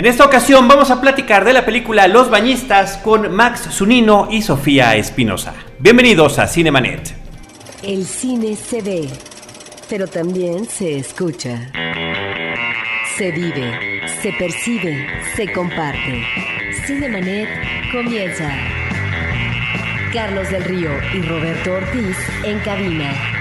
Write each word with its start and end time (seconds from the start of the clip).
En 0.00 0.06
esta 0.06 0.24
ocasión 0.24 0.66
vamos 0.66 0.90
a 0.90 0.98
platicar 0.98 1.44
de 1.44 1.52
la 1.52 1.66
película 1.66 2.08
Los 2.08 2.30
Bañistas 2.30 2.96
con 2.96 3.30
Max 3.30 3.68
Zunino 3.70 4.28
y 4.30 4.40
Sofía 4.40 4.96
Espinosa. 4.96 5.52
Bienvenidos 5.78 6.38
a 6.38 6.46
Cinemanet. 6.46 7.12
El 7.82 8.06
cine 8.06 8.56
se 8.56 8.80
ve, 8.80 9.10
pero 9.90 10.06
también 10.06 10.64
se 10.64 10.96
escucha. 10.96 11.70
Se 13.18 13.30
vive, 13.30 14.00
se 14.22 14.32
percibe, 14.32 15.06
se 15.36 15.52
comparte. 15.52 16.24
Cinemanet 16.86 17.50
comienza. 17.92 18.50
Carlos 20.14 20.50
del 20.50 20.64
Río 20.64 20.92
y 21.12 21.20
Roberto 21.20 21.72
Ortiz 21.74 22.16
en 22.42 22.58
cabina. 22.60 23.39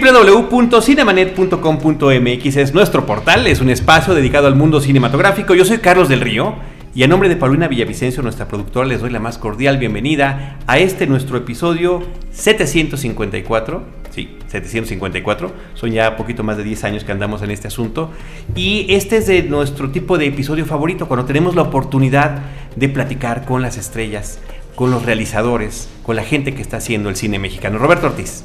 www.cinemanet.com.mx 0.00 2.56
es 2.56 2.74
nuestro 2.74 3.04
portal, 3.04 3.46
es 3.46 3.60
un 3.60 3.70
espacio 3.70 4.14
dedicado 4.14 4.46
al 4.46 4.54
mundo 4.54 4.80
cinematográfico. 4.80 5.54
Yo 5.54 5.64
soy 5.64 5.78
Carlos 5.78 6.08
del 6.08 6.20
Río 6.20 6.54
y 6.94 7.02
a 7.02 7.08
nombre 7.08 7.28
de 7.28 7.36
Paulina 7.36 7.68
Villavicencio, 7.68 8.22
nuestra 8.22 8.46
productora, 8.46 8.86
les 8.86 9.00
doy 9.00 9.10
la 9.10 9.18
más 9.18 9.38
cordial 9.38 9.78
bienvenida 9.78 10.58
a 10.66 10.78
este 10.78 11.06
nuestro 11.06 11.36
episodio 11.36 12.02
754. 12.30 13.98
Sí, 14.10 14.36
754. 14.46 15.52
Son 15.74 15.90
ya 15.90 16.16
poquito 16.16 16.44
más 16.44 16.56
de 16.56 16.64
10 16.64 16.84
años 16.84 17.04
que 17.04 17.12
andamos 17.12 17.42
en 17.42 17.50
este 17.50 17.68
asunto. 17.68 18.10
Y 18.54 18.86
este 18.94 19.16
es 19.16 19.26
de 19.26 19.42
nuestro 19.42 19.90
tipo 19.90 20.16
de 20.16 20.26
episodio 20.26 20.64
favorito, 20.64 21.08
cuando 21.08 21.26
tenemos 21.26 21.56
la 21.56 21.62
oportunidad 21.62 22.42
de 22.76 22.88
platicar 22.88 23.44
con 23.44 23.62
las 23.62 23.76
estrellas, 23.76 24.38
con 24.74 24.90
los 24.90 25.04
realizadores, 25.04 25.88
con 26.04 26.16
la 26.16 26.22
gente 26.22 26.54
que 26.54 26.62
está 26.62 26.76
haciendo 26.76 27.08
el 27.08 27.16
cine 27.16 27.38
mexicano. 27.38 27.78
Roberto 27.78 28.06
Ortiz. 28.06 28.44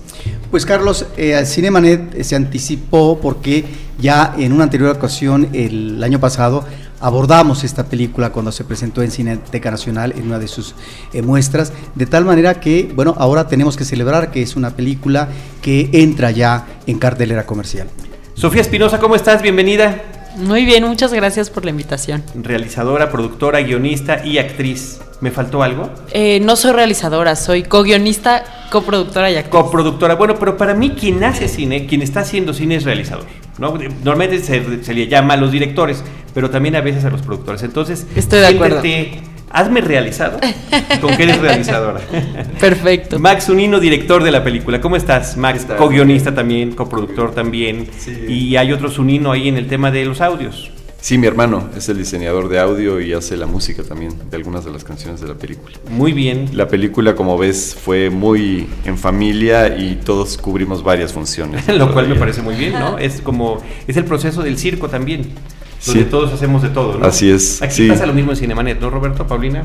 Pues 0.53 0.67
Carlos, 0.67 1.07
eh, 1.17 1.43
Cinemanet 1.47 2.21
se 2.21 2.35
anticipó 2.35 3.17
porque 3.19 3.65
ya 3.97 4.35
en 4.37 4.53
una 4.53 4.65
anterior 4.65 4.95
ocasión, 4.95 5.49
el 5.51 6.03
año 6.03 6.19
pasado, 6.19 6.63
abordamos 6.99 7.63
esta 7.63 7.85
película 7.85 8.31
cuando 8.31 8.51
se 8.51 8.63
presentó 8.63 9.01
en 9.01 9.09
Cineteca 9.09 9.71
Nacional 9.71 10.13
en 10.15 10.27
una 10.27 10.37
de 10.37 10.47
sus 10.47 10.75
eh, 11.11 11.23
muestras, 11.23 11.73
de 11.95 12.05
tal 12.05 12.23
manera 12.23 12.59
que, 12.59 12.91
bueno, 12.93 13.15
ahora 13.17 13.47
tenemos 13.47 13.75
que 13.75 13.83
celebrar 13.83 14.29
que 14.29 14.43
es 14.43 14.55
una 14.55 14.75
película 14.75 15.27
que 15.63 15.89
entra 15.91 16.29
ya 16.29 16.67
en 16.85 16.99
cartelera 16.99 17.47
comercial. 17.47 17.87
Sofía 18.35 18.61
Espinosa, 18.61 18.99
¿cómo 18.99 19.15
estás? 19.15 19.41
Bienvenida. 19.41 20.22
Muy 20.35 20.65
bien, 20.65 20.83
muchas 20.85 21.13
gracias 21.13 21.49
por 21.49 21.63
la 21.63 21.71
invitación. 21.71 22.23
Realizadora, 22.35 23.11
productora, 23.11 23.61
guionista 23.61 24.25
y 24.25 24.37
actriz. 24.37 24.99
¿Me 25.21 25.31
faltó 25.31 25.63
algo? 25.63 25.89
Eh, 26.11 26.39
no 26.41 26.55
soy 26.55 26.73
realizadora, 26.73 27.35
soy 27.35 27.63
co-guionista, 27.63 28.43
coproductora 28.71 29.31
y 29.31 29.37
actriz. 29.37 29.51
Coproductora. 29.51 30.15
Bueno, 30.15 30.35
pero 30.37 30.57
para 30.57 30.73
mí 30.73 30.91
quien 30.91 31.23
hace 31.23 31.47
cine, 31.47 31.85
quien 31.85 32.01
está 32.01 32.21
haciendo 32.21 32.53
cine 32.53 32.75
es 32.75 32.83
realizador. 32.83 33.25
¿no? 33.57 33.73
Normalmente 34.03 34.39
se, 34.39 34.83
se 34.83 34.93
le 34.93 35.07
llama 35.07 35.35
a 35.35 35.37
los 35.37 35.51
directores, 35.51 36.03
pero 36.33 36.49
también 36.49 36.75
a 36.75 36.81
veces 36.81 37.05
a 37.05 37.09
los 37.09 37.21
productores. 37.21 37.63
Entonces, 37.63 38.05
Estoy 38.15 38.39
de 38.39 38.47
acuerdo. 38.47 38.81
Hazme 39.53 39.81
realizado 39.81 40.39
con 40.99 41.15
que 41.15 41.23
eres 41.23 41.39
realizadora. 41.39 42.01
Perfecto. 42.59 43.19
Max 43.19 43.47
Unino, 43.47 43.79
director 43.79 44.23
de 44.23 44.31
la 44.31 44.43
película. 44.43 44.81
¿Cómo 44.81 44.95
estás, 44.95 45.37
Max? 45.37 45.65
Co-guionista 45.77 46.33
también, 46.33 46.73
coproductor 46.73 47.33
también. 47.33 47.87
Y 48.27 48.55
hay 48.57 48.73
otro 48.73 48.89
Unino 48.97 49.31
ahí 49.31 49.47
en 49.47 49.57
el 49.57 49.67
tema 49.67 49.91
de 49.91 50.05
los 50.05 50.21
audios. 50.21 50.71
Sí, 51.03 51.17
mi 51.17 51.27
hermano 51.27 51.69
es 51.75 51.89
el 51.89 51.97
diseñador 51.97 52.47
de 52.47 52.59
audio 52.59 53.01
y 53.01 53.11
hace 53.11 53.35
la 53.35 53.45
música 53.45 53.83
también 53.83 54.13
de 54.29 54.37
algunas 54.37 54.63
de 54.63 54.71
las 54.71 54.85
canciones 54.85 55.19
de 55.19 55.27
la 55.27 55.33
película. 55.33 55.75
Muy 55.89 56.13
bien. 56.13 56.49
La 56.53 56.69
película, 56.69 57.13
como 57.13 57.37
ves, 57.37 57.75
fue 57.77 58.09
muy 58.09 58.67
en 58.85 58.97
familia 58.97 59.77
y 59.77 59.95
todos 59.95 60.37
cubrimos 60.37 60.81
varias 60.81 61.11
funciones. 61.11 61.67
Lo 61.77 61.91
cual 61.91 62.07
me 62.07 62.15
parece 62.15 62.41
muy 62.41 62.55
bien, 62.55 62.73
¿no? 62.73 62.97
Es 62.97 63.19
como, 63.19 63.61
es 63.85 63.97
el 63.97 64.05
proceso 64.05 64.43
del 64.43 64.57
circo 64.57 64.87
también, 64.87 65.33
donde 65.85 66.03
Sí. 66.03 66.07
todos 66.09 66.33
hacemos 66.33 66.61
de 66.61 66.69
todo, 66.69 66.97
¿no? 66.97 67.05
Así 67.05 67.29
es, 67.31 67.61
Aquí 67.61 67.73
sí. 67.75 67.87
pasa 67.89 68.05
lo 68.05 68.13
mismo 68.13 68.31
en 68.31 68.37
Cinemanet, 68.37 68.79
¿no, 68.79 68.89
Roberto, 68.89 69.25
Paulina? 69.27 69.63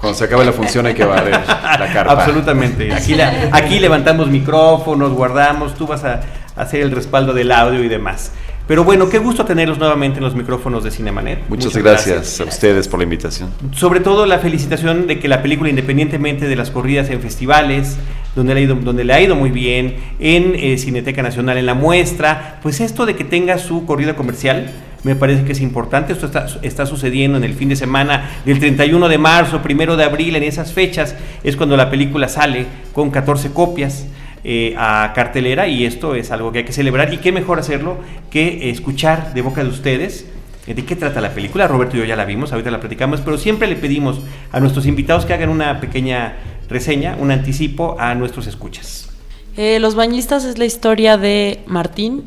Cuando 0.00 0.18
se 0.18 0.24
acabe 0.24 0.44
la 0.44 0.52
función 0.52 0.84
hay 0.86 0.94
que 0.94 1.04
barrer 1.04 1.32
la 1.32 1.90
carpa. 1.92 2.12
Absolutamente. 2.12 2.92
Aquí, 2.92 3.14
la- 3.14 3.48
aquí 3.52 3.78
levantamos 3.78 4.28
micrófonos, 4.28 5.12
guardamos, 5.12 5.74
tú 5.76 5.86
vas 5.86 6.02
a 6.04 6.20
hacer 6.56 6.80
el 6.80 6.90
respaldo 6.90 7.32
del 7.32 7.52
audio 7.52 7.82
y 7.84 7.88
demás. 7.88 8.32
Pero 8.66 8.84
bueno, 8.84 9.08
qué 9.08 9.18
gusto 9.18 9.44
tenerlos 9.44 9.78
nuevamente 9.78 10.18
en 10.18 10.24
los 10.24 10.34
micrófonos 10.34 10.82
de 10.84 10.90
Cinemanet. 10.90 11.48
Muchas, 11.48 11.76
gracias, 11.76 12.40
a 12.40 12.44
ustedes 12.44 12.86
por 12.88 12.98
la 13.00 13.04
invitación. 13.04 13.50
Sobre 13.72 14.00
todo 14.00 14.24
la 14.26 14.38
felicitación 14.38 15.06
de 15.08 15.18
que 15.18 15.28
la 15.28 15.42
película, 15.42 15.68
independientemente 15.68 16.46
de 16.48 16.56
las 16.56 16.70
corridas 16.70 17.08
en 17.10 17.20
festivales, 17.20 17.96
donde 18.36 18.54
le 18.54 18.60
ha 18.60 18.62
ido, 18.64 18.74
donde 18.76 19.04
le 19.04 19.12
ha 19.12 19.20
ido 19.20 19.34
muy 19.36 19.50
bien, 19.50 19.96
en 20.20 20.54
eh, 20.54 20.78
Cineteca 20.78 21.22
Nacional, 21.22 21.58
en 21.58 21.66
la 21.66 21.74
muestra, 21.74 22.60
pues 22.62 22.80
esto 22.80 23.04
de 23.04 23.14
que 23.16 23.24
tenga 23.24 23.58
su 23.58 23.84
corrida 23.84 24.14
comercial, 24.14 24.70
me 25.04 25.16
parece 25.16 25.44
que 25.44 25.52
es 25.52 25.60
importante. 25.60 26.12
Esto 26.12 26.30
está, 26.62 26.86
sucediendo 26.86 27.38
en 27.38 27.44
el 27.44 27.54
fin 27.54 27.68
de 27.68 27.76
semana 27.76 28.30
del 28.44 28.58
31 28.58 29.08
de 29.08 29.18
marzo, 29.18 29.62
primero 29.62 29.96
de 29.96 30.04
abril, 30.04 30.36
en 30.36 30.42
esas 30.42 30.72
fechas, 30.72 31.14
es 31.42 31.56
cuando 31.56 31.76
la 31.76 31.90
película 31.90 32.28
sale 32.28 32.66
con 32.92 33.10
14 33.10 33.52
copias. 33.52 34.06
eh, 34.44 34.74
a 34.76 35.12
cartelera 35.14 35.68
y 35.68 35.86
esto 35.86 36.16
es 36.16 36.32
algo 36.32 36.50
que 36.50 36.58
hay 36.58 36.64
que 36.64 36.72
celebrar 36.72 37.14
y 37.14 37.18
qué 37.18 37.30
mejor 37.30 37.60
hacerlo 37.60 37.98
que 38.28 38.70
escuchar 38.70 39.34
de 39.34 39.40
boca 39.40 39.62
de 39.62 39.70
ustedes 39.70 40.26
¿De 40.66 40.84
qué 40.84 40.94
trata 40.94 41.20
la 41.20 41.34
película? 41.34 41.66
Roberto 41.66 41.96
y 41.96 42.00
yo 42.00 42.04
ya 42.04 42.14
la 42.14 42.24
vimos, 42.24 42.52
ahorita 42.52 42.70
la 42.70 42.78
platicamos, 42.78 43.20
pero 43.20 43.36
siempre 43.36 43.66
le 43.66 43.74
pedimos 43.74 44.20
a 44.52 44.60
nuestros 44.60 44.86
invitados 44.86 45.26
que 45.26 45.34
hagan 45.34 45.48
una 45.48 45.80
pequeña 45.80 46.36
reseña, 46.68 47.16
un 47.18 47.32
anticipo 47.32 47.96
a 47.98 48.14
nuestros 48.14 48.46
escuchas. 48.46 49.08
Eh, 49.56 49.80
Los 49.80 49.96
Bañistas 49.96 50.44
es 50.44 50.58
la 50.58 50.64
historia 50.64 51.16
de 51.16 51.60
Martín 51.66 52.22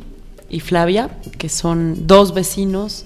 y 0.50 0.60
Flavia, 0.60 1.10
que 1.38 1.50
son 1.50 2.08
dos 2.08 2.34
vecinos 2.34 3.06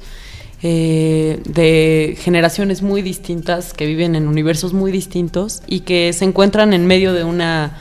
eh, 0.62 1.42
de 1.46 2.18
generaciones 2.20 2.82
muy 2.82 3.02
distintas, 3.02 3.74
que 3.74 3.86
viven 3.86 4.16
en 4.16 4.28
universos 4.28 4.74
muy 4.74 4.92
distintos 4.92 5.64
y 5.68 5.82
que 5.82 6.12
se 6.12 6.26
encuentran 6.26 6.74
en 6.74 6.86
medio 6.86 7.14
de 7.14 7.24
una 7.24 7.78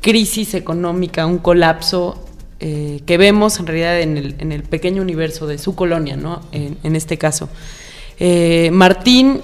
crisis 0.00 0.54
económica, 0.54 1.26
un 1.26 1.38
colapso 1.38 2.24
eh, 2.60 3.02
que 3.06 3.18
vemos 3.18 3.58
en 3.58 3.66
realidad 3.66 4.00
en 4.00 4.16
el, 4.16 4.34
en 4.38 4.50
el 4.52 4.62
pequeño 4.62 5.00
universo 5.00 5.46
de 5.46 5.58
su 5.58 5.74
colonia, 5.74 6.16
¿no? 6.16 6.40
En, 6.52 6.96
este 6.96 7.18
caso. 7.18 7.48
Eh, 8.18 8.70
Martín, 8.72 9.42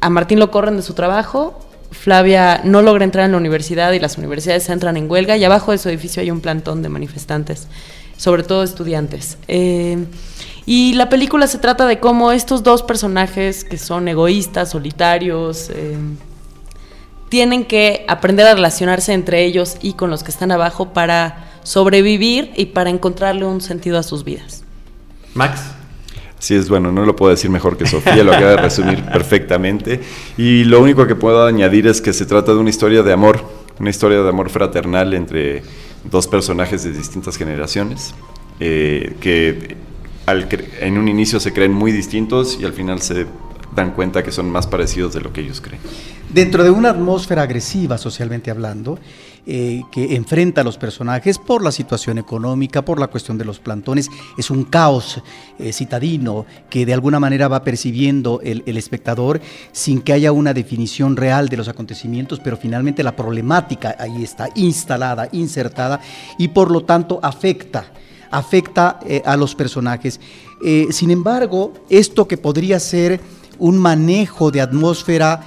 a 0.00 0.10
Martín 0.10 0.38
lo 0.38 0.50
corren 0.50 0.76
de 0.76 0.82
su 0.82 0.94
trabajo, 0.94 1.58
Flavia 1.90 2.60
no 2.64 2.82
logra 2.82 3.04
entrar 3.04 3.24
en 3.24 3.32
la 3.32 3.38
universidad 3.38 3.92
y 3.92 3.98
las 3.98 4.18
universidades 4.18 4.68
entran 4.68 4.96
en 4.96 5.10
huelga 5.10 5.36
y 5.36 5.44
abajo 5.44 5.72
de 5.72 5.78
su 5.78 5.88
edificio 5.88 6.22
hay 6.22 6.30
un 6.30 6.40
plantón 6.40 6.82
de 6.82 6.88
manifestantes, 6.88 7.68
sobre 8.16 8.42
todo 8.42 8.62
estudiantes. 8.62 9.38
Eh, 9.48 10.04
y 10.66 10.92
la 10.94 11.08
película 11.08 11.46
se 11.46 11.58
trata 11.58 11.86
de 11.86 11.98
cómo 11.98 12.30
estos 12.30 12.62
dos 12.62 12.82
personajes 12.82 13.64
que 13.64 13.78
son 13.78 14.06
egoístas, 14.06 14.70
solitarios, 14.70 15.70
eh, 15.70 15.96
tienen 17.30 17.64
que 17.64 18.04
aprender 18.08 18.46
a 18.46 18.54
relacionarse 18.54 19.12
entre 19.12 19.44
ellos 19.44 19.76
y 19.80 19.94
con 19.94 20.10
los 20.10 20.22
que 20.22 20.30
están 20.30 20.50
abajo 20.50 20.92
para 20.92 21.46
sobrevivir 21.62 22.52
y 22.56 22.66
para 22.66 22.90
encontrarle 22.90 23.44
un 23.44 23.60
sentido 23.60 23.98
a 23.98 24.02
sus 24.02 24.24
vidas. 24.24 24.62
Max, 25.34 25.60
Así 26.38 26.54
es, 26.54 26.68
bueno, 26.68 26.92
no 26.92 27.04
lo 27.04 27.16
puedo 27.16 27.30
decir 27.30 27.50
mejor 27.50 27.76
que 27.76 27.86
Sofía, 27.86 28.22
lo 28.22 28.32
acaba 28.32 28.50
de 28.52 28.56
resumir 28.58 29.02
perfectamente. 29.12 30.00
Y 30.36 30.64
lo 30.64 30.80
único 30.80 31.06
que 31.06 31.14
puedo 31.16 31.44
añadir 31.44 31.86
es 31.88 32.00
que 32.00 32.12
se 32.12 32.26
trata 32.26 32.52
de 32.52 32.58
una 32.58 32.70
historia 32.70 33.02
de 33.02 33.12
amor, 33.12 33.44
una 33.80 33.90
historia 33.90 34.22
de 34.22 34.28
amor 34.28 34.48
fraternal 34.50 35.14
entre 35.14 35.62
dos 36.04 36.28
personajes 36.28 36.84
de 36.84 36.92
distintas 36.92 37.36
generaciones, 37.36 38.14
eh, 38.60 39.16
que 39.20 39.76
al 40.26 40.48
cre- 40.48 40.64
en 40.80 40.96
un 40.96 41.08
inicio 41.08 41.40
se 41.40 41.52
creen 41.52 41.72
muy 41.72 41.90
distintos 41.90 42.56
y 42.60 42.64
al 42.64 42.72
final 42.72 43.00
se 43.02 43.26
dan 43.74 43.90
cuenta 43.92 44.22
que 44.22 44.30
son 44.32 44.50
más 44.50 44.66
parecidos 44.66 45.14
de 45.14 45.20
lo 45.20 45.32
que 45.32 45.40
ellos 45.40 45.60
creen. 45.60 45.80
Dentro 46.32 46.62
de 46.62 46.70
una 46.70 46.90
atmósfera 46.90 47.42
agresiva, 47.42 47.98
socialmente 47.98 48.50
hablando, 48.50 48.98
eh, 49.50 49.84
que 49.90 50.14
enfrenta 50.14 50.60
a 50.60 50.64
los 50.64 50.76
personajes 50.76 51.38
por 51.38 51.64
la 51.64 51.72
situación 51.72 52.18
económica, 52.18 52.84
por 52.84 53.00
la 53.00 53.06
cuestión 53.06 53.38
de 53.38 53.46
los 53.46 53.60
plantones, 53.60 54.10
es 54.36 54.50
un 54.50 54.64
caos 54.64 55.22
eh, 55.58 55.72
citadino 55.72 56.44
que 56.68 56.84
de 56.84 56.92
alguna 56.92 57.18
manera 57.18 57.48
va 57.48 57.64
percibiendo 57.64 58.42
el, 58.42 58.76
espectador 58.76 59.40
sin 59.72 60.02
que 60.02 60.12
haya 60.12 60.32
una 60.32 60.52
definición 60.52 61.16
real 61.16 61.48
de 61.48 61.56
los 61.56 61.66
acontecimientos, 61.66 62.40
pero 62.44 62.58
finalmente 62.58 63.02
la 63.02 63.16
problemática 63.16 63.96
ahí 63.98 64.22
está 64.22 64.50
instalada, 64.54 65.30
insertada 65.32 65.98
y 66.36 66.48
por 66.48 66.70
lo 66.70 66.84
tanto 66.84 67.18
afecta 67.22 67.86
afecta 68.30 69.00
eh, 69.06 69.22
a 69.24 69.34
los 69.38 69.54
personajes. 69.54 70.20
Sin 70.90 71.10
embargo, 71.10 71.72
esto 71.88 72.28
que 72.28 72.36
podría 72.36 72.78
ser 72.80 73.18
un 73.58 73.78
manejo 73.78 74.50
de 74.50 74.60
atmósfera 74.60 75.40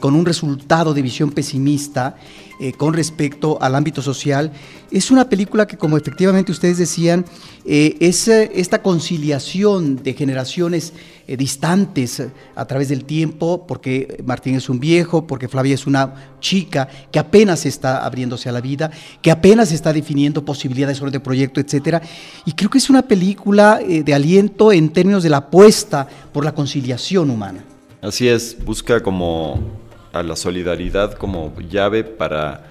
con 0.00 0.14
un 0.14 0.24
resultado 0.24 0.94
de 0.94 1.02
visión 1.02 1.30
pesimista 1.30 2.16
eh, 2.60 2.72
con 2.72 2.94
respecto 2.94 3.58
al 3.60 3.74
ámbito 3.74 4.02
social. 4.02 4.52
Es 4.90 5.10
una 5.10 5.28
película 5.28 5.66
que, 5.66 5.76
como 5.76 5.96
efectivamente 5.96 6.52
ustedes 6.52 6.78
decían, 6.78 7.24
eh, 7.64 7.96
es 8.00 8.28
esta 8.28 8.82
conciliación 8.82 10.02
de 10.02 10.14
generaciones 10.14 10.92
distantes 11.26 12.22
a 12.54 12.64
través 12.66 12.88
del 12.88 13.04
tiempo, 13.04 13.66
porque 13.66 14.22
Martín 14.24 14.54
es 14.54 14.68
un 14.68 14.78
viejo, 14.78 15.26
porque 15.26 15.48
Flavia 15.48 15.74
es 15.74 15.84
una 15.84 16.36
chica 16.38 16.88
que 17.10 17.18
apenas 17.18 17.66
está 17.66 18.06
abriéndose 18.06 18.48
a 18.48 18.52
la 18.52 18.60
vida, 18.60 18.92
que 19.22 19.32
apenas 19.32 19.72
está 19.72 19.92
definiendo 19.92 20.44
posibilidades 20.44 20.98
sobre 20.98 21.16
el 21.16 21.22
proyecto, 21.22 21.60
etcétera. 21.60 22.00
Y 22.44 22.52
creo 22.52 22.70
que 22.70 22.78
es 22.78 22.88
una 22.88 23.02
película 23.02 23.80
de 23.80 24.14
aliento 24.14 24.70
en 24.70 24.90
términos 24.90 25.24
de 25.24 25.30
la 25.30 25.38
apuesta 25.38 26.06
por 26.32 26.44
la 26.44 26.54
conciliación 26.54 27.28
humana. 27.28 27.64
Así 28.06 28.28
es, 28.28 28.56
busca 28.64 29.02
como 29.02 29.85
a 30.18 30.22
la 30.22 30.36
solidaridad 30.36 31.14
como 31.14 31.54
llave 31.60 32.04
para, 32.04 32.64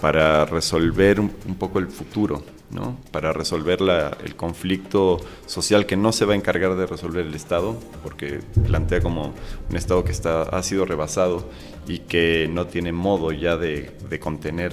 para 0.00 0.44
resolver 0.44 1.20
un, 1.20 1.30
poco 1.58 1.78
el 1.78 1.88
futuro, 1.88 2.44
¿no? 2.70 2.96
para 3.10 3.32
resolver 3.32 3.78
el 4.24 4.36
conflicto 4.36 5.18
social 5.46 5.86
que 5.86 5.96
no 5.96 6.12
se 6.12 6.24
va 6.24 6.34
a 6.34 6.36
encargar 6.36 6.76
de 6.76 6.86
resolver 6.86 7.26
el 7.26 7.34
Estado, 7.34 7.78
porque 8.02 8.40
plantea 8.66 9.00
como 9.00 9.34
un 9.68 9.76
Estado 9.76 10.04
que 10.04 10.12
está, 10.12 10.42
ha 10.42 10.62
sido 10.62 10.84
rebasado 10.84 11.48
y 11.86 12.00
que 12.00 12.48
no 12.50 12.66
tiene 12.66 12.92
modo 12.92 13.32
ya 13.32 13.56
de, 13.56 13.90
de 14.08 14.20
contener 14.20 14.72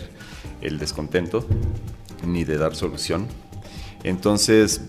el 0.62 0.80
descontento 0.80 1.46
ni 2.26 2.44
de 2.44 2.58
dar 2.58 2.76
solución. 2.76 3.28
Entonces 4.04 4.82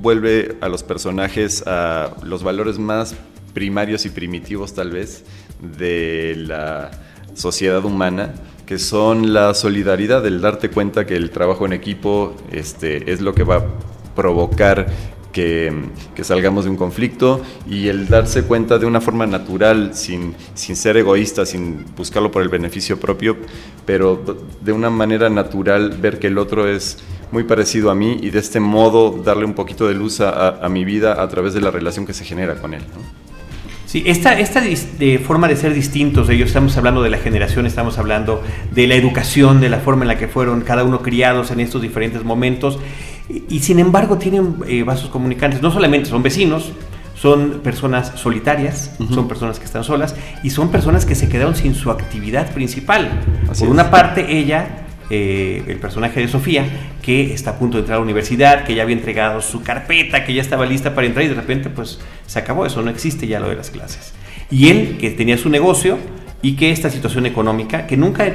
vuelve 0.00 0.56
a 0.60 0.68
los 0.68 0.82
personajes 0.82 1.66
a 1.66 2.16
los 2.22 2.42
valores 2.42 2.78
más 2.78 3.14
primarios 3.54 4.04
y 4.04 4.10
primitivos 4.10 4.74
tal 4.74 4.90
vez 4.90 5.24
de 5.60 6.34
la 6.36 6.90
sociedad 7.34 7.84
humana, 7.84 8.34
que 8.66 8.78
son 8.78 9.32
la 9.32 9.54
solidaridad, 9.54 10.26
el 10.26 10.40
darte 10.40 10.70
cuenta 10.70 11.06
que 11.06 11.16
el 11.16 11.30
trabajo 11.30 11.66
en 11.66 11.72
equipo 11.72 12.34
este, 12.50 13.12
es 13.12 13.20
lo 13.20 13.34
que 13.34 13.44
va 13.44 13.56
a 13.56 13.64
provocar 14.14 14.86
que, 15.36 15.70
salgamos 16.22 16.64
de 16.64 16.70
un 16.70 16.76
conflicto 16.78 17.42
y 17.68 17.88
el 17.88 18.08
darse 18.08 18.44
cuenta 18.44 18.78
de 18.78 18.86
una 18.86 19.02
forma 19.02 19.26
natural, 19.26 19.90
sin, 19.94 20.34
sin 20.54 20.76
ser 20.76 20.96
egoísta, 20.96 21.44
sin 21.44 21.84
buscarlo 21.94 22.30
por 22.30 22.40
el 22.40 22.48
beneficio 22.48 22.98
propio, 22.98 23.36
pero 23.84 24.18
de 24.62 24.72
una 24.72 24.88
manera 24.88 25.28
natural 25.28 25.90
ver 26.00 26.18
que 26.18 26.28
el 26.28 26.38
otro 26.38 26.66
es 26.66 26.98
muy 27.32 27.44
parecido 27.44 27.90
a 27.90 27.94
mí 27.94 28.18
y 28.22 28.30
de 28.30 28.38
este 28.38 28.60
modo 28.60 29.10
darle 29.22 29.44
un 29.44 29.52
poquito 29.52 29.86
de 29.86 29.94
luz 29.94 30.20
a, 30.22 30.64
a 30.64 30.68
mi 30.70 30.86
vida 30.86 31.22
a 31.22 31.28
través 31.28 31.52
de 31.52 31.60
la 31.60 31.70
relación 31.70 32.06
que 32.06 32.14
se 32.14 32.24
genera 32.24 32.54
con 32.54 32.72
él. 32.72 32.82
Sí, 33.96 34.02
esta, 34.04 34.38
esta 34.38 34.60
de 34.60 35.18
forma 35.18 35.48
de 35.48 35.56
ser 35.56 35.72
distintos, 35.72 36.28
ellos 36.28 36.48
estamos 36.48 36.76
hablando 36.76 37.02
de 37.02 37.08
la 37.08 37.16
generación, 37.16 37.64
estamos 37.64 37.96
hablando 37.96 38.42
de 38.70 38.86
la 38.86 38.94
educación, 38.94 39.58
de 39.62 39.70
la 39.70 39.78
forma 39.78 40.04
en 40.04 40.08
la 40.08 40.18
que 40.18 40.28
fueron 40.28 40.60
cada 40.60 40.84
uno 40.84 41.00
criados 41.00 41.50
en 41.50 41.60
estos 41.60 41.80
diferentes 41.80 42.22
momentos, 42.22 42.78
y, 43.48 43.60
sin 43.60 43.78
embargo 43.78 44.18
tienen 44.18 44.56
eh, 44.68 44.82
vasos 44.82 45.08
comunicantes, 45.08 45.62
no 45.62 45.70
solamente 45.70 46.10
son 46.10 46.22
vecinos, 46.22 46.72
son 47.14 47.60
personas 47.64 48.12
solitarias, 48.16 48.94
son 49.14 49.28
personas 49.28 49.58
que 49.58 49.64
están 49.64 49.82
solas 49.82 50.14
y 50.42 50.50
son 50.50 50.70
personas 50.70 51.06
que 51.06 51.14
se 51.14 51.30
quedaron 51.30 51.56
sin 51.56 51.74
su 51.74 51.90
actividad 51.90 52.52
principal. 52.52 53.22
Por 53.58 53.70
una 53.70 53.90
parte, 53.90 54.36
ella 54.36 54.85
eh, 55.10 55.62
el 55.68 55.78
personaje 55.78 56.20
de 56.20 56.28
Sofía, 56.28 56.64
que 57.02 57.32
está 57.32 57.50
a 57.50 57.58
punto 57.58 57.76
de 57.76 57.82
entrar 57.82 57.96
a 57.96 57.98
la 57.98 58.04
universidad, 58.04 58.64
que 58.64 58.74
ya 58.74 58.82
había 58.82 58.96
entregado 58.96 59.40
su 59.40 59.62
carpeta, 59.62 60.24
que 60.24 60.34
ya 60.34 60.42
estaba 60.42 60.66
lista 60.66 60.94
para 60.94 61.06
entrar 61.06 61.24
y 61.24 61.28
de 61.28 61.34
repente 61.34 61.70
pues 61.70 62.00
se 62.26 62.38
acabó 62.38 62.66
eso, 62.66 62.82
no 62.82 62.90
existe 62.90 63.26
ya 63.26 63.40
lo 63.40 63.48
de 63.48 63.56
las 63.56 63.70
clases. 63.70 64.12
Y 64.50 64.68
él, 64.68 64.96
que 64.98 65.10
tenía 65.10 65.38
su 65.38 65.48
negocio 65.48 65.98
y 66.42 66.56
que 66.56 66.70
esta 66.70 66.90
situación 66.90 67.26
económica, 67.26 67.86
que 67.86 67.96
nunca 67.96 68.32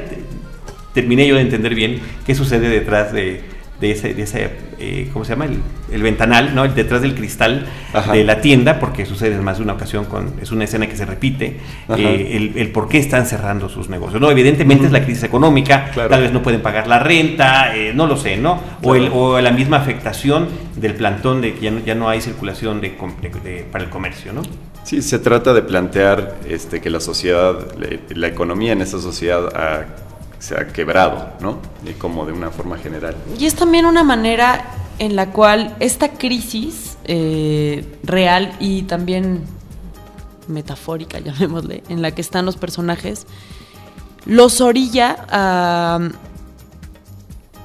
terminé 0.93 1.27
yo 1.27 1.35
de 1.35 1.41
entender 1.41 1.75
bien 1.75 1.99
qué 2.25 2.35
sucede 2.35 2.69
detrás 2.69 3.13
de, 3.13 3.41
de 3.81 3.91
ese, 3.91 4.13
de 4.13 4.21
ese 4.21 4.51
eh, 4.79 5.09
¿cómo 5.11 5.25
se 5.25 5.33
llama? 5.33 5.47
El, 5.91 6.01
ventanal, 6.01 6.55
¿no? 6.55 6.63
El 6.63 6.73
detrás 6.73 7.01
del 7.01 7.13
cristal 7.15 7.65
de 8.11 8.23
la 8.23 8.41
tienda, 8.41 8.79
porque 8.79 9.05
sucede 9.05 9.35
en 9.35 9.43
más 9.43 9.57
de 9.57 9.63
una 9.63 9.73
ocasión, 9.73 10.05
con, 10.05 10.33
es 10.41 10.51
una 10.51 10.63
escena 10.63 10.87
que 10.87 10.95
se 10.95 11.05
repite, 11.05 11.57
eh, 11.97 12.51
el, 12.55 12.71
por 12.71 12.87
qué 12.87 12.97
están 12.97 13.25
cerrando 13.25 13.69
sus 13.69 13.89
negocios. 13.89 14.21
No, 14.21 14.31
evidentemente 14.31 14.85
es 14.85 14.91
la 14.91 15.03
crisis 15.03 15.23
económica, 15.23 15.91
tal 15.93 16.21
vez 16.21 16.31
no 16.31 16.41
pueden 16.41 16.61
pagar 16.61 16.87
la 16.87 16.99
renta, 16.99 17.75
eh, 17.75 17.91
no 17.93 18.07
lo 18.07 18.17
sé, 18.17 18.37
¿no? 18.37 18.61
O, 18.81 18.95
el, 18.95 19.09
o, 19.11 19.39
la 19.41 19.51
misma 19.51 19.77
afectación 19.77 20.47
del 20.75 20.93
plantón 20.93 21.41
de 21.41 21.53
que 21.53 21.61
ya 21.61 21.71
no, 21.71 21.79
ya 21.79 21.95
no 21.95 22.09
hay 22.09 22.21
circulación 22.21 22.81
de, 22.81 22.95
para 23.71 23.83
el 23.83 23.89
comercio, 23.89 24.31
¿no? 24.31 24.41
Sí, 24.83 25.01
se 25.01 25.19
trata 25.19 25.53
de 25.53 25.61
plantear 25.61 26.37
este, 26.47 26.81
que 26.81 26.89
la 26.89 26.99
sociedad, 26.99 27.55
la, 28.15 28.27
economía 28.27 28.71
en 28.71 28.81
esa 28.81 28.99
sociedad 28.99 29.47
ha 29.55 29.85
se 30.41 30.59
ha 30.59 30.67
quebrado, 30.67 31.33
¿no? 31.39 31.59
Y 31.85 31.93
como 31.93 32.25
de 32.25 32.33
una 32.33 32.49
forma 32.49 32.77
general. 32.77 33.15
Y 33.37 33.45
es 33.45 33.53
también 33.53 33.85
una 33.85 34.03
manera 34.03 34.65
en 34.97 35.15
la 35.15 35.31
cual 35.31 35.75
esta 35.79 36.13
crisis 36.13 36.97
eh, 37.05 37.85
real 38.03 38.55
y 38.59 38.83
también 38.83 39.43
metafórica, 40.47 41.19
llamémosle, 41.23 41.83
en 41.89 42.01
la 42.01 42.11
que 42.11 42.21
están 42.21 42.45
los 42.45 42.57
personajes, 42.57 43.27
los 44.25 44.61
orilla 44.61 45.25
a, 45.29 45.99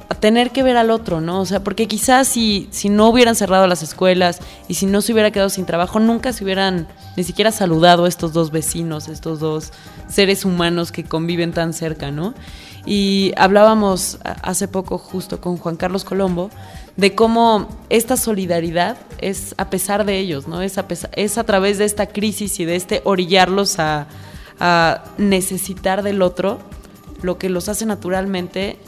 a, 0.09 0.15
tener 0.15 0.51
que 0.51 0.63
ver 0.63 0.77
al 0.77 0.91
otro, 0.91 1.21
¿no? 1.21 1.41
O 1.41 1.47
sea, 1.47 1.63
porque 1.63 1.89
quizás 1.89 2.29
si, 2.29 2.69
si 2.71 2.89
no 2.89 3.09
hubieran 3.09 3.35
cerrado 3.35 3.67
las 3.67 3.83
escuelas 3.83 4.41
y 4.69 4.75
si 4.75 4.87
no 4.87 5.01
se 5.01 5.13
hubiera 5.13 5.31
quedado 5.31 5.51
sin 5.51 5.67
trabajo, 5.67 6.01
nunca 6.01 6.33
se 6.33 6.45
hubieran 6.45 6.89
ni 7.17 7.25
siquiera 7.25 7.53
saludado 7.53 8.07
estos 8.07 8.33
dos 8.33 8.51
vecinos, 8.51 9.09
estos 9.09 9.41
dos 9.41 9.73
seres 10.09 10.45
humanos 10.45 10.93
que 10.93 11.05
conviven 11.05 11.53
tan 11.53 11.73
cerca, 11.73 12.11
¿no? 12.11 12.35
Y 12.87 13.33
hablábamos 13.37 14.19
hace 14.23 14.69
poco 14.69 14.97
justo 14.97 15.41
con 15.41 15.57
Juan 15.57 15.77
Carlos 15.77 16.05
Colombo 16.05 16.51
de 16.97 17.15
cómo 17.15 17.69
esta 17.91 18.17
solidaridad 18.17 18.97
es 19.19 19.55
a 19.59 19.71
pesar 19.71 20.05
de 20.05 20.19
ellos, 20.19 20.47
¿no? 20.47 20.63
Es 20.63 20.79
a, 20.79 20.87
es 21.13 21.37
a 21.37 21.45
través 21.45 21.79
de 21.79 21.85
esta 21.85 22.07
crisis 22.07 22.59
y 22.61 22.65
de 22.65 22.77
este 22.77 23.03
orillarlos 23.05 23.79
a, 23.79 24.07
necesitar 25.19 26.03
del 26.03 26.23
otro, 26.23 26.61
lo 27.21 27.37
que 27.37 27.51
los 27.51 27.69
hace 27.69 27.85
naturalmente 27.85 28.79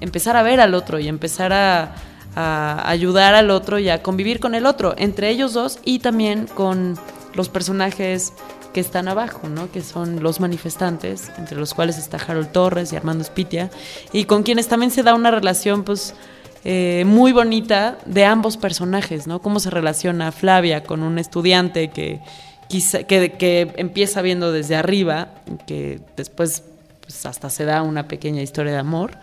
empezar 0.00 0.36
a 0.36 0.42
ver 0.42 0.60
al 0.60 0.74
otro 0.74 0.98
y 0.98 1.08
empezar 1.08 1.52
a, 1.52 1.94
a 2.34 2.88
ayudar 2.88 3.34
al 3.34 3.50
otro 3.50 3.78
y 3.78 3.88
a 3.88 4.02
convivir 4.02 4.40
con 4.40 4.54
el 4.54 4.66
otro, 4.66 4.94
entre 4.98 5.30
ellos 5.30 5.54
dos 5.54 5.78
y 5.84 6.00
también 6.00 6.46
con 6.46 6.98
los 7.34 7.48
personajes 7.48 8.32
que 8.76 8.80
están 8.80 9.08
abajo, 9.08 9.48
¿no? 9.48 9.72
que 9.72 9.80
son 9.80 10.22
los 10.22 10.38
manifestantes, 10.38 11.30
entre 11.38 11.56
los 11.56 11.72
cuales 11.72 11.96
está 11.96 12.18
Harold 12.18 12.52
Torres 12.52 12.92
y 12.92 12.96
Armando 12.96 13.24
Spitia, 13.24 13.70
y 14.12 14.24
con 14.24 14.42
quienes 14.42 14.68
también 14.68 14.90
se 14.90 15.02
da 15.02 15.14
una 15.14 15.30
relación 15.30 15.82
pues, 15.82 16.14
eh, 16.62 17.04
muy 17.06 17.32
bonita 17.32 17.96
de 18.04 18.26
ambos 18.26 18.58
personajes, 18.58 19.26
¿no? 19.26 19.40
Cómo 19.40 19.60
se 19.60 19.70
relaciona 19.70 20.30
Flavia 20.30 20.82
con 20.82 21.02
un 21.02 21.18
estudiante 21.18 21.88
que, 21.88 22.20
quizá, 22.68 23.04
que, 23.04 23.72
empieza 23.76 24.20
viendo 24.20 24.52
desde 24.52 24.76
arriba, 24.76 25.28
que 25.66 26.00
después 26.14 26.62
pues, 27.00 27.24
hasta 27.24 27.48
se 27.48 27.64
da 27.64 27.80
una 27.80 28.08
pequeña 28.08 28.42
historia 28.42 28.72
de 28.72 28.78
amor 28.78 29.16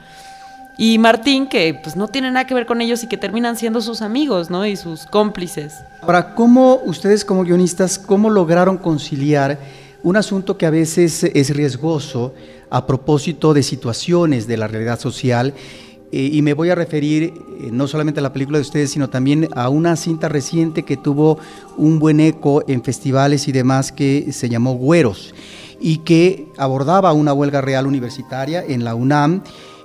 y 0.78 0.98
Martín, 0.98 1.48
que 1.48 1.80
pues 1.82 1.96
no 1.96 2.08
tiene 2.08 2.32
nada 2.32 2.48
que 2.48 2.54
ver 2.54 2.66
con 2.66 2.82
ellos 2.82 3.04
y 3.04 3.08
que 3.08 3.18
terminan 3.18 3.56
siendo 3.58 3.82
sus 3.82 4.02
amigos, 4.02 4.50
¿no? 4.50 4.66
Y 4.66 4.76
sus 4.76 5.06
cómplices. 5.06 5.74
Ahora, 6.02 6.34
¿cómo 6.34 6.82
ustedes 6.86 7.24
como 7.24 7.44
guionistas, 7.44 8.00
cómo 8.00 8.30
lograron 8.30 8.78
conciliar 8.78 9.60
un 10.02 10.18
asunto 10.18 10.58
que 10.58 10.66
a 10.66 10.72
veces 10.72 11.24
es 11.24 11.56
riesgoso 11.56 12.34
a 12.70 12.88
propósito 12.88 13.54
de 13.54 13.62
situaciones 13.62 14.48
de 14.48 14.58
la 14.58 14.68
realidad 14.68 15.00
social? 15.00 15.54
Eh, 16.12 16.30
y 16.32 16.42
me 16.42 16.54
voy 16.54 16.70
a 16.70 16.76
referir 16.76 17.24
eh, 17.24 17.70
no 17.72 17.88
solamente 17.88 18.20
a 18.20 18.24
la 18.24 18.34
película 18.34 18.60
de 18.60 18.64
ustedes, 18.64 18.92
sino 18.92 19.10
también 19.10 19.50
a 19.56 19.70
una 19.70 19.96
cinta 19.96 20.30
reciente 20.30 20.84
que 20.84 20.98
tuvo 20.98 21.40
un 21.76 21.98
buen 21.98 22.20
eco 22.20 22.64
en 22.68 22.84
festivales 22.84 23.48
y 23.48 23.52
demás 23.52 23.92
que 23.92 24.32
se 24.32 24.50
llamó 24.50 24.74
Güeros 24.74 25.34
y 25.80 25.98
que 26.00 26.48
abordaba 26.58 27.14
una 27.14 27.34
huelga 27.34 27.62
real 27.62 27.88
universitaria 27.88 28.64
en 28.64 28.84
la 28.84 28.94
UNAM 28.94 29.42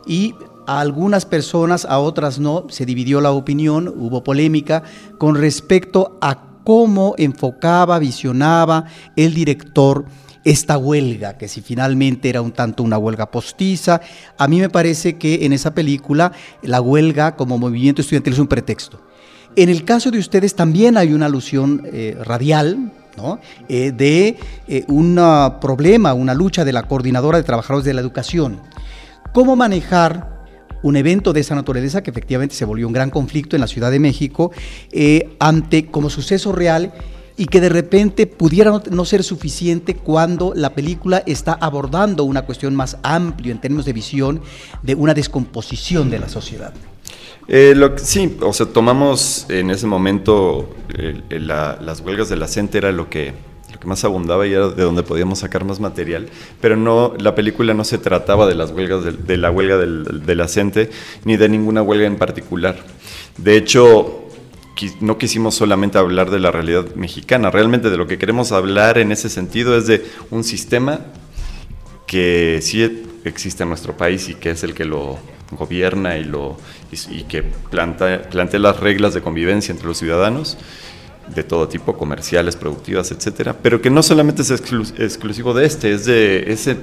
y 0.06 0.34
a 0.68 0.80
algunas 0.80 1.24
personas, 1.24 1.86
a 1.86 1.98
otras 1.98 2.38
no, 2.38 2.66
se 2.68 2.84
dividió 2.84 3.22
la 3.22 3.32
opinión, 3.32 3.88
hubo 3.88 4.22
polémica 4.22 4.82
con 5.16 5.34
respecto 5.34 6.18
a 6.20 6.42
cómo 6.62 7.14
enfocaba, 7.16 7.98
visionaba 7.98 8.84
el 9.16 9.32
director 9.32 10.04
esta 10.44 10.76
huelga, 10.76 11.38
que 11.38 11.48
si 11.48 11.62
finalmente 11.62 12.28
era 12.28 12.42
un 12.42 12.52
tanto 12.52 12.82
una 12.82 12.98
huelga 12.98 13.30
postiza, 13.30 14.02
a 14.36 14.46
mí 14.46 14.60
me 14.60 14.68
parece 14.68 15.16
que 15.16 15.46
en 15.46 15.54
esa 15.54 15.74
película 15.74 16.32
la 16.62 16.82
huelga 16.82 17.34
como 17.34 17.56
movimiento 17.56 18.02
estudiantil 18.02 18.34
es 18.34 18.38
un 18.38 18.46
pretexto. 18.46 19.00
En 19.56 19.70
el 19.70 19.86
caso 19.86 20.10
de 20.10 20.18
ustedes 20.18 20.54
también 20.54 20.98
hay 20.98 21.14
una 21.14 21.26
alusión 21.26 21.82
eh, 21.86 22.14
radial, 22.22 22.92
¿no? 23.16 23.40
Eh, 23.70 23.90
de 23.90 24.36
eh, 24.68 24.84
un 24.88 25.18
problema, 25.62 26.12
una 26.12 26.34
lucha 26.34 26.66
de 26.66 26.74
la 26.74 26.82
coordinadora 26.82 27.38
de 27.38 27.44
trabajadores 27.44 27.86
de 27.86 27.94
la 27.94 28.02
educación. 28.02 28.60
¿Cómo 29.32 29.56
manejar 29.56 30.37
un 30.82 30.96
evento 30.96 31.32
de 31.32 31.40
esa 31.40 31.54
naturaleza 31.54 32.02
que 32.02 32.10
efectivamente 32.10 32.54
se 32.54 32.64
volvió 32.64 32.86
un 32.86 32.92
gran 32.92 33.10
conflicto 33.10 33.56
en 33.56 33.60
la 33.60 33.66
Ciudad 33.66 33.90
de 33.90 33.98
México, 33.98 34.52
eh, 34.92 35.30
ante 35.38 35.86
como 35.86 36.10
suceso 36.10 36.52
real 36.52 36.92
y 37.36 37.46
que 37.46 37.60
de 37.60 37.68
repente 37.68 38.26
pudiera 38.26 38.82
no, 38.90 39.04
ser 39.04 39.22
suficiente 39.22 39.94
cuando 39.94 40.52
la 40.56 40.74
película 40.74 41.22
está 41.24 41.52
abordando 41.52 42.24
una 42.24 42.42
cuestión 42.42 42.74
más 42.74 42.96
amplia 43.04 43.52
en 43.52 43.60
términos 43.60 43.86
de 43.86 43.92
visión 43.92 44.40
de 44.82 44.94
una 44.96 45.14
descomposición 45.14 46.10
de 46.10 46.18
la 46.18 46.28
sociedad. 46.28 46.72
Eh, 47.46 47.74
lo 47.76 47.94
que- 47.94 48.00
sí, 48.04 48.36
o 48.42 48.52
sea, 48.52 48.66
tomamos 48.66 49.46
en 49.48 49.70
ese 49.70 49.86
momento 49.86 50.68
eh, 50.98 51.22
la- 51.40 51.78
las 51.80 52.00
huelgas 52.00 52.28
de 52.28 52.36
la 52.36 52.46
CENTE 52.48 52.78
era 52.78 52.92
lo 52.92 53.08
que, 53.08 53.32
lo 53.78 53.80
que 53.80 53.86
más 53.86 54.04
abundaba 54.04 54.44
y 54.46 54.52
era 54.52 54.68
de 54.68 54.82
donde 54.82 55.02
podíamos 55.04 55.38
sacar 55.38 55.64
más 55.64 55.78
material, 55.78 56.28
pero 56.60 56.76
no, 56.76 57.14
la 57.18 57.34
película 57.34 57.74
no 57.74 57.84
se 57.84 57.98
trataba 57.98 58.46
de 58.46 58.56
las 58.56 58.72
huelgas 58.72 59.04
del- 59.04 59.24
de, 59.24 59.36
la 59.36 59.50
huelga 59.52 59.76
del- 59.76 60.26
de 60.26 60.90
ni 61.24 61.36
de 61.36 61.48
ninguna 61.48 61.82
huelga 61.82 62.06
en 62.06 62.16
particular. 62.16 62.76
De 63.36 63.56
hecho, 63.56 64.24
no 65.00 65.16
quisimos 65.18 65.54
solamente 65.54 65.98
hablar 65.98 66.30
de 66.30 66.40
la 66.40 66.50
realidad 66.50 66.86
mexicana, 66.96 67.50
realmente 67.50 67.90
de 67.90 67.96
lo 67.96 68.06
que 68.06 68.18
queremos 68.18 68.50
hablar 68.52 68.98
en 68.98 69.12
ese 69.12 69.28
sentido 69.28 69.76
es 69.76 69.86
de 69.86 70.04
un 70.30 70.42
sistema 70.44 71.00
que 72.06 72.60
sí 72.62 73.04
existe 73.24 73.62
en 73.62 73.68
nuestro 73.68 73.96
país 73.96 74.28
y 74.28 74.34
que 74.34 74.50
es 74.50 74.62
el 74.64 74.74
que 74.74 74.84
lo 74.84 75.18
gobierna 75.52 76.16
y, 76.18 76.24
lo, 76.24 76.56
y, 76.92 77.18
y 77.18 77.22
que 77.24 77.42
planta- 77.70 78.22
plantea 78.30 78.60
las 78.60 78.80
reglas 78.80 79.14
de 79.14 79.20
convivencia 79.22 79.72
entre 79.72 79.86
los 79.88 79.98
ciudadanos 79.98 80.58
de 81.34 81.42
todo 81.42 81.68
tipo, 81.68 81.96
comerciales, 81.96 82.56
productivas, 82.56 83.10
etcétera, 83.10 83.56
pero 83.62 83.80
que 83.80 83.90
no 83.90 84.02
solamente 84.02 84.42
es 84.42 84.50
exclu- 84.50 84.92
exclusivo 84.98 85.54
de 85.54 85.66
este, 85.66 85.92
es 85.92 86.04
de, 86.04 86.50
es 86.52 86.64
de 86.66 86.76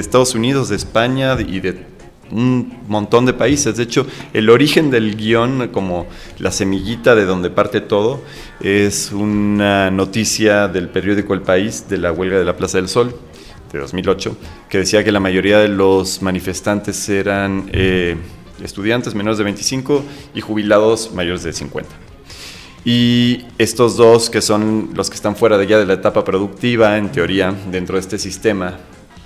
Estados 0.00 0.34
Unidos, 0.34 0.68
de 0.68 0.76
España 0.76 1.36
y 1.40 1.60
de 1.60 1.94
un 2.30 2.80
montón 2.88 3.26
de 3.26 3.32
países. 3.34 3.76
De 3.76 3.82
hecho, 3.84 4.06
el 4.32 4.50
origen 4.50 4.90
del 4.90 5.14
guion, 5.16 5.68
como 5.68 6.06
la 6.38 6.50
semillita 6.50 7.14
de 7.14 7.24
donde 7.26 7.50
parte 7.50 7.80
todo, 7.80 8.22
es 8.60 9.12
una 9.12 9.90
noticia 9.90 10.66
del 10.68 10.88
periódico 10.88 11.34
El 11.34 11.42
País 11.42 11.86
de 11.88 11.98
la 11.98 12.10
huelga 12.12 12.38
de 12.38 12.44
la 12.44 12.56
Plaza 12.56 12.78
del 12.78 12.88
Sol 12.88 13.14
de 13.72 13.78
2008, 13.78 14.36
que 14.68 14.78
decía 14.78 15.04
que 15.04 15.12
la 15.12 15.20
mayoría 15.20 15.58
de 15.58 15.68
los 15.68 16.22
manifestantes 16.22 17.08
eran 17.08 17.68
eh, 17.72 18.16
estudiantes 18.62 19.14
menores 19.14 19.38
de 19.38 19.44
25 19.44 20.02
y 20.34 20.40
jubilados 20.40 21.12
mayores 21.12 21.42
de 21.44 21.52
50. 21.52 21.90
Y 22.84 23.46
estos 23.56 23.96
dos, 23.96 24.28
que 24.28 24.42
son 24.42 24.90
los 24.94 25.08
que 25.08 25.16
están 25.16 25.36
fuera 25.36 25.56
de 25.56 25.66
ya 25.66 25.78
de 25.78 25.86
la 25.86 25.94
etapa 25.94 26.22
productiva, 26.22 26.98
en 26.98 27.10
teoría, 27.10 27.54
dentro 27.70 27.96
de 27.96 28.00
este 28.00 28.18
sistema, 28.18 28.78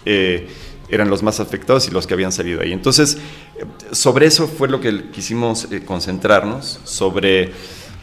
eh, 0.04 0.48
eran 0.88 1.10
los 1.10 1.22
más 1.22 1.40
afectados 1.40 1.88
y 1.88 1.90
los 1.90 2.06
que 2.06 2.14
habían 2.14 2.32
salido 2.32 2.60
ahí. 2.60 2.72
Entonces, 2.72 3.18
sobre 3.90 4.26
eso 4.26 4.46
fue 4.46 4.68
lo 4.68 4.80
que 4.80 5.10
quisimos 5.10 5.70
eh, 5.72 5.84
concentrarnos, 5.84 6.80
sobre 6.84 7.52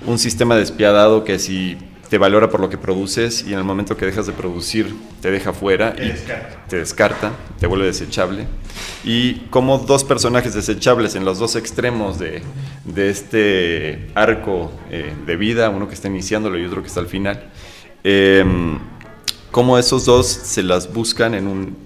un 0.05 0.19
sistema 0.19 0.55
despiadado 0.55 1.23
que 1.23 1.39
si 1.39 1.77
te 2.09 2.17
valora 2.17 2.49
por 2.49 2.59
lo 2.59 2.69
que 2.69 2.77
produces 2.77 3.43
y 3.47 3.53
en 3.53 3.59
el 3.59 3.63
momento 3.63 3.97
que 3.97 4.05
dejas 4.05 4.27
de 4.27 4.33
producir 4.33 4.95
te 5.21 5.31
deja 5.31 5.53
fuera 5.53 5.95
y 5.97 6.13
te 6.69 6.77
descarta, 6.77 7.31
te 7.59 7.67
vuelve 7.67 7.85
desechable. 7.87 8.47
Y 9.03 9.35
como 9.49 9.79
dos 9.79 10.03
personajes 10.03 10.53
desechables 10.53 11.15
en 11.15 11.25
los 11.25 11.39
dos 11.39 11.55
extremos 11.55 12.19
de, 12.19 12.41
de 12.83 13.09
este 13.09 14.09
arco 14.15 14.71
eh, 14.91 15.13
de 15.25 15.35
vida, 15.35 15.69
uno 15.69 15.87
que 15.87 15.95
está 15.95 16.07
iniciándolo 16.07 16.57
y 16.57 16.65
otro 16.65 16.81
que 16.81 16.87
está 16.87 16.99
al 16.99 17.07
final, 17.07 17.51
eh, 18.03 18.43
cómo 19.51 19.77
esos 19.77 20.05
dos 20.05 20.27
se 20.27 20.63
las 20.63 20.93
buscan 20.93 21.33
en 21.33 21.47
un, 21.47 21.84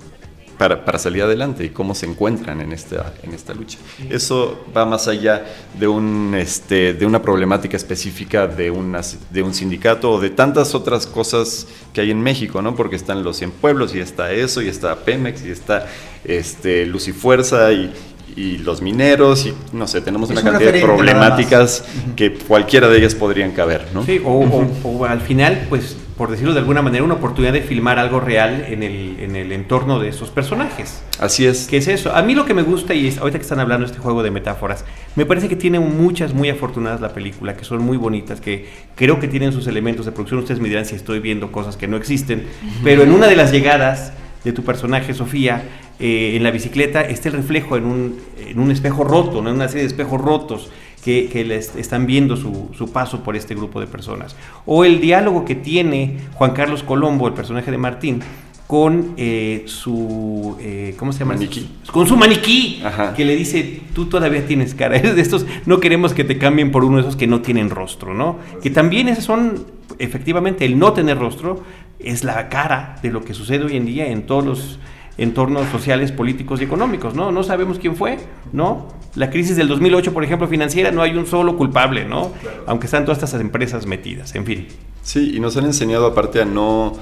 para, 0.59 0.83
para, 0.85 0.99
salir 0.99 1.23
adelante 1.23 1.63
y 1.63 1.69
cómo 1.69 1.95
se 1.95 2.05
encuentran 2.05 2.59
en 2.61 2.71
esta, 2.73 3.13
en 3.23 3.33
esta 3.33 3.53
lucha. 3.55 3.77
Eso 4.09 4.65
va 4.75 4.85
más 4.85 5.07
allá 5.07 5.43
de, 5.79 5.87
un, 5.87 6.35
este, 6.37 6.93
de 6.93 7.05
una 7.05 7.21
problemática 7.21 7.77
específica 7.77 8.45
de, 8.45 8.69
una, 8.69 9.01
de 9.31 9.41
un 9.41 9.53
sindicato 9.53 10.11
o 10.11 10.19
de 10.19 10.29
tantas 10.29 10.75
otras 10.75 11.07
cosas 11.07 11.65
que 11.93 12.01
hay 12.01 12.11
en 12.11 12.21
México, 12.21 12.61
¿no? 12.61 12.75
porque 12.75 12.97
están 12.97 13.23
los 13.23 13.37
100 13.37 13.51
pueblos 13.51 13.95
y 13.95 13.99
está 13.99 14.31
eso 14.33 14.61
y 14.61 14.67
está 14.67 14.95
Pemex 14.97 15.45
y 15.45 15.49
está 15.51 15.87
este, 16.25 16.85
Luz 16.85 17.07
y 17.07 17.13
Fuerza 17.13 17.71
y, 17.71 17.93
y 18.35 18.57
los 18.57 18.81
mineros 18.81 19.45
y 19.45 19.53
no 19.71 19.87
sé, 19.87 20.01
tenemos 20.01 20.29
Es 20.29 20.33
una 20.37 20.41
un 20.41 20.51
cantidad 20.57 20.73
de 20.73 20.81
problemáticas 20.81 21.85
que 22.17 22.33
cualquiera 22.33 22.89
de 22.89 22.97
ellas 22.97 23.15
podrían 23.15 23.51
caber, 23.51 23.87
¿no? 23.93 24.05
Sí, 24.05 24.21
o, 24.23 24.31
o- 24.31 24.69
o 24.83 25.05
al 25.05 25.21
final, 25.21 25.65
pues, 25.69 25.95
por 26.19 26.29
decirlo 26.29 26.53
de 26.53 26.59
alguna 26.59 26.81
manera, 26.81 27.01
una 27.05 27.13
oportunidad 27.13 27.53
de 27.53 27.61
filmar 27.61 27.97
algo 27.97 28.19
real 28.19 28.65
en 28.67 28.83
el, 28.83 29.15
en 29.21 29.37
el 29.37 29.53
entorno 29.53 30.01
de 30.01 30.09
esos 30.09 30.29
personajes. 30.31 31.01
Así 31.17 31.45
es. 31.45 31.65
¿Qué 31.69 31.77
es 31.77 31.87
eso? 31.87 32.13
A 32.13 32.21
mí 32.23 32.35
lo 32.35 32.43
que 32.43 32.53
me 32.53 32.61
gusta, 32.61 32.93
y 32.93 33.07
es, 33.07 33.19
ahorita 33.19 33.37
que 33.37 33.43
están 33.43 33.61
hablando 33.61 33.85
de 33.85 33.93
este 33.93 34.03
juego 34.03 34.21
de 34.21 34.29
metáforas, 34.29 34.83
me 35.15 35.25
parece 35.25 35.47
que 35.47 35.55
tiene 35.55 35.79
muchas 35.79 36.33
muy 36.33 36.49
afortunadas 36.49 36.99
la 36.99 37.13
película, 37.13 37.55
que 37.55 37.63
son 37.63 37.81
muy 37.85 37.95
bonitas, 37.95 38.41
que 38.41 38.67
creo 38.95 39.17
que 39.21 39.29
tienen 39.29 39.53
sus 39.53 39.65
elementos 39.67 40.05
de 40.05 40.11
producción. 40.11 40.41
Ustedes 40.41 40.59
me 40.59 40.67
dirán 40.67 40.85
si 40.85 40.95
estoy 40.95 41.19
viendo 41.19 41.53
cosas 41.53 41.77
que 41.77 41.87
no 41.87 41.95
existen, 41.95 42.47
pero 42.83 43.03
en 43.03 43.13
una 43.13 43.27
de 43.27 43.37
las 43.37 43.53
llegadas 43.53 44.11
de 44.43 44.51
tu 44.51 44.65
personaje, 44.65 45.13
Sofía, 45.13 45.63
eh, 46.01 46.33
en 46.35 46.43
la 46.43 46.51
bicicleta, 46.51 47.01
está 47.01 47.29
el 47.29 47.35
reflejo 47.35 47.77
en 47.77 47.85
un, 47.85 48.19
en 48.45 48.59
un 48.59 48.71
espejo 48.71 49.05
roto, 49.05 49.41
¿no? 49.41 49.51
en 49.51 49.55
una 49.55 49.69
serie 49.69 49.83
de 49.83 49.87
espejos 49.87 50.19
rotos 50.19 50.69
que, 51.03 51.29
que 51.29 51.45
les 51.45 51.75
están 51.75 52.05
viendo 52.05 52.35
su, 52.35 52.69
su 52.77 52.91
paso 52.91 53.23
por 53.23 53.35
este 53.35 53.55
grupo 53.55 53.79
de 53.79 53.87
personas. 53.87 54.35
O 54.65 54.85
el 54.85 55.01
diálogo 55.01 55.45
que 55.45 55.55
tiene 55.55 56.17
Juan 56.33 56.51
Carlos 56.51 56.83
Colombo, 56.83 57.27
el 57.27 57.33
personaje 57.33 57.71
de 57.71 57.77
Martín, 57.77 58.21
con 58.69 59.15
eh, 59.17 59.63
su 59.65 60.55
eh, 60.59 60.93
¿cómo 60.95 61.11
se 61.11 61.17
llama? 61.17 61.33
Maniquí. 61.33 61.67
Con 61.91 62.05
su 62.05 62.15
maniquí, 62.15 62.79
Ajá. 62.85 63.15
que 63.15 63.25
le 63.25 63.35
dice, 63.35 63.81
tú 63.95 64.05
todavía 64.05 64.45
tienes 64.45 64.75
cara. 64.75 64.95
Es 64.97 65.15
de 65.15 65.21
estos, 65.23 65.47
no 65.65 65.79
queremos 65.79 66.13
que 66.13 66.23
te 66.23 66.37
cambien 66.37 66.69
por 66.69 66.83
uno 66.85 66.97
de 66.97 67.01
esos 67.01 67.15
que 67.15 67.25
no 67.25 67.41
tienen 67.41 67.71
rostro, 67.71 68.13
¿no? 68.13 68.37
Que 68.61 68.69
también 68.69 69.07
esos 69.07 69.23
son, 69.23 69.65
efectivamente, 69.97 70.65
el 70.65 70.77
no 70.77 70.93
tener 70.93 71.17
rostro 71.17 71.63
es 71.97 72.23
la 72.23 72.47
cara 72.49 72.99
de 73.01 73.09
lo 73.09 73.23
que 73.23 73.33
sucede 73.33 73.65
hoy 73.65 73.75
en 73.75 73.87
día 73.87 74.05
en 74.05 74.27
todos 74.27 74.45
los 74.45 74.79
entornos 75.19 75.69
sociales, 75.69 76.11
políticos 76.11 76.61
y 76.61 76.63
económicos, 76.63 77.13
¿no? 77.13 77.31
No 77.31 77.43
sabemos 77.43 77.77
quién 77.79 77.95
fue, 77.95 78.17
¿no? 78.53 78.87
La 79.15 79.29
crisis 79.29 79.55
del 79.55 79.67
2008, 79.67 80.13
por 80.13 80.23
ejemplo, 80.23 80.47
financiera, 80.47 80.91
no 80.91 81.01
hay 81.01 81.15
un 81.17 81.25
solo 81.27 81.57
culpable, 81.57 82.05
¿no? 82.05 82.31
Aunque 82.67 82.85
están 82.85 83.05
todas 83.05 83.17
estas 83.21 83.39
empresas 83.41 83.85
metidas, 83.85 84.33
en 84.35 84.45
fin. 84.45 84.67
Sí, 85.03 85.33
y 85.35 85.39
nos 85.39 85.55
han 85.57 85.65
enseñado 85.65 86.05
aparte 86.05 86.41
a 86.41 86.45
no 86.45 86.93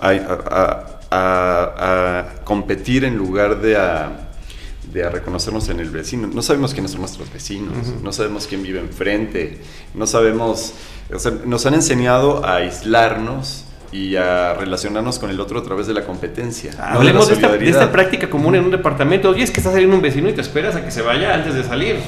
a, 0.00 0.08
a- 0.10 0.86
a- 1.10 2.18
a 2.20 2.44
competir 2.44 3.04
en 3.04 3.16
lugar 3.16 3.60
de 3.60 3.76
a, 3.76 4.30
de 4.92 5.04
a 5.04 5.10
reconocernos 5.10 5.68
en 5.68 5.80
el 5.80 5.90
vecino. 5.90 6.26
No 6.32 6.42
sabemos 6.42 6.72
quiénes 6.74 6.90
son 6.92 7.00
nuestros 7.00 7.32
vecinos, 7.32 7.94
no 8.02 8.12
sabemos 8.12 8.46
quién 8.46 8.62
vive 8.62 8.80
enfrente, 8.80 9.60
no 9.94 10.06
sabemos, 10.06 10.74
o 11.14 11.18
sea, 11.18 11.32
nos 11.46 11.64
han 11.66 11.74
enseñado 11.74 12.44
a 12.44 12.56
aislarnos 12.56 13.64
y 13.92 14.16
a 14.16 14.54
relacionarnos 14.54 15.18
con 15.18 15.28
el 15.28 15.38
otro 15.38 15.58
a 15.60 15.62
través 15.62 15.86
de 15.86 15.92
la 15.92 16.04
competencia. 16.04 16.70
no 16.72 16.76
de 16.78 16.82
la 16.82 16.94
Hablemos 16.94 17.28
de 17.28 17.34
esta, 17.34 17.46
de 17.48 17.52
solidaridad. 17.54 17.82
esta 17.82 17.92
práctica 17.92 18.30
común 18.30 18.54
en 18.54 18.64
un 18.64 18.70
departamento. 18.70 19.28
Oye, 19.30 19.42
es 19.42 19.50
que 19.50 19.60
está 19.60 19.70
saliendo 19.70 19.94
un 19.94 20.00
vecino 20.02 20.28
y 20.30 20.32
te 20.32 20.40
esperas 20.40 20.74
a 20.76 20.82
que 20.84 20.90
se 20.90 21.02
vaya 21.02 21.34
antes 21.34 21.54
de 21.54 21.62
salir. 21.62 21.96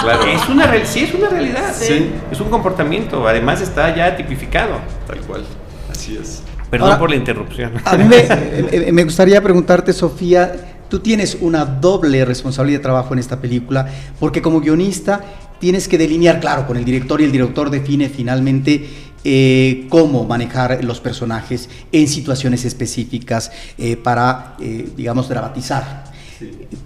Claro. 0.00 0.22
Es 0.26 0.48
una, 0.48 0.66
real- 0.66 0.86
sí, 0.86 1.00
es 1.00 1.14
una 1.14 1.28
realidad. 1.28 1.74
Sí. 1.78 2.10
Es 2.32 2.40
un 2.40 2.48
comportamiento. 2.48 3.28
Además 3.28 3.60
está 3.60 3.94
ya 3.94 4.16
tipificado. 4.16 4.78
Tal 5.06 5.18
cual, 5.20 5.44
así 5.90 6.16
es. 6.20 6.42
Perdón 6.70 6.88
Ahora, 6.88 6.98
por 6.98 7.10
la 7.10 7.16
interrupción. 7.16 7.72
A 7.84 7.96
mí 7.96 8.04
me, 8.04 8.16
eh, 8.28 8.90
me 8.92 9.04
gustaría 9.04 9.40
preguntarte, 9.42 9.92
Sofía, 9.92 10.52
tú 10.88 11.00
tienes 11.00 11.36
una 11.40 11.64
doble 11.66 12.24
responsabilidad 12.24 12.78
de 12.78 12.82
trabajo 12.82 13.12
en 13.12 13.18
esta 13.20 13.40
película, 13.40 13.86
porque 14.18 14.40
como 14.40 14.60
guionista 14.60 15.20
tienes 15.58 15.86
que 15.86 15.98
delinear, 15.98 16.40
claro, 16.40 16.66
con 16.66 16.76
el 16.78 16.84
director 16.84 17.20
y 17.20 17.24
el 17.24 17.32
director 17.32 17.68
define 17.70 18.08
finalmente 18.08 18.88
eh, 19.24 19.86
cómo 19.88 20.24
manejar 20.24 20.82
los 20.82 21.00
personajes 21.00 21.68
en 21.92 22.08
situaciones 22.08 22.64
específicas 22.64 23.50
eh, 23.78 23.96
para, 23.96 24.56
eh, 24.60 24.88
digamos, 24.96 25.28
dramatizar. 25.28 26.04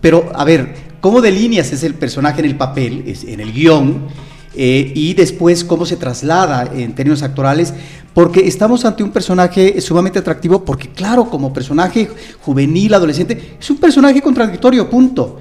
Pero, 0.00 0.32
a 0.34 0.44
ver, 0.44 0.74
¿cómo 1.00 1.20
delineas 1.20 1.72
ese 1.72 1.86
el 1.86 1.94
personaje 1.94 2.40
en 2.40 2.46
el 2.46 2.56
papel, 2.56 3.04
es- 3.06 3.24
en 3.24 3.40
el 3.40 3.52
guion, 3.52 4.08
y 4.56 5.14
después 5.14 5.64
cómo 5.64 5.84
se 5.84 5.96
traslada 5.96 6.70
en 6.72 6.94
términos 6.94 7.22
actorales? 7.24 7.74
Porque 8.12 8.46
estamos 8.46 8.84
ante 8.84 9.02
un 9.02 9.10
personaje 9.10 9.80
sumamente 9.80 10.20
atractivo, 10.20 10.64
porque 10.64 10.88
claro, 10.90 11.28
como 11.28 11.52
personaje 11.52 12.08
juvenil, 12.40 12.94
adolescente, 12.94 13.56
es 13.60 13.70
un 13.70 13.78
personaje 13.78 14.22
contradictorio, 14.22 14.88
punto. 14.88 15.40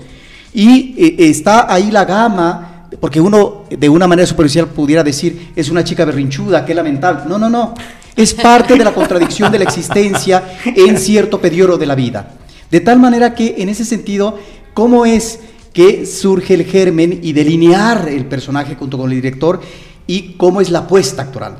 Y 0.53 0.95
está 1.23 1.71
ahí 1.71 1.91
la 1.91 2.05
gama, 2.05 2.72
porque 2.99 3.19
uno 3.19 3.63
de 3.69 3.89
una 3.89 4.07
manera 4.07 4.25
superficial 4.25 4.67
pudiera 4.67 5.03
decir, 5.03 5.51
es 5.55 5.69
una 5.69 5.83
chica 5.83 6.05
berrinchuda, 6.05 6.65
qué 6.65 6.73
lamentable. 6.73 7.23
No, 7.27 7.37
no, 7.37 7.49
no. 7.49 7.73
Es 8.15 8.33
parte 8.33 8.75
de 8.75 8.83
la 8.83 8.93
contradicción 8.93 9.51
de 9.51 9.59
la 9.59 9.65
existencia 9.65 10.57
en 10.65 10.97
cierto 10.97 11.39
periodo 11.39 11.77
de 11.77 11.85
la 11.85 11.95
vida. 11.95 12.33
De 12.69 12.79
tal 12.79 12.99
manera 12.99 13.33
que, 13.33 13.55
en 13.57 13.69
ese 13.69 13.85
sentido, 13.85 14.37
¿cómo 14.73 15.05
es 15.05 15.39
que 15.73 16.05
surge 16.05 16.53
el 16.53 16.65
germen 16.65 17.19
y 17.23 17.33
delinear 17.33 18.07
el 18.09 18.25
personaje 18.25 18.75
junto 18.75 18.97
con 18.97 19.09
el 19.09 19.15
director 19.15 19.61
y 20.05 20.33
cómo 20.33 20.61
es 20.61 20.69
la 20.69 20.79
apuesta 20.79 21.23
actoral? 21.23 21.57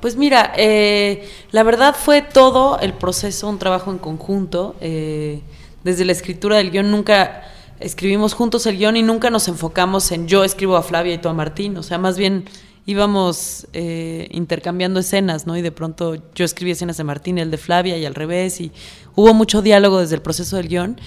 Pues 0.00 0.16
mira, 0.16 0.52
eh, 0.56 1.28
la 1.50 1.64
verdad 1.64 1.96
fue 1.98 2.22
todo 2.22 2.78
el 2.80 2.92
proceso, 2.92 3.48
un 3.48 3.58
trabajo 3.58 3.90
en 3.90 3.98
conjunto. 3.98 4.76
eh, 4.80 5.40
desde 5.84 6.04
la 6.04 6.12
escritura 6.12 6.56
del 6.56 6.70
guion 6.70 6.90
nunca 6.90 7.42
escribimos 7.80 8.34
juntos 8.34 8.66
el 8.66 8.78
guion 8.78 8.96
y 8.96 9.02
nunca 9.02 9.30
nos 9.30 9.48
enfocamos 9.48 10.10
en 10.12 10.28
yo 10.28 10.44
escribo 10.44 10.76
a 10.76 10.82
Flavia 10.82 11.14
y 11.14 11.18
tú 11.18 11.28
a 11.28 11.34
Martín. 11.34 11.76
O 11.76 11.82
sea, 11.82 11.98
más 11.98 12.18
bien 12.18 12.44
íbamos 12.86 13.66
eh, 13.72 14.28
intercambiando 14.30 15.00
escenas, 15.00 15.46
¿no? 15.46 15.56
Y 15.56 15.62
de 15.62 15.72
pronto 15.72 16.16
yo 16.34 16.44
escribí 16.44 16.70
escenas 16.70 16.96
de 16.96 17.04
Martín, 17.04 17.38
el 17.38 17.50
de 17.50 17.58
Flavia 17.58 17.98
y 17.98 18.06
al 18.06 18.14
revés, 18.14 18.60
y 18.60 18.72
hubo 19.14 19.34
mucho 19.34 19.60
diálogo 19.60 20.00
desde 20.00 20.14
el 20.14 20.22
proceso 20.22 20.56
del 20.56 20.68
guion. 20.68 21.00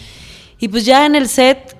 Y 0.59 0.67
pues 0.67 0.85
ya 0.85 1.05
en 1.05 1.15
el 1.15 1.27
set 1.27 1.75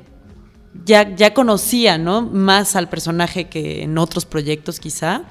ya, 0.86 1.15
ya 1.15 1.33
conocía, 1.33 1.98
¿no? 1.98 2.21
Más 2.21 2.75
al 2.75 2.89
personaje 2.89 3.48
que 3.48 3.83
en 3.83 3.98
otros 3.98 4.25
proyectos 4.25 4.79
quizá. 4.79 5.24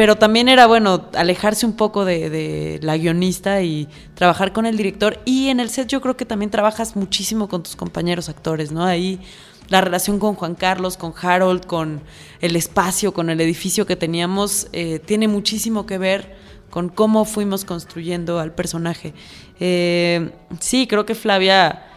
Pero 0.00 0.16
también 0.16 0.48
era 0.48 0.66
bueno 0.66 1.10
alejarse 1.14 1.66
un 1.66 1.74
poco 1.74 2.06
de, 2.06 2.80
la 2.82 2.96
guionista 2.96 3.60
y 3.60 3.86
trabajar 4.14 4.54
con 4.54 4.64
el 4.64 4.74
director. 4.78 5.20
Y 5.26 5.48
en 5.48 5.60
el 5.60 5.68
set 5.68 5.88
yo 5.88 6.00
creo 6.00 6.16
que 6.16 6.24
también 6.24 6.50
trabajas 6.50 6.96
muchísimo 6.96 7.50
con 7.50 7.62
tus 7.62 7.76
compañeros 7.76 8.30
actores, 8.30 8.72
¿no? 8.72 8.82
Ahí 8.82 9.20
la 9.68 9.82
relación 9.82 10.18
con 10.18 10.36
Juan 10.36 10.54
Carlos, 10.54 10.96
con 10.96 11.12
Harold, 11.20 11.66
con 11.66 12.00
el 12.40 12.56
espacio, 12.56 13.12
con 13.12 13.28
el 13.28 13.42
edificio 13.42 13.84
que 13.84 13.94
teníamos, 13.94 14.68
eh, 14.72 15.00
tiene 15.00 15.28
muchísimo 15.28 15.84
que 15.84 15.98
ver 15.98 16.34
con 16.70 16.88
cómo 16.88 17.26
fuimos 17.26 17.66
construyendo 17.66 18.40
al 18.40 18.54
personaje. 18.54 19.12
Eh, 19.60 20.30
sí, 20.60 20.86
creo 20.86 21.04
que 21.04 21.14
Flavia 21.14 21.90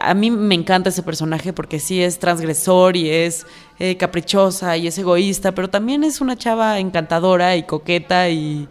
a 0.00 0.14
mí 0.14 0.30
me 0.30 0.54
encanta 0.54 0.90
ese 0.90 1.02
personaje 1.02 1.52
porque 1.52 1.78
sí 1.78 2.02
es 2.02 2.18
transgresor 2.18 2.96
y 2.96 3.10
es 3.10 3.46
eh, 3.78 3.96
caprichosa 3.96 4.76
y 4.76 4.86
es 4.86 4.98
egoísta, 4.98 5.52
pero 5.52 5.68
también 5.68 6.04
es 6.04 6.20
una 6.20 6.36
chava 6.36 6.78
encantadora 6.78 7.56
y 7.56 7.64
coqueta 7.64 8.28
y, 8.28 8.68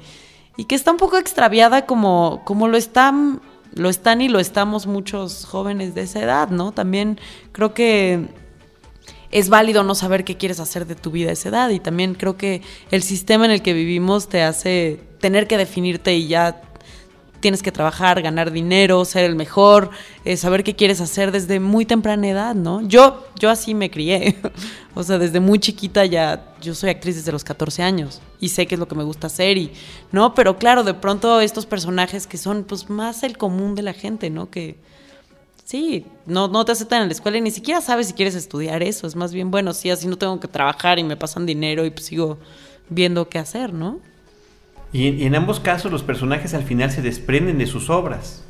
y, 0.57 0.65
que 0.65 0.75
está 0.75 0.91
un 0.91 0.97
poco 0.97 1.17
extraviada 1.17 1.85
como, 1.85 2.41
como 2.45 2.67
lo 2.67 2.77
están 2.77 3.41
lo 3.73 3.89
están 3.89 4.21
y 4.21 4.29
lo 4.29 4.39
estamos 4.39 4.87
muchos 4.87 5.45
jóvenes 5.45 5.93
de 5.95 6.01
esa 6.03 6.21
edad, 6.21 6.49
¿no? 6.49 6.71
También 6.71 7.19
creo 7.51 7.73
que 7.73 8.29
es 9.31 9.49
válido 9.49 9.83
no 9.83 9.95
saber 9.95 10.23
qué 10.23 10.37
quieres 10.37 10.61
hacer 10.61 10.87
de 10.87 10.95
tu 10.95 11.11
vida 11.11 11.29
a 11.29 11.33
esa 11.33 11.49
edad 11.49 11.69
y 11.69 11.79
también 11.79 12.15
creo 12.15 12.37
que 12.37 12.61
el 12.89 13.03
sistema 13.03 13.43
en 13.43 13.51
el 13.51 13.61
que 13.61 13.73
vivimos 13.73 14.29
te 14.29 14.43
hace 14.43 15.01
tener 15.19 15.45
que 15.47 15.57
definirte 15.57 16.15
y 16.15 16.27
ya 16.27 16.61
tienes 17.45 17.61
que 17.61 17.71
trabajar, 17.71 18.23
ganar 18.23 18.51
dinero, 18.51 19.05
ser 19.05 19.23
el 19.23 19.35
mejor, 19.35 19.91
eh, 20.23 20.35
saber 20.35 20.63
qué 20.63 20.75
quieres 20.75 20.99
hacer 20.99 21.31
desde 21.31 21.59
muy 21.59 21.85
temprana 21.85 22.27
edad, 22.27 22.55
¿no? 22.55 22.81
Yo, 22.81 23.23
yo 23.39 23.51
así 23.51 23.75
me 23.75 23.91
crié. 23.91 24.35
o 24.95 25.03
sea, 25.03 25.19
desde 25.19 25.39
muy 25.39 25.59
chiquita 25.59 26.03
ya, 26.05 26.55
yo 26.59 26.73
soy 26.73 26.89
actriz 26.89 27.17
desde 27.17 27.31
los 27.31 27.43
14 27.43 27.83
años 27.83 28.19
y 28.39 28.49
sé 28.49 28.65
qué 28.65 28.73
es 28.73 28.79
lo 28.79 28.87
que 28.87 28.95
me 28.95 29.03
gusta 29.03 29.27
hacer 29.27 29.59
y, 29.59 29.71
¿no? 30.11 30.33
Pero 30.33 30.57
claro, 30.57 30.83
de 30.83 30.95
pronto 30.95 31.39
estos 31.39 31.67
personajes 31.67 32.25
que 32.25 32.39
son 32.39 32.63
pues 32.63 32.89
más 32.89 33.21
el 33.21 33.37
común 33.37 33.75
de 33.75 33.83
la 33.83 33.93
gente, 33.93 34.31
¿no? 34.31 34.49
Que 34.49 34.79
sí, 35.65 36.07
no, 36.25 36.47
no 36.47 36.65
te 36.65 36.71
aceptan 36.71 37.03
en 37.03 37.09
la 37.09 37.13
escuela 37.13 37.37
y 37.37 37.41
ni 37.41 37.51
siquiera 37.51 37.79
sabes 37.79 38.07
si 38.07 38.13
quieres 38.13 38.33
estudiar 38.33 38.81
eso. 38.81 39.05
Es 39.05 39.15
más 39.15 39.35
bien, 39.35 39.51
bueno, 39.51 39.71
sí, 39.75 39.91
así 39.91 40.07
no 40.07 40.17
tengo 40.17 40.39
que 40.39 40.47
trabajar 40.47 40.97
y 40.97 41.03
me 41.03 41.15
pasan 41.15 41.45
dinero 41.45 41.85
y 41.85 41.91
pues 41.91 42.07
sigo 42.07 42.39
viendo 42.89 43.29
qué 43.29 43.37
hacer, 43.37 43.71
¿no? 43.71 43.99
Y 44.93 45.25
en, 45.25 45.35
ambos 45.35 45.59
casos 45.59 45.91
los 45.91 46.03
personajes 46.03 46.53
al 46.53 46.63
final 46.63 46.91
se 46.91 47.01
desprenden 47.01 47.57
de 47.57 47.67
sus 47.67 47.89
obras. 47.89 48.45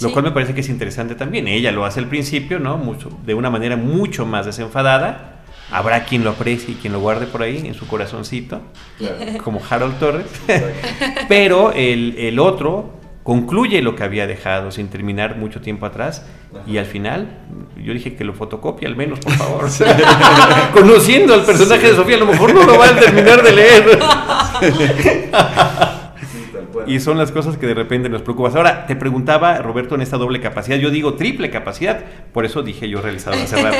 Lo 0.00 0.12
cual 0.12 0.24
me 0.24 0.30
parece 0.30 0.54
que 0.54 0.60
es 0.60 0.68
interesante 0.68 1.14
también. 1.14 1.48
Ella 1.48 1.72
lo 1.72 1.84
hace 1.84 2.00
al 2.00 2.08
principio, 2.08 2.58
¿no? 2.58 2.76
Mucho, 2.76 3.10
de 3.24 3.34
una 3.34 3.50
manera 3.50 3.76
mucho 3.76 4.26
más 4.26 4.44
desenfadada. 4.44 5.44
Habrá 5.70 6.04
quien 6.04 6.22
lo 6.22 6.30
aprecie 6.30 6.74
y 6.74 6.76
quien 6.76 6.92
lo 6.92 7.00
guarde 7.00 7.26
por 7.26 7.42
ahí 7.42 7.66
en 7.66 7.74
su 7.74 7.86
corazoncito, 7.86 8.60
como 9.42 9.60
Harold 9.68 9.98
Torres. 9.98 10.26
Pero 11.28 11.72
el, 11.72 12.14
el, 12.18 12.38
otro 12.38 12.92
concluye 13.26 13.82
lo 13.82 13.96
que 13.96 14.04
había 14.04 14.28
dejado 14.28 14.70
sin 14.70 14.86
terminar 14.86 15.36
mucho 15.36 15.60
tiempo 15.60 15.84
atrás. 15.84 16.24
Y 16.64 16.78
al 16.78 16.86
final, 16.86 17.26
yo 17.76 17.92
dije 17.92 18.14
que 18.14 18.22
lo 18.22 18.32
fotocopie 18.34 18.86
al 18.86 18.94
menos, 18.94 19.18
por 19.18 19.32
favor. 19.36 19.68
Conociendo 20.72 21.34
al 21.34 21.44
personaje 21.44 21.88
de 21.88 21.96
Sofía, 21.96 22.14
a 22.16 22.20
lo 22.20 22.26
mejor 22.26 22.54
no 22.54 22.62
lo 22.62 22.78
va 22.78 22.86
a 22.86 22.94
terminar 22.96 23.42
de 23.42 23.52
leer. 23.52 23.98
y 26.86 27.00
son 27.00 27.18
las 27.18 27.32
cosas 27.32 27.56
que 27.56 27.66
de 27.66 27.74
repente 27.74 28.08
nos 28.08 28.22
preocupan. 28.22 28.56
Ahora, 28.56 28.86
te 28.86 28.94
preguntaba, 28.94 29.58
Roberto, 29.58 29.96
en 29.96 30.02
esta 30.02 30.18
doble 30.18 30.40
capacidad, 30.40 30.76
yo 30.76 30.90
digo 30.90 31.14
triple 31.14 31.50
capacidad, 31.50 32.04
por 32.32 32.44
eso 32.44 32.62
dije 32.62 32.88
yo 32.88 33.02
realizado 33.02 33.36
hace 33.42 33.60
rato 33.60 33.76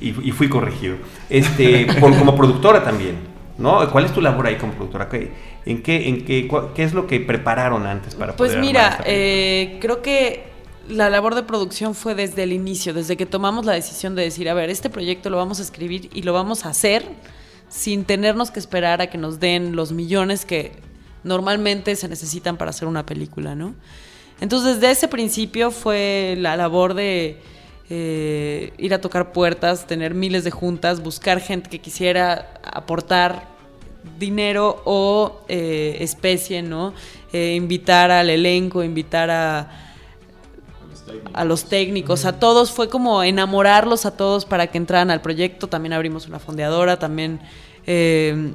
y, 0.00 0.12
fui 0.12 0.48
corregido. 0.48 0.98
Este, 1.28 1.88
como 1.98 2.36
productora 2.36 2.84
también, 2.84 3.16
¿no? 3.58 3.90
¿Cuál 3.90 4.04
es 4.04 4.12
tu 4.12 4.20
labor 4.20 4.46
ahí 4.46 4.56
como 4.56 4.72
productora? 4.72 5.08
¿En 5.66 5.82
qué, 5.82 6.08
en 6.08 6.24
qué, 6.24 6.48
qué 6.74 6.82
es 6.82 6.94
lo 6.94 7.06
que 7.06 7.20
prepararon 7.20 7.86
antes 7.86 8.14
para 8.14 8.34
pues 8.34 8.52
poder 8.52 8.62
Pues 8.62 8.66
mira, 8.66 9.00
eh, 9.04 9.78
creo 9.80 10.00
que 10.00 10.44
la 10.88 11.10
labor 11.10 11.34
de 11.34 11.42
producción 11.42 11.94
fue 11.94 12.14
desde 12.14 12.44
el 12.44 12.52
inicio, 12.52 12.94
desde 12.94 13.16
que 13.16 13.26
tomamos 13.26 13.66
la 13.66 13.72
decisión 13.72 14.14
de 14.14 14.22
decir, 14.22 14.48
a 14.48 14.54
ver, 14.54 14.70
este 14.70 14.88
proyecto 14.88 15.28
lo 15.28 15.36
vamos 15.36 15.58
a 15.58 15.62
escribir 15.62 16.08
y 16.14 16.22
lo 16.22 16.32
vamos 16.32 16.64
a 16.64 16.70
hacer 16.70 17.04
sin 17.68 18.04
tenernos 18.04 18.50
que 18.50 18.60
esperar 18.60 19.02
a 19.02 19.08
que 19.08 19.18
nos 19.18 19.40
den 19.40 19.76
los 19.76 19.92
millones 19.92 20.46
que 20.46 20.72
normalmente 21.24 21.94
se 21.96 22.08
necesitan 22.08 22.56
para 22.56 22.70
hacer 22.70 22.88
una 22.88 23.04
película, 23.04 23.54
¿no? 23.54 23.74
Entonces, 24.40 24.76
desde 24.76 24.92
ese 24.92 25.08
principio 25.08 25.70
fue 25.70 26.36
la 26.38 26.56
labor 26.56 26.94
de 26.94 27.40
eh, 27.90 28.72
ir 28.78 28.94
a 28.94 29.00
tocar 29.00 29.32
puertas, 29.32 29.86
tener 29.86 30.14
miles 30.14 30.44
de 30.44 30.50
juntas, 30.50 31.02
buscar 31.02 31.40
gente 31.40 31.68
que 31.68 31.80
quisiera 31.80 32.54
aportar 32.62 33.57
dinero 34.18 34.82
o 34.84 35.44
eh, 35.48 35.98
especie, 36.00 36.62
¿no? 36.62 36.94
Eh, 37.32 37.54
invitar 37.54 38.10
al 38.10 38.30
elenco, 38.30 38.82
invitar 38.82 39.30
a 39.30 39.84
a 41.32 41.44
los 41.44 41.64
técnicos, 41.64 42.24
a 42.24 42.38
todos, 42.38 42.70
fue 42.70 42.88
como 42.88 43.22
enamorarlos 43.22 44.06
a 44.06 44.16
todos 44.16 44.44
para 44.44 44.68
que 44.68 44.78
entraran 44.78 45.10
al 45.10 45.20
proyecto. 45.20 45.68
También 45.68 45.92
abrimos 45.92 46.26
una 46.26 46.38
fondeadora, 46.38 46.98
también 46.98 47.40
eh, 47.86 48.52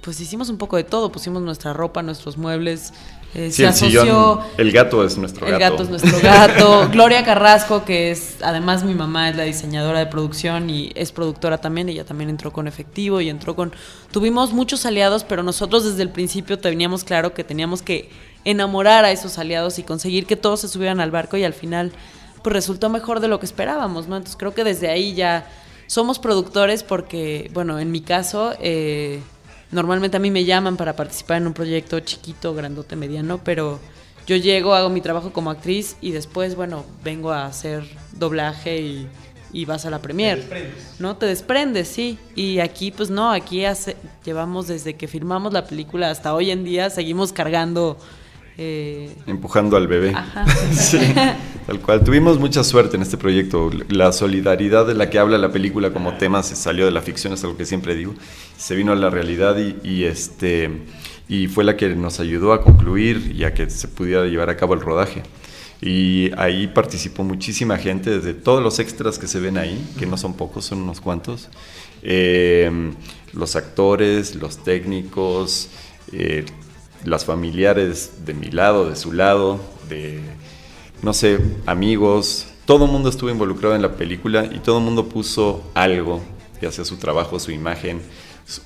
pues 0.00 0.20
hicimos 0.20 0.48
un 0.48 0.58
poco 0.58 0.76
de 0.76 0.84
todo, 0.84 1.12
pusimos 1.12 1.42
nuestra 1.42 1.72
ropa, 1.72 2.02
nuestros 2.02 2.36
muebles. 2.36 2.92
Eh, 3.34 3.50
se 3.50 3.66
asoció, 3.66 4.42
el, 4.58 4.72
gato 4.72 5.04
es 5.04 5.16
nuestro 5.16 5.46
gato. 5.46 5.56
El 5.56 5.70
gato 5.70 5.82
es 5.84 5.88
nuestro 5.88 6.20
gato. 6.20 6.88
Gloria 6.92 7.24
Carrasco, 7.24 7.82
que 7.84 8.10
es 8.10 8.36
además 8.42 8.84
mi 8.84 8.94
mamá, 8.94 9.30
es 9.30 9.36
la 9.36 9.44
diseñadora 9.44 10.00
de 10.00 10.06
producción 10.06 10.68
y 10.68 10.92
es 10.94 11.12
productora 11.12 11.58
también. 11.58 11.88
Ella 11.88 12.04
también 12.04 12.28
entró 12.28 12.52
con 12.52 12.68
efectivo 12.68 13.22
y 13.22 13.30
entró 13.30 13.56
con. 13.56 13.72
Tuvimos 14.10 14.52
muchos 14.52 14.84
aliados, 14.84 15.24
pero 15.24 15.42
nosotros 15.42 15.84
desde 15.84 16.02
el 16.02 16.10
principio 16.10 16.58
teníamos 16.58 17.04
claro 17.04 17.32
que 17.32 17.42
teníamos 17.42 17.80
que 17.80 18.10
enamorar 18.44 19.06
a 19.06 19.10
esos 19.12 19.38
aliados 19.38 19.78
y 19.78 19.82
conseguir 19.82 20.26
que 20.26 20.36
todos 20.36 20.60
se 20.60 20.68
subieran 20.68 21.00
al 21.00 21.10
barco 21.10 21.36
y 21.38 21.44
al 21.44 21.54
final 21.54 21.92
pues 22.42 22.52
resultó 22.52 22.90
mejor 22.90 23.20
de 23.20 23.28
lo 23.28 23.38
que 23.40 23.46
esperábamos, 23.46 24.08
¿no? 24.08 24.16
Entonces 24.16 24.36
creo 24.36 24.52
que 24.52 24.64
desde 24.64 24.90
ahí 24.90 25.14
ya 25.14 25.46
somos 25.86 26.18
productores 26.18 26.82
porque, 26.82 27.50
bueno, 27.54 27.78
en 27.78 27.90
mi 27.90 28.00
caso, 28.00 28.52
eh, 28.60 29.20
normalmente 29.72 30.18
a 30.18 30.20
mí 30.20 30.30
me 30.30 30.44
llaman 30.44 30.76
para 30.76 30.94
participar 30.94 31.38
en 31.38 31.48
un 31.48 31.54
proyecto 31.54 31.98
chiquito, 32.00 32.54
grandote, 32.54 32.94
mediano, 32.94 33.40
pero 33.42 33.80
yo 34.26 34.36
llego, 34.36 34.74
hago 34.74 34.88
mi 34.88 35.00
trabajo 35.00 35.32
como 35.32 35.50
actriz 35.50 35.96
y 36.00 36.12
después, 36.12 36.54
bueno, 36.54 36.84
vengo 37.02 37.32
a 37.32 37.46
hacer 37.46 37.84
doblaje 38.12 38.80
y, 38.80 39.08
vas 39.66 39.84
a 39.84 39.90
la 39.90 40.00
premier. 40.00 40.42
¿No? 40.98 41.16
Te 41.16 41.26
desprendes, 41.26 41.88
sí. 41.88 42.18
Y 42.34 42.60
aquí, 42.60 42.90
pues 42.90 43.10
no, 43.10 43.32
aquí 43.32 43.64
hace, 43.64 43.96
llevamos 44.24 44.68
desde 44.68 44.94
que 44.94 45.08
filmamos 45.08 45.52
la 45.52 45.66
película 45.66 46.10
hasta 46.10 46.34
hoy 46.34 46.50
en 46.50 46.64
día, 46.64 46.88
seguimos 46.88 47.32
cargando 47.32 47.98
eh, 48.58 49.10
Empujando 49.26 49.76
al 49.76 49.86
bebé. 49.86 50.14
tal 51.66 51.80
cual. 51.80 52.04
Tuvimos 52.04 52.38
mucha 52.38 52.62
suerte 52.64 52.96
en 52.96 53.02
este 53.02 53.16
proyecto. 53.16 53.70
La 53.88 54.12
solidaridad 54.12 54.86
de 54.86 54.94
la 54.94 55.10
que 55.10 55.18
habla 55.18 55.38
la 55.38 55.50
película 55.50 55.92
como 55.92 56.14
tema 56.14 56.42
se 56.42 56.56
salió 56.56 56.84
de 56.84 56.90
la 56.90 57.00
ficción, 57.00 57.32
es 57.32 57.42
algo 57.44 57.56
que 57.56 57.64
siempre 57.64 57.94
digo. 57.94 58.14
Se 58.58 58.74
vino 58.74 58.92
a 58.92 58.96
la 58.96 59.10
realidad 59.10 59.56
y, 59.58 60.04
este, 60.04 60.70
y 61.28 61.46
fue 61.48 61.64
la 61.64 61.76
que 61.76 61.88
nos 61.94 62.20
ayudó 62.20 62.52
a 62.52 62.62
concluir 62.62 63.34
y 63.34 63.44
a 63.44 63.54
que 63.54 63.68
se 63.70 63.88
pudiera 63.88 64.26
llevar 64.26 64.50
a 64.50 64.56
cabo 64.56 64.74
el 64.74 64.80
rodaje. 64.80 65.22
Y 65.80 66.30
ahí 66.36 66.68
participó 66.68 67.24
muchísima 67.24 67.76
gente, 67.76 68.10
desde 68.10 68.34
todos 68.34 68.62
los 68.62 68.78
extras 68.78 69.18
que 69.18 69.26
se 69.26 69.40
ven 69.40 69.58
ahí, 69.58 69.84
que 69.98 70.06
no 70.06 70.16
son 70.16 70.34
pocos, 70.34 70.66
son 70.66 70.82
unos 70.82 71.00
cuantos. 71.00 71.48
Eh, 72.02 72.70
los 73.32 73.56
actores, 73.56 74.36
los 74.36 74.62
técnicos, 74.62 75.70
eh, 76.12 76.44
las 77.04 77.24
familiares 77.24 78.24
de 78.24 78.34
mi 78.34 78.50
lado, 78.50 78.88
de 78.88 78.96
su 78.96 79.12
lado, 79.12 79.60
de, 79.88 80.20
no 81.02 81.12
sé, 81.12 81.38
amigos, 81.66 82.46
todo 82.64 82.84
el 82.84 82.92
mundo 82.92 83.08
estuvo 83.08 83.30
involucrado 83.30 83.74
en 83.74 83.82
la 83.82 83.96
película 83.96 84.44
y 84.44 84.60
todo 84.60 84.78
el 84.78 84.84
mundo 84.84 85.08
puso 85.08 85.70
algo, 85.74 86.20
ya 86.60 86.70
sea 86.70 86.84
su 86.84 86.96
trabajo, 86.96 87.40
su 87.40 87.50
imagen, 87.50 88.00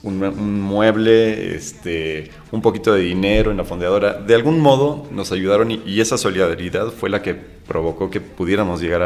un, 0.03 0.61
mueble, 0.61 1.55
este, 1.55 2.31
un 2.53 2.63
poquito 2.63 2.93
de 2.93 3.01
dinero 3.01 3.51
en 3.51 3.57
la 3.57 3.65
fondeadora. 3.65 4.15
De 4.15 4.35
algún 4.35 4.61
modo 4.61 5.07
nos 5.11 5.33
ayudaron 5.33 5.71
y, 5.71 6.01
esa 6.01 6.19
solidaridad 6.19 6.89
fue 6.91 7.11
la 7.11 7.23
que 7.23 7.35
provocó 7.35 8.11
que 8.11 8.21
pudiéramos 8.21 8.81
llegar 8.81 9.03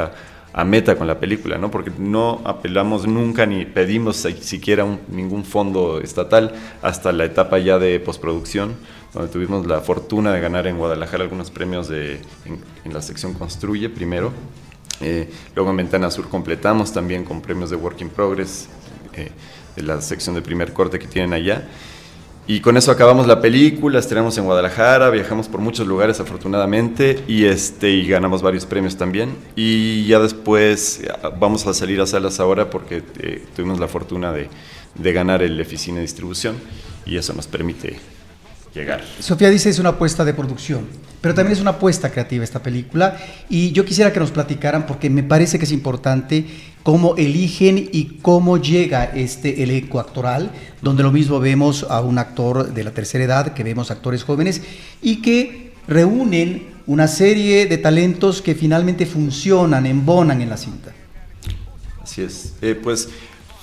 a, 0.53 0.64
meta 0.64 0.97
con 0.97 1.07
la 1.07 1.21
película, 1.21 1.59
¿no? 1.59 1.71
Porque 1.71 1.93
no 1.97 2.43
apelamos 2.45 3.07
nunca 3.07 3.47
ni 3.47 3.64
pedimos 3.64 4.16
siquiera 4.40 4.85
ningún 5.09 5.45
fondo 5.45 6.01
estatal 6.01 6.53
hasta 6.83 7.12
la 7.12 7.25
etapa 7.25 7.59
ya 7.59 7.79
de 7.79 7.99
postproducción 8.01 8.75
donde 9.12 9.29
tuvimos 9.29 9.66
la 9.66 9.81
fortuna 9.81 10.33
de 10.33 10.40
ganar 10.40 10.66
en 10.66 10.79
Guadalajara 10.79 11.25
algunos 11.25 11.51
premios 11.51 11.88
de, 11.88 12.20
en, 12.85 12.92
la 12.92 13.03
sección 13.03 13.35
Construye 13.35 13.88
primero. 13.88 14.33
Eh, 15.01 15.31
luego 15.55 15.70
en 15.70 15.79
Ventana 15.79 16.11
Sur 16.11 16.29
completamos 16.29 16.92
también 16.92 17.25
con 17.25 17.40
premios 17.40 17.70
de 17.70 17.77
Work 17.77 18.01
in 18.03 18.11
Progress 18.11 18.68
eh, 19.14 19.31
de 19.77 19.83
la 19.83 20.01
sección 20.01 20.35
de 20.35 20.42
primer 20.42 20.73
corte 20.73 20.99
que 20.99 21.07
tienen 21.07 21.33
allá. 21.33 21.68
Y 22.46 22.61
con 22.61 22.77
eso 22.77 22.90
acabamos 22.90 23.27
la 23.27 23.40
película, 23.40 23.99
estrenamos 23.99 24.37
en 24.38 24.44
Guadalajara, 24.44 25.11
viajamos 25.11 25.46
por 25.46 25.61
muchos 25.61 25.87
lugares 25.87 26.18
afortunadamente 26.18 27.23
y, 27.29 27.44
este, 27.44 27.90
y 27.90 28.09
ganamos 28.09 28.42
varios 28.42 28.66
premios 28.66 28.96
también. 28.96 29.37
Y 29.55 30.07
ya 30.07 30.18
después 30.18 31.03
vamos 31.38 31.66
a 31.66 31.75
salir 31.75 32.01
a 32.01 32.07
salas 32.07 32.40
ahora 32.40 32.68
porque 32.70 33.03
eh, 33.18 33.44
tuvimos 33.55 33.79
la 33.79 33.88
fortuna 33.88 34.33
de, 34.33 34.49
de 34.96 35.12
ganar 35.12 35.42
el 35.42 35.61
Eficine 35.61 36.01
Distribución 36.01 36.57
y 37.07 37.16
eso 37.16 37.33
nos 37.35 37.46
permite 37.46 37.99
llegar. 38.75 39.03
Sofía 39.19 39.51
dice 39.51 39.71
es 39.71 39.79
una 39.79 39.91
apuesta 39.91 40.25
de 40.25 40.35
producción, 40.35 40.87
pero 41.21 41.35
también 41.35 41.55
es 41.55 41.61
una 41.61 41.73
apuesta 41.73 42.11
creativa 42.11 42.45
esta 42.45 42.63
película 42.63 43.17
y 43.49 43.73
yo 43.73 43.85
quisiera 43.85 44.13
que 44.13 44.21
nos 44.21 44.31
platicaran 44.31 44.87
porque 44.87 45.11
me 45.11 45.23
parece 45.23 45.59
que 45.59 45.65
es 45.65 45.73
importante 45.73 46.47
cómo 46.83 47.17
eligen 47.17 47.89
y 47.93 48.19
cómo 48.23 48.57
llega 48.59 49.05
este 49.05 49.63
elenco 49.63 50.01
actoral, 50.01 50.51
donde 50.83 51.03
lo 51.03 51.13
mismo 51.13 51.41
vemos 51.41 51.87
a 51.89 52.01
un 52.01 52.19
actor 52.19 52.73
de 52.73 52.85
la 52.85 52.93
tercera 52.93 53.25
edad, 53.25 53.55
que 53.55 53.65
vemos 53.65 53.91
actores 53.91 54.25
jóvenes 54.25 54.63
y 55.03 55.21
que 55.23 55.73
reúnen 55.87 56.69
una 56.87 57.07
serie 57.07 57.67
de 57.67 57.79
talentos 57.79 58.43
que 58.43 58.55
finalmente 58.55 59.07
funcionan, 59.07 59.87
embonan 59.87 60.41
en 60.41 60.49
la 60.49 60.57
cinta. 60.57 60.93
Así 62.03 62.23
es. 62.23 62.55
Eh, 62.63 62.75
pues 62.75 63.09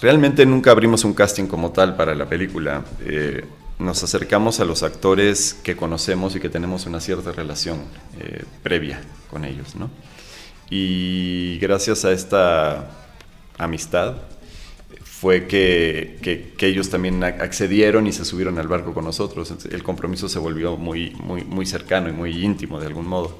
realmente 0.02 0.46
nunca 0.46 0.72
abrimos 0.72 1.04
un 1.04 1.14
casting 1.14 1.46
como 1.46 1.72
tal 1.72 1.96
para 1.96 2.14
la 2.16 2.28
película. 2.28 2.86
Eh, 3.06 3.44
nos 3.80 4.04
acercamos 4.04 4.60
a 4.60 4.66
los 4.66 4.84
actores 4.84 5.54
que 5.54 5.76
conocemos 5.76 6.36
y 6.36 6.40
que 6.40 6.50
tenemos 6.50 6.86
una 6.86 7.00
cierta 7.00 7.32
relación 7.32 7.80
eh, 8.20 8.44
previa 8.64 9.02
con 9.30 9.46
ellos, 9.46 9.76
¿no? 9.76 9.90
Y 10.70 11.58
gracias 11.60 12.04
a 12.04 12.12
esta 12.12 12.92
amistad 13.58 14.16
fue 15.04 15.48
que, 15.48 16.20
que, 16.22 16.68
ellos 16.68 16.90
también 16.90 17.24
accedieron 17.24 18.06
y 18.06 18.14
se 18.14 18.24
subieron 18.24 18.60
al 18.60 18.68
barco 18.68 18.94
con 18.94 19.06
nosotros. 19.06 19.52
El 19.72 19.82
compromiso 19.82 20.30
se 20.30 20.38
volvió 20.38 20.78
muy, 20.78 21.12
muy, 21.12 21.44
muy 21.44 21.66
cercano 21.66 22.10
y 22.10 22.12
muy 22.12 22.44
íntimo 22.44 22.80
de 22.80 22.86
algún 22.86 23.08
modo. 23.08 23.38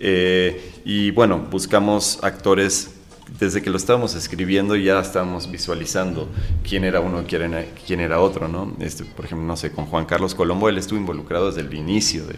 Eh, 0.00 0.72
y 0.84 1.12
bueno, 1.12 1.46
buscamos 1.50 2.18
actores 2.22 2.94
desde 3.38 3.62
que 3.62 3.70
lo 3.70 3.76
estábamos 3.76 4.14
escribiendo 4.14 4.76
ya 4.76 5.00
estábamos 5.00 5.50
visualizando 5.50 6.28
quién 6.68 6.84
era 6.84 7.00
uno 7.00 7.24
quién 7.26 7.54
era, 7.54 7.64
quién 7.86 8.00
era 8.00 8.20
otro, 8.20 8.48
¿no? 8.48 8.74
Este, 8.80 9.04
por 9.04 9.24
ejemplo, 9.24 9.46
no 9.46 9.56
sé, 9.56 9.72
con 9.72 9.86
Juan 9.86 10.04
Carlos 10.04 10.34
Colombo, 10.34 10.68
él 10.68 10.78
estuvo 10.78 10.98
involucrado 10.98 11.46
desde 11.46 11.62
el 11.62 11.74
inicio 11.74 12.26
de, 12.26 12.36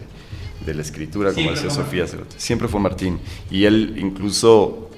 de 0.65 0.73
la 0.73 0.81
escritura, 0.81 1.33
como 1.33 1.51
decía 1.51 1.69
Sofía, 1.69 2.05
siempre 2.37 2.67
fue 2.67 2.79
Martín. 2.79 3.19
Y 3.51 3.65
él 3.65 3.95
incluso 3.97 4.89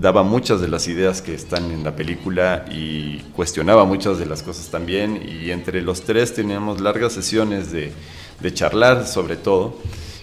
daba 0.00 0.22
muchas 0.22 0.60
de 0.60 0.68
las 0.68 0.88
ideas 0.88 1.22
que 1.22 1.34
están 1.34 1.70
en 1.70 1.84
la 1.84 1.94
película 1.94 2.64
y 2.70 3.18
cuestionaba 3.34 3.84
muchas 3.84 4.18
de 4.18 4.26
las 4.26 4.42
cosas 4.42 4.70
también. 4.70 5.22
Y 5.28 5.50
entre 5.50 5.82
los 5.82 6.02
tres 6.02 6.34
teníamos 6.34 6.80
largas 6.80 7.12
sesiones 7.12 7.70
de, 7.70 7.92
de 8.40 8.54
charlar 8.54 9.06
sobre 9.06 9.36
todo, 9.36 9.78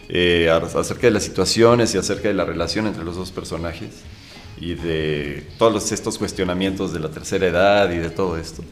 eh, 0.09 0.49
acerca 0.49 1.07
de 1.07 1.11
las 1.11 1.23
situaciones 1.23 1.95
y 1.95 1.97
acerca 1.97 2.27
de 2.27 2.33
la 2.33 2.43
relación 2.43 2.87
entre 2.87 3.03
los 3.03 3.15
dos 3.15 3.31
personajes 3.31 4.03
y 4.61 4.75
de 4.75 5.43
todos 5.57 5.91
estos 5.91 6.17
cuestionamientos 6.17 6.93
de 6.93 6.99
la 6.99 7.09
tercera 7.09 7.47
edad 7.47 7.91
y 7.91 7.97
de 7.97 8.11
todo 8.11 8.37
esto. 8.37 8.63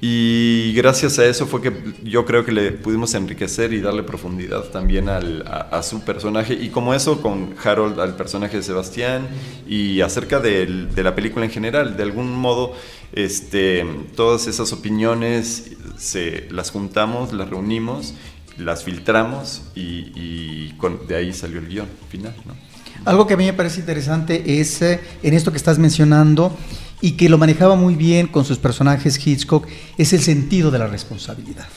Y 0.00 0.74
gracias 0.74 1.18
a 1.18 1.26
eso 1.26 1.48
fue 1.48 1.60
que 1.60 1.72
yo 2.04 2.24
creo 2.24 2.44
que 2.44 2.52
le 2.52 2.70
pudimos 2.70 3.14
enriquecer 3.14 3.72
y 3.72 3.80
darle 3.80 4.04
profundidad 4.04 4.62
también 4.66 5.08
al, 5.08 5.44
a, 5.48 5.82
su 5.82 6.02
personaje. 6.02 6.54
Y 6.54 6.68
como 6.68 6.94
eso 6.94 7.20
con 7.20 7.56
Harold, 7.64 7.98
al 7.98 8.14
personaje 8.14 8.58
de 8.58 8.62
Sebastián, 8.62 9.26
y 9.66 10.00
acerca 10.00 10.38
de, 10.38 10.66
de 10.66 11.02
la 11.02 11.16
película 11.16 11.44
en 11.44 11.50
general. 11.50 11.96
De 11.96 12.04
algún 12.04 12.32
modo, 12.32 12.74
este, 13.12 13.84
todas 14.14 14.46
esas 14.46 14.72
opiniones 14.72 15.72
se, 15.96 16.46
las 16.52 16.70
juntamos, 16.70 17.32
las 17.32 17.50
reunimos, 17.50 18.14
las 18.56 18.84
filtramos 18.84 19.62
y, 19.74 20.12
y 20.14 20.74
con, 20.78 21.08
de 21.08 21.16
ahí 21.16 21.32
salió 21.32 21.58
el 21.58 21.66
guion 21.66 21.88
final. 22.08 22.36
¿no? 22.46 22.67
Algo 23.04 23.26
que 23.26 23.34
a 23.34 23.36
mí 23.36 23.44
me 23.44 23.52
parece 23.52 23.80
interesante 23.80 24.60
es 24.60 24.82
eh, 24.82 25.00
en 25.22 25.34
esto 25.34 25.50
que 25.50 25.56
estás 25.56 25.78
mencionando 25.78 26.56
y 27.00 27.12
que 27.12 27.28
lo 27.28 27.38
manejaba 27.38 27.76
muy 27.76 27.94
bien 27.94 28.26
con 28.26 28.44
sus 28.44 28.58
personajes 28.58 29.24
Hitchcock, 29.24 29.66
es 29.96 30.12
el 30.12 30.20
sentido 30.20 30.70
de 30.70 30.78
la 30.78 30.86
responsabilidad. 30.86 31.68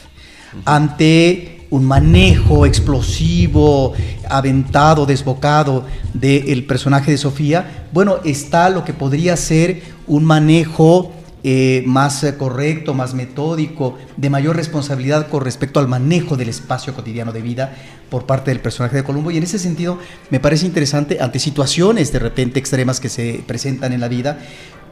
Ante 0.65 1.67
un 1.69 1.85
manejo 1.85 2.65
explosivo, 2.65 3.93
aventado, 4.29 5.05
desbocado 5.05 5.85
del 6.13 6.65
personaje 6.65 7.11
de 7.11 7.17
Sofía, 7.17 7.87
bueno, 7.93 8.17
está 8.25 8.69
lo 8.69 8.83
que 8.83 8.93
podría 8.93 9.37
ser 9.37 9.81
un 10.07 10.25
manejo 10.25 11.13
eh, 11.43 11.83
más 11.87 12.23
eh, 12.23 12.37
correcto, 12.37 12.93
más 12.93 13.15
metódico, 13.15 13.97
de 14.15 14.29
mayor 14.29 14.55
responsabilidad 14.55 15.27
con 15.27 15.43
respecto 15.43 15.79
al 15.79 15.87
manejo 15.87 16.37
del 16.37 16.49
espacio 16.49 16.93
cotidiano 16.93 17.31
de 17.31 17.41
vida 17.41 17.73
por 18.11 18.27
parte 18.27 18.51
del 18.51 18.59
personaje 18.59 18.97
de 18.97 19.03
Columbo. 19.03 19.31
Y 19.31 19.37
en 19.37 19.43
ese 19.43 19.57
sentido 19.57 19.97
me 20.29 20.39
parece 20.39 20.67
interesante, 20.67 21.19
ante 21.19 21.39
situaciones 21.39 22.11
de 22.11 22.19
repente 22.19 22.59
extremas 22.59 22.99
que 22.99 23.09
se 23.09 23.43
presentan 23.47 23.91
en 23.91 24.01
la 24.01 24.07
vida, 24.07 24.37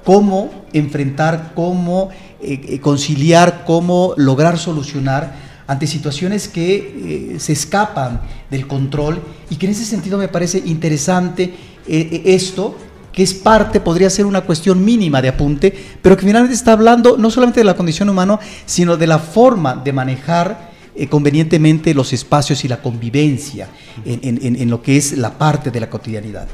cómo 0.03 0.65
enfrentar, 0.73 1.51
cómo 1.53 2.09
eh, 2.41 2.79
conciliar, 2.79 3.63
cómo 3.63 4.15
lograr 4.17 4.57
solucionar 4.57 5.35
ante 5.67 5.85
situaciones 5.85 6.47
que 6.47 7.35
se 7.37 7.53
escapan 7.53 8.21
del 8.49 8.65
control 8.65 9.21
y 9.51 9.57
que 9.57 9.67
en 9.67 9.73
ese 9.73 9.85
sentido 9.85 10.17
me 10.17 10.27
parece 10.27 10.63
interesante 10.65 11.53
esto 11.85 12.75
que 13.19 13.23
es 13.23 13.33
parte, 13.33 13.81
podría 13.81 14.09
ser 14.09 14.25
una 14.25 14.39
cuestión 14.39 14.85
mínima 14.85 15.21
de 15.21 15.27
apunte, 15.27 15.73
pero 16.01 16.15
que 16.15 16.25
finalmente 16.25 16.55
está 16.55 16.71
hablando 16.71 17.17
no 17.17 17.29
solamente 17.29 17.59
de 17.59 17.65
la 17.65 17.75
condición 17.75 18.07
humana, 18.07 18.39
sino 18.65 18.95
de 18.95 19.07
la 19.07 19.19
forma 19.19 19.75
de 19.75 19.91
manejar 19.91 20.71
eh, 20.95 21.05
convenientemente 21.07 21.93
los 21.93 22.13
espacios 22.13 22.63
y 22.63 22.69
la 22.69 22.81
convivencia 22.81 23.67
en, 24.05 24.69
lo 24.69 24.81
que 24.81 24.95
es 24.95 25.17
la 25.17 25.37
parte 25.37 25.69
de 25.69 25.81
la 25.81 25.89
cotidianidad. 25.89 26.47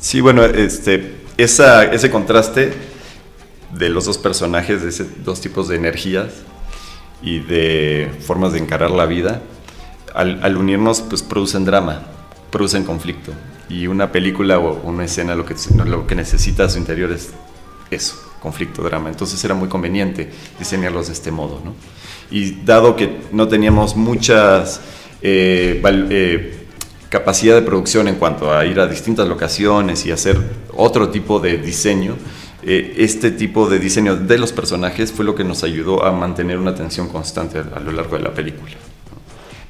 Sí, 0.00 0.22
bueno, 0.22 0.46
este, 0.46 1.16
esa, 1.36 1.84
ese 1.84 2.10
contraste 2.10 2.72
de 3.78 3.90
los 3.90 4.06
dos 4.06 4.16
personajes, 4.16 4.80
de 4.80 4.88
esos 4.88 5.08
dos 5.22 5.42
tipos 5.42 5.68
de 5.68 5.76
energías 5.76 6.28
y 7.20 7.40
de 7.40 8.10
formas 8.26 8.54
de 8.54 8.58
encarar 8.60 8.90
la 8.90 9.04
vida, 9.04 9.42
al, 10.14 10.42
al 10.42 10.56
unirnos, 10.56 11.02
pues 11.02 11.22
producen 11.22 11.66
drama, 11.66 12.04
producen 12.50 12.84
conflicto 12.84 13.32
y 13.68 13.86
una 13.86 14.12
película 14.12 14.58
o 14.58 14.80
una 14.82 15.04
escena 15.04 15.34
lo 15.34 15.44
que, 15.44 15.54
lo 15.86 16.06
que 16.06 16.14
necesita 16.14 16.68
su 16.68 16.78
interior 16.78 17.12
es 17.12 17.30
eso, 17.90 18.16
conflicto, 18.40 18.82
drama. 18.82 19.08
Entonces 19.08 19.42
era 19.44 19.54
muy 19.54 19.68
conveniente 19.68 20.30
diseñarlos 20.58 21.08
de 21.08 21.12
este 21.14 21.30
modo. 21.30 21.60
¿no? 21.64 21.74
Y 22.30 22.62
dado 22.64 22.96
que 22.96 23.20
no 23.32 23.48
teníamos 23.48 23.96
muchas 23.96 24.80
eh, 25.22 25.80
eh, 25.84 26.66
capacidad 27.08 27.54
de 27.54 27.62
producción 27.62 28.08
en 28.08 28.16
cuanto 28.16 28.52
a 28.52 28.64
ir 28.66 28.80
a 28.80 28.86
distintas 28.86 29.28
locaciones 29.28 30.04
y 30.06 30.10
hacer 30.10 30.38
otro 30.76 31.08
tipo 31.08 31.40
de 31.40 31.58
diseño, 31.58 32.16
eh, 32.62 32.94
este 32.98 33.30
tipo 33.30 33.68
de 33.68 33.78
diseño 33.78 34.16
de 34.16 34.38
los 34.38 34.52
personajes 34.52 35.12
fue 35.12 35.24
lo 35.24 35.34
que 35.34 35.44
nos 35.44 35.62
ayudó 35.64 36.04
a 36.04 36.12
mantener 36.12 36.58
una 36.58 36.74
tensión 36.74 37.08
constante 37.08 37.58
a 37.58 37.80
lo 37.80 37.92
largo 37.92 38.16
de 38.16 38.22
la 38.22 38.32
película 38.32 38.72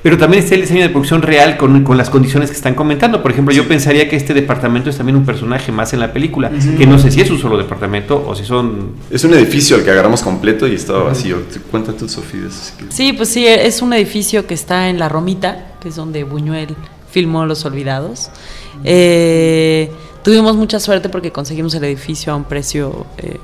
pero 0.04 0.18
también 0.18 0.42
está 0.42 0.54
el 0.54 0.60
diseño 0.60 0.82
de 0.82 0.90
producción 0.90 1.22
real 1.22 1.56
con, 1.56 1.82
con, 1.82 1.96
las 1.96 2.10
condiciones 2.10 2.50
que 2.50 2.56
están 2.56 2.74
comentando. 2.74 3.22
Por 3.22 3.30
ejemplo, 3.30 3.54
yo 3.54 3.66
pensaría 3.66 4.06
que 4.06 4.16
este 4.16 4.34
departamento 4.34 4.90
es 4.90 4.98
también 4.98 5.16
un 5.16 5.24
personaje 5.24 5.72
más 5.72 5.94
en 5.94 6.00
la 6.00 6.12
película, 6.12 6.52
que 6.76 6.86
no 6.86 6.98
sé 6.98 7.10
si 7.10 7.22
es 7.22 7.30
un 7.30 7.38
solo 7.38 7.56
departamento 7.56 8.22
o 8.28 8.34
si 8.34 8.44
son... 8.44 8.96
Es 9.10 9.24
un 9.24 9.32
edificio 9.32 9.76
al 9.76 9.82
que 9.82 9.90
agarramos 9.90 10.20
completo 10.20 10.68
y 10.68 10.74
estaba 10.74 11.04
vacío. 11.04 11.38
Cuenta 11.70 11.94
tú, 11.94 12.06
Sofía. 12.06 12.42
Sí, 12.90 13.14
pues 13.14 13.30
sí, 13.30 13.46
es 13.46 13.80
un 13.80 13.94
edificio 13.94 14.46
que 14.46 14.52
está 14.52 14.90
en 14.90 14.98
La 14.98 15.08
Romita, 15.08 15.72
que 15.80 15.88
es 15.88 15.96
donde 15.96 16.22
Buñuel 16.24 16.76
filmó 17.10 17.46
Los 17.46 17.64
Olvidados. 17.64 18.28
Eh, 18.84 19.90
tuvimos 20.22 20.54
mucha 20.54 20.80
suerte 20.80 21.08
porque 21.08 21.32
conseguimos 21.32 21.74
el 21.76 21.84
edificio 21.84 22.30
a 22.34 22.36
un 22.36 22.44
precio 22.44 23.06
eh, 23.16 23.38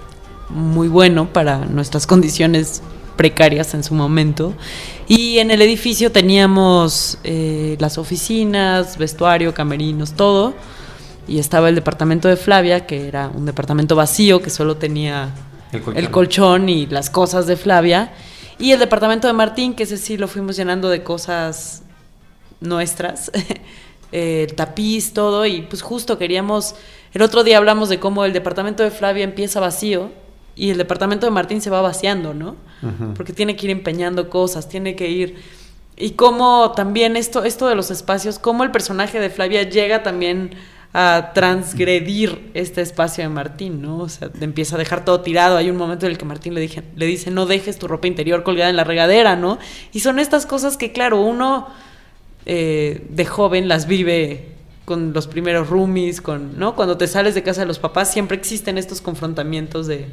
muy 0.50 0.88
bueno 0.88 1.26
para 1.32 1.64
nuestras 1.64 2.06
condiciones 2.06 2.82
precarias 3.20 3.74
en 3.74 3.84
su 3.84 3.92
momento. 3.92 4.54
Y 5.06 5.40
en 5.40 5.50
el 5.50 5.60
edificio 5.60 6.10
teníamos 6.10 7.18
eh, 7.22 7.76
las 7.78 7.98
oficinas, 7.98 8.96
vestuario, 8.96 9.52
camerinos, 9.52 10.14
todo. 10.14 10.54
Y 11.28 11.38
estaba 11.38 11.68
el 11.68 11.74
departamento 11.74 12.28
de 12.28 12.36
Flavia, 12.36 12.86
que 12.86 13.06
era 13.06 13.28
un 13.28 13.44
departamento 13.44 13.94
vacío, 13.94 14.40
que 14.40 14.48
solo 14.48 14.78
tenía 14.78 15.34
el 15.94 16.10
colchón, 16.10 16.70
y 16.70 16.86
las 16.86 17.10
cosas 17.10 17.46
de 17.46 17.56
Flavia. 17.56 18.14
Y 18.58 18.72
el 18.72 18.78
departamento 18.78 19.26
de 19.26 19.34
Martín, 19.34 19.74
que 19.74 19.82
ese 19.82 19.98
sí 19.98 20.16
lo 20.16 20.26
fuimos 20.26 20.56
llenando 20.56 20.88
de 20.88 21.02
cosas 21.02 21.82
nuestras. 22.62 23.30
el 24.12 24.54
tapiz, 24.54 25.12
todo. 25.12 25.44
Y 25.44 25.60
pues 25.60 25.82
justo 25.82 26.16
queríamos... 26.16 26.74
El 27.12 27.20
otro 27.20 27.44
día 27.44 27.58
hablamos 27.58 27.90
de 27.90 28.00
cómo 28.00 28.24
el 28.24 28.32
departamento 28.32 28.82
de 28.82 28.90
Flavia 28.90 29.24
empieza 29.24 29.60
vacío 29.60 30.10
y 30.60 30.68
el 30.68 30.76
departamento 30.76 31.24
de 31.24 31.30
Martín 31.30 31.62
se 31.62 31.70
va 31.70 31.80
vaciando, 31.80 32.34
¿no? 32.34 32.54
Porque 33.16 33.32
tiene 33.32 33.56
que 33.56 33.64
ir 33.64 33.70
empeñando 33.70 34.28
cosas, 34.28 34.68
tiene 34.68 34.94
que 34.94 35.08
ir... 35.08 35.36
Y 35.96 36.10
cómo 36.10 36.72
también 36.72 37.16
esto, 37.16 37.44
esto 37.44 37.66
de 37.66 37.74
los 37.74 37.90
espacios, 37.90 38.38
cómo 38.38 38.62
el 38.62 38.70
personaje 38.70 39.20
de 39.20 39.30
Flavia 39.30 39.62
llega 39.62 40.02
también 40.02 40.50
a 40.92 41.30
transgredir 41.32 42.50
este 42.52 42.82
espacio 42.82 43.24
de 43.24 43.30
Martín, 43.30 43.80
¿no? 43.80 44.00
O 44.00 44.08
sea, 44.10 44.28
empieza 44.42 44.74
a 44.74 44.78
dejar 44.78 45.02
todo 45.02 45.22
tirado. 45.22 45.56
Hay 45.56 45.70
un 45.70 45.78
momento 45.78 46.04
en 46.04 46.12
el 46.12 46.18
que 46.18 46.26
Martín 46.26 46.52
le, 46.52 46.60
dije, 46.60 46.82
le 46.94 47.06
dice, 47.06 47.30
no 47.30 47.46
dejes 47.46 47.78
tu 47.78 47.88
ropa 47.88 48.06
interior 48.06 48.42
colgada 48.42 48.68
en 48.68 48.76
la 48.76 48.84
regadera, 48.84 49.36
¿no? 49.36 49.58
Y 49.92 50.00
son 50.00 50.18
estas 50.18 50.44
cosas 50.44 50.76
que, 50.76 50.92
claro, 50.92 51.22
uno 51.22 51.68
eh, 52.44 53.06
de 53.08 53.24
joven 53.24 53.66
las 53.66 53.86
vive 53.86 54.56
con 54.84 55.14
los 55.14 55.26
primeros 55.26 55.70
roomies, 55.70 56.20
con, 56.20 56.58
¿no? 56.58 56.76
Cuando 56.76 56.98
te 56.98 57.06
sales 57.06 57.34
de 57.34 57.42
casa 57.42 57.62
de 57.62 57.66
los 57.66 57.78
papás, 57.78 58.12
siempre 58.12 58.36
existen 58.36 58.76
estos 58.76 59.00
confrontamientos 59.00 59.86
de 59.86 60.06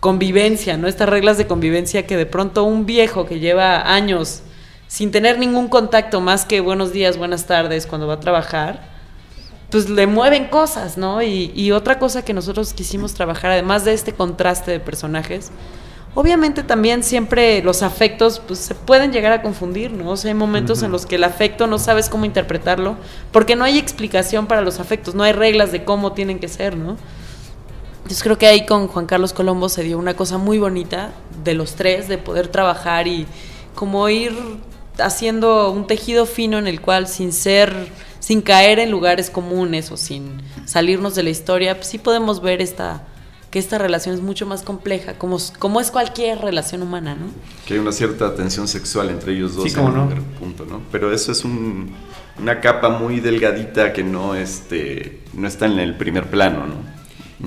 convivencia, 0.00 0.76
¿no? 0.76 0.88
Estas 0.88 1.08
reglas 1.08 1.38
de 1.38 1.46
convivencia 1.46 2.06
que 2.06 2.16
de 2.16 2.26
pronto 2.26 2.64
un 2.64 2.86
viejo 2.86 3.26
que 3.26 3.38
lleva 3.38 3.94
años 3.94 4.42
sin 4.88 5.12
tener 5.12 5.38
ningún 5.38 5.68
contacto 5.68 6.20
más 6.20 6.44
que 6.44 6.60
buenos 6.60 6.92
días, 6.92 7.16
buenas 7.16 7.46
tardes 7.46 7.86
cuando 7.86 8.08
va 8.08 8.14
a 8.14 8.20
trabajar, 8.20 8.82
pues 9.70 9.88
le 9.88 10.08
mueven 10.08 10.48
cosas, 10.48 10.98
¿no? 10.98 11.22
Y, 11.22 11.70
otra 11.70 12.00
cosa 12.00 12.24
que 12.24 12.34
nosotros 12.34 12.74
quisimos 12.74 13.14
trabajar, 13.14 13.52
además 13.52 13.84
de 13.84 13.92
este 13.92 14.12
contraste 14.12 14.72
de 14.72 14.80
personajes, 14.80 15.52
obviamente 16.16 16.64
también 16.64 17.04
siempre 17.04 17.62
los 17.62 17.84
afectos 17.84 18.40
pues, 18.40 18.58
se 18.58 18.74
pueden 18.74 19.12
llegar 19.12 19.30
a 19.30 19.42
confundir, 19.42 19.92
¿no? 19.92 20.10
O 20.10 20.16
sea, 20.16 20.30
hay 20.30 20.34
momentos 20.34 20.82
en 20.82 20.90
los 20.90 21.06
que 21.06 21.14
el 21.14 21.24
afecto 21.24 21.68
no 21.68 21.78
sabes 21.78 22.08
cómo 22.08 22.24
interpretarlo, 22.24 22.96
porque 23.30 23.54
no 23.54 23.62
hay 23.62 23.78
explicación 23.78 24.48
para 24.48 24.60
los 24.60 24.80
afectos, 24.80 25.14
no 25.14 25.22
hay 25.22 25.32
reglas 25.32 25.70
de 25.70 25.84
cómo 25.84 26.14
tienen 26.14 26.40
que 26.40 26.48
ser, 26.48 26.76
¿no? 26.76 26.96
Entonces 28.10 28.24
creo 28.24 28.38
que 28.38 28.48
ahí 28.48 28.66
con 28.66 28.88
Juan 28.88 29.06
Carlos 29.06 29.32
Colombo 29.32 29.68
se 29.68 29.84
dio 29.84 29.96
una 29.96 30.14
cosa 30.14 30.36
muy 30.36 30.58
bonita 30.58 31.12
de 31.44 31.54
los 31.54 31.76
tres, 31.76 32.08
de 32.08 32.18
poder 32.18 32.48
trabajar 32.48 33.06
y 33.06 33.24
como 33.76 34.08
ir 34.08 34.32
haciendo 34.98 35.70
un 35.70 35.86
tejido 35.86 36.26
fino 36.26 36.58
en 36.58 36.66
el 36.66 36.80
cual 36.80 37.06
sin 37.06 37.32
ser 37.32 37.72
sin 38.18 38.42
caer 38.42 38.80
en 38.80 38.90
lugares 38.90 39.30
comunes 39.30 39.92
o 39.92 39.96
sin 39.96 40.42
salirnos 40.64 41.14
de 41.14 41.22
la 41.22 41.30
historia, 41.30 41.76
pues 41.76 41.86
sí 41.86 41.98
podemos 41.98 42.42
ver 42.42 42.60
esta 42.60 43.06
que 43.52 43.60
esta 43.60 43.78
relación 43.78 44.16
es 44.16 44.20
mucho 44.20 44.44
más 44.44 44.62
compleja, 44.62 45.14
como, 45.14 45.38
como 45.60 45.80
es 45.80 45.92
cualquier 45.92 46.40
relación 46.40 46.82
humana, 46.82 47.14
¿no? 47.14 47.26
Que 47.64 47.74
hay 47.74 47.80
una 47.80 47.92
cierta 47.92 48.34
tensión 48.34 48.66
sexual 48.66 49.10
entre 49.10 49.34
ellos 49.34 49.54
dos 49.54 49.72
en 49.72 49.84
no? 49.84 50.08
punto, 50.40 50.66
¿no? 50.66 50.82
Pero 50.90 51.12
eso 51.12 51.30
es 51.30 51.44
una 51.44 52.60
capa 52.60 52.88
muy 52.88 53.20
delgadita 53.20 53.92
que 53.92 54.02
no, 54.02 54.34
este, 54.34 55.20
no 55.32 55.46
está 55.46 55.66
en 55.66 55.78
el 55.78 55.96
primer 55.96 56.28
plano, 56.28 56.66
¿no? 56.66 56.89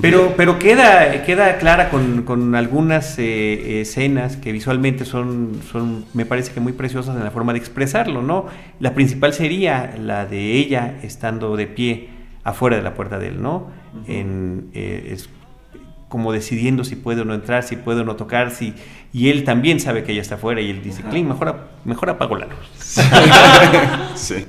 Pero, 0.02 0.34
pero 0.36 0.58
queda, 0.58 1.24
queda 1.24 1.58
clara 1.58 1.90
con, 1.90 2.24
con 2.24 2.56
algunas 2.56 3.18
eh, 3.20 3.82
escenas 3.82 4.38
que 4.38 4.52
visualmente 4.52 5.06
son, 5.06 5.62
son, 5.72 6.06
me 6.14 6.26
parece 6.26 6.52
que 6.52 6.60
muy 6.60 6.74
preciosas 6.74 7.16
en 7.16 7.24
la 7.24 7.32
forma 7.32 7.54
de 7.54 7.60
expresarlo, 7.60 8.22
¿no? 8.22 8.48
La 8.80 8.96
principal 8.96 9.34
sería 9.34 9.96
la 9.98 10.26
de 10.26 10.54
ella 10.54 10.98
estando 11.04 11.56
de 11.56 11.68
pie 11.68 12.10
afuera 12.44 12.76
de 12.76 12.82
la 12.82 12.96
puerta 12.96 13.20
de 13.20 13.28
él, 13.28 13.42
¿no? 13.42 13.68
en, 14.08 14.70
eh, 14.74 15.12
es 15.12 15.30
como 16.10 16.32
decidiendo 16.32 16.84
si 16.84 16.96
puede 16.96 17.22
o 17.22 17.26
no 17.26 17.34
entrar, 17.34 17.64
si 17.64 17.76
puede 17.76 18.02
o 18.02 18.04
no 18.04 18.16
tocar, 18.16 18.52
si, 18.52 18.74
y 19.14 19.30
él 19.30 19.44
también 19.44 19.80
sabe 19.80 20.04
que 20.04 20.12
ella 20.12 20.22
está 20.22 20.36
afuera 20.36 20.62
y 20.62 20.70
él 20.70 20.84
dice, 20.84 21.04
Clint, 21.04 21.28
mejor, 21.28 21.70
mejor 21.86 22.10
apago 22.10 22.36
la 22.36 22.48
luz. 22.48 22.58
sí. 24.16 24.46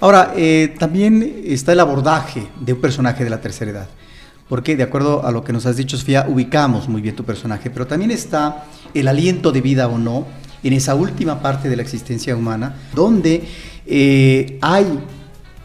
Ahora, 0.00 0.32
eh, 0.36 0.74
también 0.78 1.42
está 1.44 1.72
el 1.72 1.80
abordaje 1.80 2.46
de 2.60 2.72
un 2.72 2.80
personaje 2.80 3.24
de 3.24 3.30
la 3.30 3.40
tercera 3.40 3.70
edad 3.70 3.88
porque 4.54 4.76
de 4.76 4.84
acuerdo 4.84 5.26
a 5.26 5.32
lo 5.32 5.42
que 5.42 5.52
nos 5.52 5.66
has 5.66 5.76
dicho, 5.76 5.98
Sofía, 5.98 6.26
ubicamos 6.28 6.88
muy 6.88 7.02
bien 7.02 7.16
tu 7.16 7.24
personaje, 7.24 7.70
pero 7.70 7.88
también 7.88 8.12
está 8.12 8.66
el 8.94 9.08
aliento 9.08 9.50
de 9.50 9.60
vida 9.60 9.88
o 9.88 9.98
no 9.98 10.28
en 10.62 10.72
esa 10.74 10.94
última 10.94 11.42
parte 11.42 11.68
de 11.68 11.74
la 11.74 11.82
existencia 11.82 12.36
humana, 12.36 12.72
donde 12.94 13.42
eh, 13.84 14.56
hay 14.62 14.86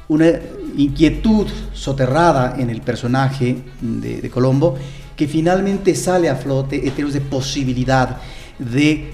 una 0.08 0.32
inquietud 0.76 1.46
soterrada 1.72 2.56
en 2.58 2.72
el 2.72 2.82
personaje 2.82 3.58
de, 3.80 4.28
Colombo 4.32 4.76
que 5.16 5.28
finalmente 5.28 5.94
sale 5.94 6.28
a 6.28 6.36
flote 6.36 6.78
en 6.78 6.90
términos 6.90 7.14
de 7.14 7.22
posibilidad 7.22 8.18
de 8.58 9.12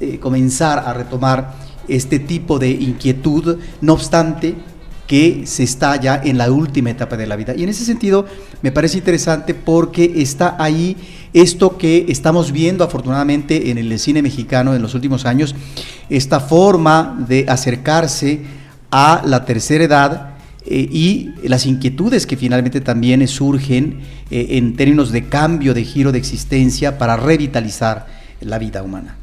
eh, 0.00 0.18
comenzar 0.18 0.78
a 0.78 0.94
retomar 0.94 1.52
este 1.88 2.20
tipo 2.20 2.58
de 2.58 2.70
inquietud, 2.70 3.58
no 3.82 3.92
obstante, 3.92 4.54
que 5.08 5.46
se 5.46 5.64
está 5.64 5.96
ya 5.96 6.20
en 6.22 6.38
la 6.38 6.52
última 6.52 6.90
etapa 6.90 7.16
de 7.16 7.26
la 7.26 7.34
vida. 7.34 7.54
Y 7.56 7.64
en 7.64 7.70
ese 7.70 7.84
sentido 7.84 8.26
me 8.62 8.70
parece 8.70 8.98
interesante 8.98 9.54
porque 9.54 10.12
está 10.16 10.54
ahí 10.62 10.96
esto 11.32 11.78
que 11.78 12.06
estamos 12.08 12.52
viendo 12.52 12.84
afortunadamente 12.84 13.70
en 13.70 13.78
el 13.78 13.98
cine 13.98 14.22
mexicano 14.22 14.74
en 14.74 14.82
los 14.82 14.94
últimos 14.94 15.24
años, 15.24 15.54
esta 16.10 16.40
forma 16.40 17.24
de 17.26 17.46
acercarse 17.48 18.42
a 18.90 19.22
la 19.24 19.44
tercera 19.44 19.84
edad 19.84 20.30
eh, 20.66 20.88
y 20.90 21.30
las 21.42 21.64
inquietudes 21.64 22.26
que 22.26 22.36
finalmente 22.36 22.82
también 22.82 23.26
surgen 23.26 24.00
eh, 24.30 24.46
en 24.50 24.76
términos 24.76 25.10
de 25.10 25.26
cambio, 25.28 25.72
de 25.72 25.84
giro 25.84 26.12
de 26.12 26.18
existencia 26.18 26.98
para 26.98 27.16
revitalizar 27.16 28.06
la 28.40 28.58
vida 28.58 28.82
humana. 28.82 29.16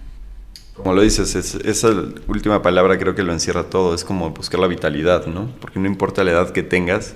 Como 0.75 0.93
lo 0.93 1.01
dices, 1.01 1.35
esa 1.35 1.89
última 2.27 2.61
palabra 2.61 2.97
creo 2.97 3.15
que 3.15 3.23
lo 3.23 3.31
encierra 3.31 3.63
todo, 3.63 3.95
es 3.95 4.03
como 4.03 4.31
buscar 4.31 4.59
la 4.59 4.67
vitalidad, 4.67 5.25
¿no? 5.25 5.49
Porque 5.61 5.79
no 5.79 5.87
importa 5.87 6.23
la 6.23 6.31
edad 6.31 6.51
que 6.51 6.63
tengas, 6.63 7.15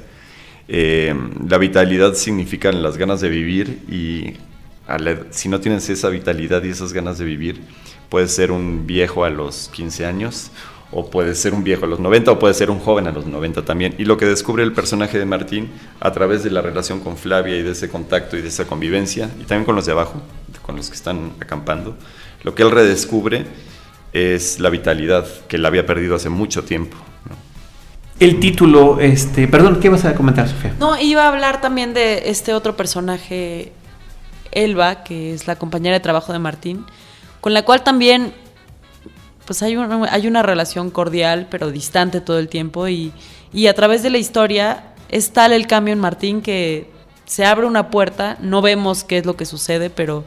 eh, 0.69 1.13
la 1.47 1.57
vitalidad 1.57 2.13
significa 2.13 2.71
las 2.71 2.97
ganas 2.97 3.21
de 3.21 3.29
vivir 3.29 3.79
y 3.89 4.37
si 5.31 5.49
no 5.49 5.59
tienes 5.59 5.89
esa 5.89 6.09
vitalidad 6.09 6.63
y 6.63 6.69
esas 6.69 6.93
ganas 6.93 7.17
de 7.17 7.25
vivir, 7.25 7.61
puedes 8.09 8.31
ser 8.31 8.51
un 8.51 8.87
viejo 8.87 9.23
a 9.25 9.29
los 9.29 9.69
15 9.73 10.05
años 10.05 10.51
o 10.91 11.09
puedes 11.09 11.39
ser 11.39 11.53
un 11.53 11.63
viejo 11.63 11.85
a 11.85 11.87
los 11.87 11.99
90 11.99 12.31
o 12.31 12.39
puedes 12.39 12.57
ser 12.57 12.71
un 12.71 12.79
joven 12.79 13.07
a 13.07 13.11
los 13.11 13.25
90 13.25 13.63
también. 13.63 13.93
Y 13.97 14.05
lo 14.05 14.17
que 14.17 14.25
descubre 14.25 14.63
el 14.63 14.73
personaje 14.73 15.19
de 15.19 15.25
Martín 15.25 15.69
a 15.99 16.11
través 16.11 16.43
de 16.43 16.49
la 16.49 16.61
relación 16.61 16.99
con 16.99 17.17
Flavia 17.17 17.57
y 17.57 17.61
de 17.61 17.71
ese 17.71 17.89
contacto 17.89 18.37
y 18.37 18.41
de 18.41 18.47
esa 18.47 18.65
convivencia, 18.65 19.29
y 19.39 19.43
también 19.43 19.65
con 19.65 19.75
los 19.75 19.85
de 19.85 19.91
abajo, 19.91 20.21
con 20.63 20.75
los 20.75 20.89
que 20.89 20.95
están 20.95 21.33
acampando, 21.39 21.95
lo 22.43 22.55
que 22.55 22.63
él 22.63 22.71
redescubre 22.71 23.45
es 24.13 24.59
la 24.59 24.69
vitalidad 24.69 25.27
que 25.47 25.57
él 25.57 25.65
había 25.65 25.85
perdido 25.85 26.15
hace 26.15 26.29
mucho 26.29 26.63
tiempo. 26.63 26.97
El 28.19 28.39
título, 28.39 28.99
este, 28.99 29.47
perdón, 29.47 29.79
¿qué 29.79 29.87
vas 29.87 30.03
a 30.03 30.13
comentar, 30.13 30.47
Sofía? 30.47 30.75
No, 30.79 30.99
iba 30.99 31.23
a 31.23 31.29
hablar 31.29 31.61
también 31.61 31.93
de 31.93 32.29
este 32.29 32.53
otro 32.53 32.75
personaje, 32.75 33.71
Elba, 34.51 35.03
que 35.03 35.33
es 35.33 35.47
la 35.47 35.55
compañera 35.55 35.93
de 35.93 36.01
trabajo 36.01 36.33
de 36.33 36.39
Martín, 36.39 36.85
con 37.39 37.53
la 37.53 37.63
cual 37.63 37.83
también 37.83 38.33
pues 39.45 39.63
hay 39.63 39.77
una, 39.77 40.11
hay 40.11 40.27
una 40.27 40.43
relación 40.43 40.91
cordial 40.91 41.47
pero 41.49 41.71
distante 41.71 42.21
todo 42.21 42.37
el 42.37 42.49
tiempo 42.49 42.87
y, 42.87 43.11
y 43.51 43.65
a 43.65 43.73
través 43.73 44.03
de 44.03 44.11
la 44.11 44.19
historia 44.19 44.93
es 45.09 45.31
tal 45.31 45.53
el 45.53 45.65
cambio 45.65 45.93
en 45.93 45.99
Martín 45.99 46.41
que 46.43 46.87
se 47.25 47.45
abre 47.45 47.65
una 47.65 47.89
puerta, 47.89 48.37
no 48.41 48.61
vemos 48.61 49.03
qué 49.03 49.17
es 49.17 49.25
lo 49.25 49.35
que 49.35 49.45
sucede, 49.45 49.89
pero 49.89 50.23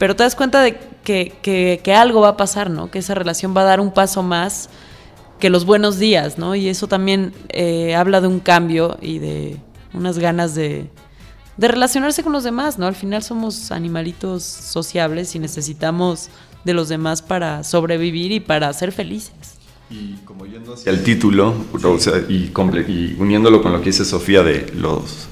pero 0.00 0.16
te 0.16 0.22
das 0.22 0.34
cuenta 0.34 0.62
de 0.62 0.78
que, 1.04 1.94
algo 1.94 2.22
va 2.22 2.28
a 2.28 2.36
pasar, 2.38 2.70
¿no? 2.70 2.90
Que 2.90 3.00
esa 3.00 3.14
relación 3.14 3.54
va 3.54 3.60
a 3.60 3.64
dar 3.64 3.80
un 3.80 3.92
paso 3.92 4.22
más 4.22 4.70
que 5.38 5.50
los 5.50 5.66
buenos 5.66 5.98
días, 5.98 6.38
¿no? 6.38 6.54
Y 6.54 6.70
eso 6.70 6.88
también 6.88 7.34
eh, 7.50 7.94
habla 7.94 8.22
de 8.22 8.26
un 8.26 8.40
cambio 8.40 8.96
y 9.02 9.18
de 9.18 9.58
unas 9.92 10.18
ganas 10.18 10.54
de, 10.54 10.88
de 11.58 11.68
relacionarse 11.68 12.22
con 12.22 12.32
los 12.32 12.44
demás, 12.44 12.78
¿no? 12.78 12.86
Al 12.86 12.94
final 12.94 13.22
somos 13.22 13.72
animalitos 13.72 14.42
sociables 14.42 15.34
y 15.34 15.38
necesitamos 15.38 16.30
de 16.64 16.72
los 16.72 16.88
demás 16.88 17.20
para 17.20 17.62
sobrevivir 17.62 18.32
y 18.32 18.40
para 18.40 18.72
ser 18.72 18.92
felices. 18.92 19.58
Y 19.90 20.14
como 20.24 20.46
yendo 20.46 20.72
hacia 20.72 20.92
el 20.92 21.04
título, 21.04 21.54
y, 22.26 22.50
y, 22.88 23.16
uniéndolo 23.18 23.60
con 23.62 23.72
lo 23.72 23.80
que 23.80 23.90
dice 23.90 24.06
Sofía 24.06 24.42
de 24.42 24.72
los, 24.74 25.28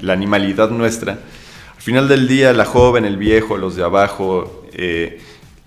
la 0.00 0.12
animalidad 0.12 0.70
nuestra, 0.70 1.18
al 1.80 1.84
final 1.84 2.08
del 2.08 2.28
día, 2.28 2.52
la 2.52 2.66
joven, 2.66 3.06
el 3.06 3.16
viejo, 3.16 3.56
los 3.56 3.74
de 3.74 3.82
abajo, 3.82 4.66
eh, 4.74 5.18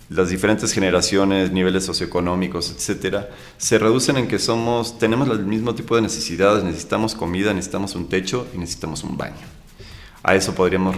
las 0.10 0.30
diferentes 0.30 0.72
generaciones, 0.72 1.52
niveles 1.52 1.86
socioeconómicos, 1.86 2.70
etcétera, 2.70 3.32
se 3.58 3.80
reducen 3.80 4.18
en 4.18 4.28
que 4.28 4.38
somos, 4.38 5.00
tenemos 5.00 5.28
el 5.30 5.44
mismo 5.44 5.74
tipo 5.74 5.96
de 5.96 6.04
necesidades, 6.04 6.64
necesitamos 6.64 7.16
comida, 7.16 7.52
necesitamos 7.52 7.96
un 7.96 8.10
techo 8.10 8.46
y 8.54 8.60
necesitamos 8.60 9.04
un 9.04 9.18
baño. 9.18 9.34
A 10.22 10.36
eso 10.36 10.54
podríamos 10.54 10.96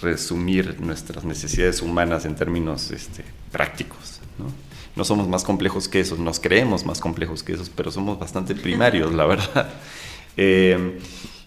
resumir 0.00 0.80
nuestras 0.80 1.24
necesidades 1.24 1.82
humanas 1.82 2.24
en 2.24 2.34
términos 2.34 2.90
este, 2.90 3.22
prácticos. 3.52 4.22
¿no? 4.38 4.46
no 4.96 5.04
somos 5.04 5.28
más 5.28 5.44
complejos 5.44 5.88
que 5.88 6.00
esos, 6.00 6.18
nos 6.18 6.40
creemos 6.40 6.86
más 6.86 7.00
complejos 7.00 7.42
que 7.42 7.52
esos, 7.52 7.68
pero 7.68 7.90
somos 7.90 8.18
bastante 8.18 8.54
primarios, 8.54 9.12
la 9.12 9.26
verdad. 9.26 9.68
Eh, 10.36 10.98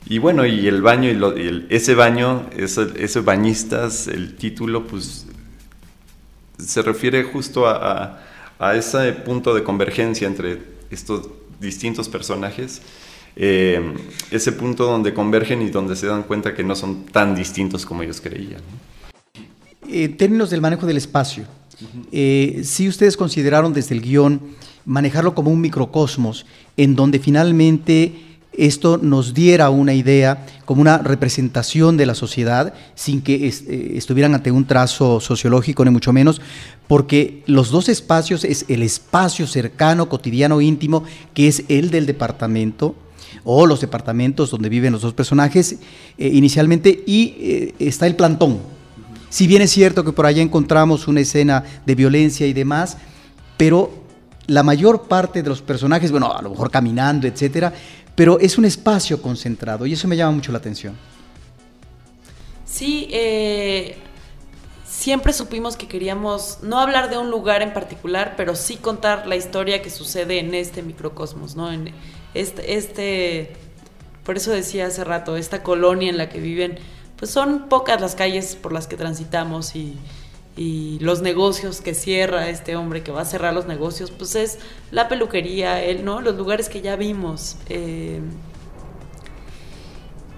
y 0.09 0.19
bueno, 0.19 0.45
y 0.45 0.67
el 0.67 0.81
baño, 0.81 1.09
y, 1.09 1.65
ese 1.69 1.93
baño, 1.93 2.49
ese, 2.55 3.19
bañistas, 3.19 4.07
el 4.07 4.35
título, 4.35 4.87
pues 4.87 5.25
se 6.57 6.81
refiere 6.81 7.23
justo 7.23 7.67
a, 7.67 8.23
ese 8.73 9.11
punto 9.11 9.53
de 9.53 9.63
convergencia 9.63 10.27
entre 10.27 10.61
estos 10.89 11.29
distintos 11.59 12.07
personajes, 12.07 12.81
eh, 13.35 13.93
ese 14.31 14.51
punto 14.51 14.85
donde 14.85 15.13
convergen 15.13 15.61
y 15.61 15.69
donde 15.69 15.95
se 15.95 16.07
dan 16.07 16.23
cuenta 16.23 16.55
que 16.55 16.63
no 16.63 16.75
son 16.75 17.05
tan 17.05 17.35
distintos 17.35 17.85
como 17.85 18.01
ellos 18.01 18.21
creían. 18.21 18.61
En 19.87 20.17
términos 20.17 20.49
del 20.49 20.61
manejo 20.61 20.87
del 20.87 20.97
espacio, 20.97 21.43
eh, 22.11 22.61
si 22.63 22.87
ustedes 22.87 23.15
consideraron 23.15 23.73
desde 23.73 23.93
el 23.93 24.01
guion 24.01 24.41
manejarlo 24.85 25.35
como 25.35 25.51
un 25.51 25.61
microcosmos, 25.61 26.45
en 26.77 26.95
donde 26.95 27.19
finalmente 27.19 28.26
esto 28.57 28.97
nos 28.97 29.33
diera 29.33 29.69
una 29.69 29.93
idea 29.93 30.45
como 30.65 30.81
una 30.81 30.97
representación 30.97 31.95
de 31.95 32.05
la 32.05 32.15
sociedad, 32.15 32.73
sin 32.95 33.21
que 33.21 33.47
eh, 33.47 33.91
estuvieran 33.95 34.33
ante 34.33 34.51
un 34.51 34.65
trazo 34.65 35.19
sociológico, 35.19 35.85
ni 35.85 35.91
mucho 35.91 36.11
menos, 36.11 36.41
porque 36.87 37.43
los 37.45 37.69
dos 37.69 37.87
espacios 37.87 38.43
es 38.43 38.65
el 38.67 38.83
espacio 38.83 39.47
cercano, 39.47 40.09
cotidiano, 40.09 40.59
íntimo, 40.59 41.03
que 41.33 41.47
es 41.47 41.63
el 41.69 41.91
del 41.91 42.05
departamento, 42.05 42.95
o 43.43 43.65
los 43.65 43.79
departamentos 43.79 44.51
donde 44.51 44.69
viven 44.69 44.91
los 44.91 45.03
dos 45.03 45.13
personajes 45.13 45.77
eh, 46.17 46.29
inicialmente, 46.33 47.03
y 47.05 47.35
eh, 47.39 47.75
está 47.79 48.07
el 48.07 48.15
plantón. 48.15 48.59
Si 49.29 49.45
bien 49.45 49.61
es 49.61 49.71
cierto 49.71 50.03
que 50.03 50.13
por 50.13 50.25
allá 50.25 50.41
encontramos 50.41 51.07
una 51.07 51.19
escena 51.19 51.63
de 51.85 51.95
violencia 51.95 52.47
y 52.47 52.53
demás, 52.53 52.97
pero 53.57 54.07
la 54.47 54.63
mayor 54.63 55.03
parte 55.03 55.43
de 55.43 55.49
los 55.49 55.61
personajes, 55.61 56.11
bueno, 56.11 56.33
a 56.33 56.41
lo 56.41 56.49
mejor 56.49 56.71
caminando, 56.71 57.27
etcétera, 57.27 57.73
pero 58.17 58.39
es 58.39 58.57
un 58.57 58.65
espacio 58.65 59.21
concentrado 59.21 59.85
y 59.85 59.93
eso 59.93 60.07
me 60.07 60.17
llama 60.17 60.31
mucho 60.31 60.51
la 60.51 60.57
atención. 60.57 60.97
Sí, 62.65 63.07
eh, 63.11 63.95
siempre 64.87 65.33
supimos 65.33 65.77
que 65.77 65.87
queríamos 65.87 66.57
no 66.63 66.79
hablar 66.79 67.11
de 67.11 67.19
un 67.19 67.29
lugar 67.29 67.61
en 67.61 67.73
particular, 67.73 68.33
pero 68.35 68.55
sí 68.55 68.77
contar 68.77 69.27
la 69.27 69.35
historia 69.35 69.83
que 69.83 69.91
sucede 69.91 70.39
en 70.39 70.55
este 70.55 70.81
microcosmos, 70.81 71.55
¿no? 71.55 71.71
En 71.71 71.93
este, 72.33 72.73
este, 72.73 73.53
por 74.23 74.35
eso 74.35 74.49
decía 74.49 74.87
hace 74.87 75.03
rato, 75.03 75.37
esta 75.37 75.61
colonia 75.61 76.09
en 76.09 76.17
la 76.17 76.27
que 76.27 76.39
viven, 76.39 76.79
pues 77.17 77.29
son 77.29 77.69
pocas 77.69 78.01
las 78.01 78.15
calles 78.15 78.55
por 78.55 78.73
las 78.73 78.87
que 78.87 78.97
transitamos 78.97 79.75
y, 79.75 79.95
y 80.57 80.97
los 80.99 81.21
negocios 81.21 81.81
que 81.81 81.93
cierra 81.93 82.49
este 82.49 82.75
hombre 82.75 83.03
que 83.03 83.11
va 83.11 83.21
a 83.21 83.25
cerrar 83.25 83.53
los 83.53 83.67
negocios, 83.67 84.11
pues 84.11 84.35
es 84.35 84.57
la 84.91 85.07
peluquería, 85.07 85.83
él, 85.83 86.03
¿no? 86.03 86.19
Los 86.19 86.35
lugares 86.35 86.67
que 86.67 86.81
ya 86.81 86.95
vimos. 86.95 87.57
Eh, 87.69 88.19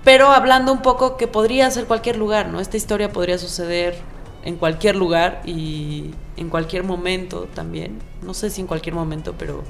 pero 0.03 0.27
hablando 0.27 0.73
un 0.73 0.81
poco 0.81 1.17
que 1.17 1.27
podría 1.27 1.71
ser 1.71 1.85
cualquier 1.85 2.17
lugar, 2.17 2.49
¿no? 2.49 2.59
Esta 2.59 2.77
historia 2.77 3.11
podría 3.11 3.37
suceder 3.37 3.95
en 4.43 4.57
cualquier 4.57 4.95
lugar 4.95 5.41
y 5.45 6.11
en 6.35 6.49
cualquier 6.49 6.83
momento 6.83 7.47
también. 7.53 7.99
No 8.21 8.33
sé 8.33 8.49
si 8.49 8.61
en 8.61 8.67
cualquier 8.67 8.95
momento, 8.95 9.35
pero 9.37 9.63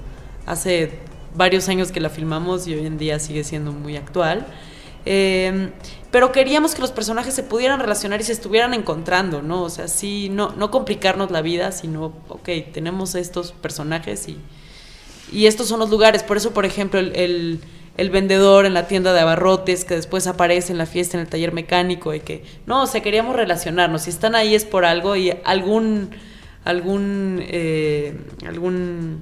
hace 0.45 0.99
varios 1.35 1.69
años 1.69 1.91
que 1.91 1.99
la 1.99 2.09
filmamos 2.09 2.67
y 2.67 2.73
hoy 2.73 2.85
en 2.85 2.97
día 2.97 3.19
sigue 3.19 3.43
siendo 3.43 3.71
muy 3.71 3.97
actual. 3.97 4.47
Eh, 5.05 5.71
pero 6.12 6.31
queríamos 6.31 6.73
que 6.73 6.81
los 6.81 6.91
personajes 6.91 7.35
se 7.35 7.43
pudieran 7.43 7.79
relacionar 7.79 8.19
y 8.19 8.23
se 8.23 8.31
estuvieran 8.31 8.73
encontrando, 8.73 9.43
¿no? 9.43 9.62
O 9.62 9.69
sea, 9.69 9.88
sí, 9.88 10.29
no, 10.29 10.51
no 10.53 10.71
complicarnos 10.71 11.29
la 11.29 11.41
vida, 11.41 11.71
sino, 11.71 12.13
ok, 12.29 12.49
tenemos 12.73 13.13
estos 13.13 13.51
personajes 13.51 14.27
y, 14.27 14.39
y 15.31 15.45
estos 15.45 15.67
son 15.67 15.79
los 15.79 15.91
lugares. 15.91 16.23
Por 16.23 16.38
eso, 16.38 16.51
por 16.51 16.65
ejemplo, 16.65 16.99
el, 16.99 17.59
el, 17.95 18.09
vendedor 18.09 18.65
en 18.65 18.73
la 18.73 18.88
tienda 18.88 19.13
de 19.13 19.19
abarrotes 19.19 19.85
que 19.85 19.95
después 19.95 20.25
aparece 20.25 20.71
en 20.71 20.79
la 20.79 20.88
fiesta 20.88 21.15
en 21.15 21.21
el 21.21 21.29
taller 21.29 21.53
mecánico 21.53 22.15
y 22.15 22.21
que, 22.21 22.43
no, 22.65 22.83
o 22.83 22.88
sea, 22.88 23.01
queríamos 23.01 23.35
relacionarnos. 23.35 24.03
Si 24.03 24.09
están 24.09 24.33
ahí 24.33 24.55
es 24.55 24.65
por 24.65 24.85
algo 24.85 25.15
y 25.15 25.31
algún, 25.43 26.09
algún, 26.65 27.39
eh, 27.43 28.17
algún, 28.47 29.21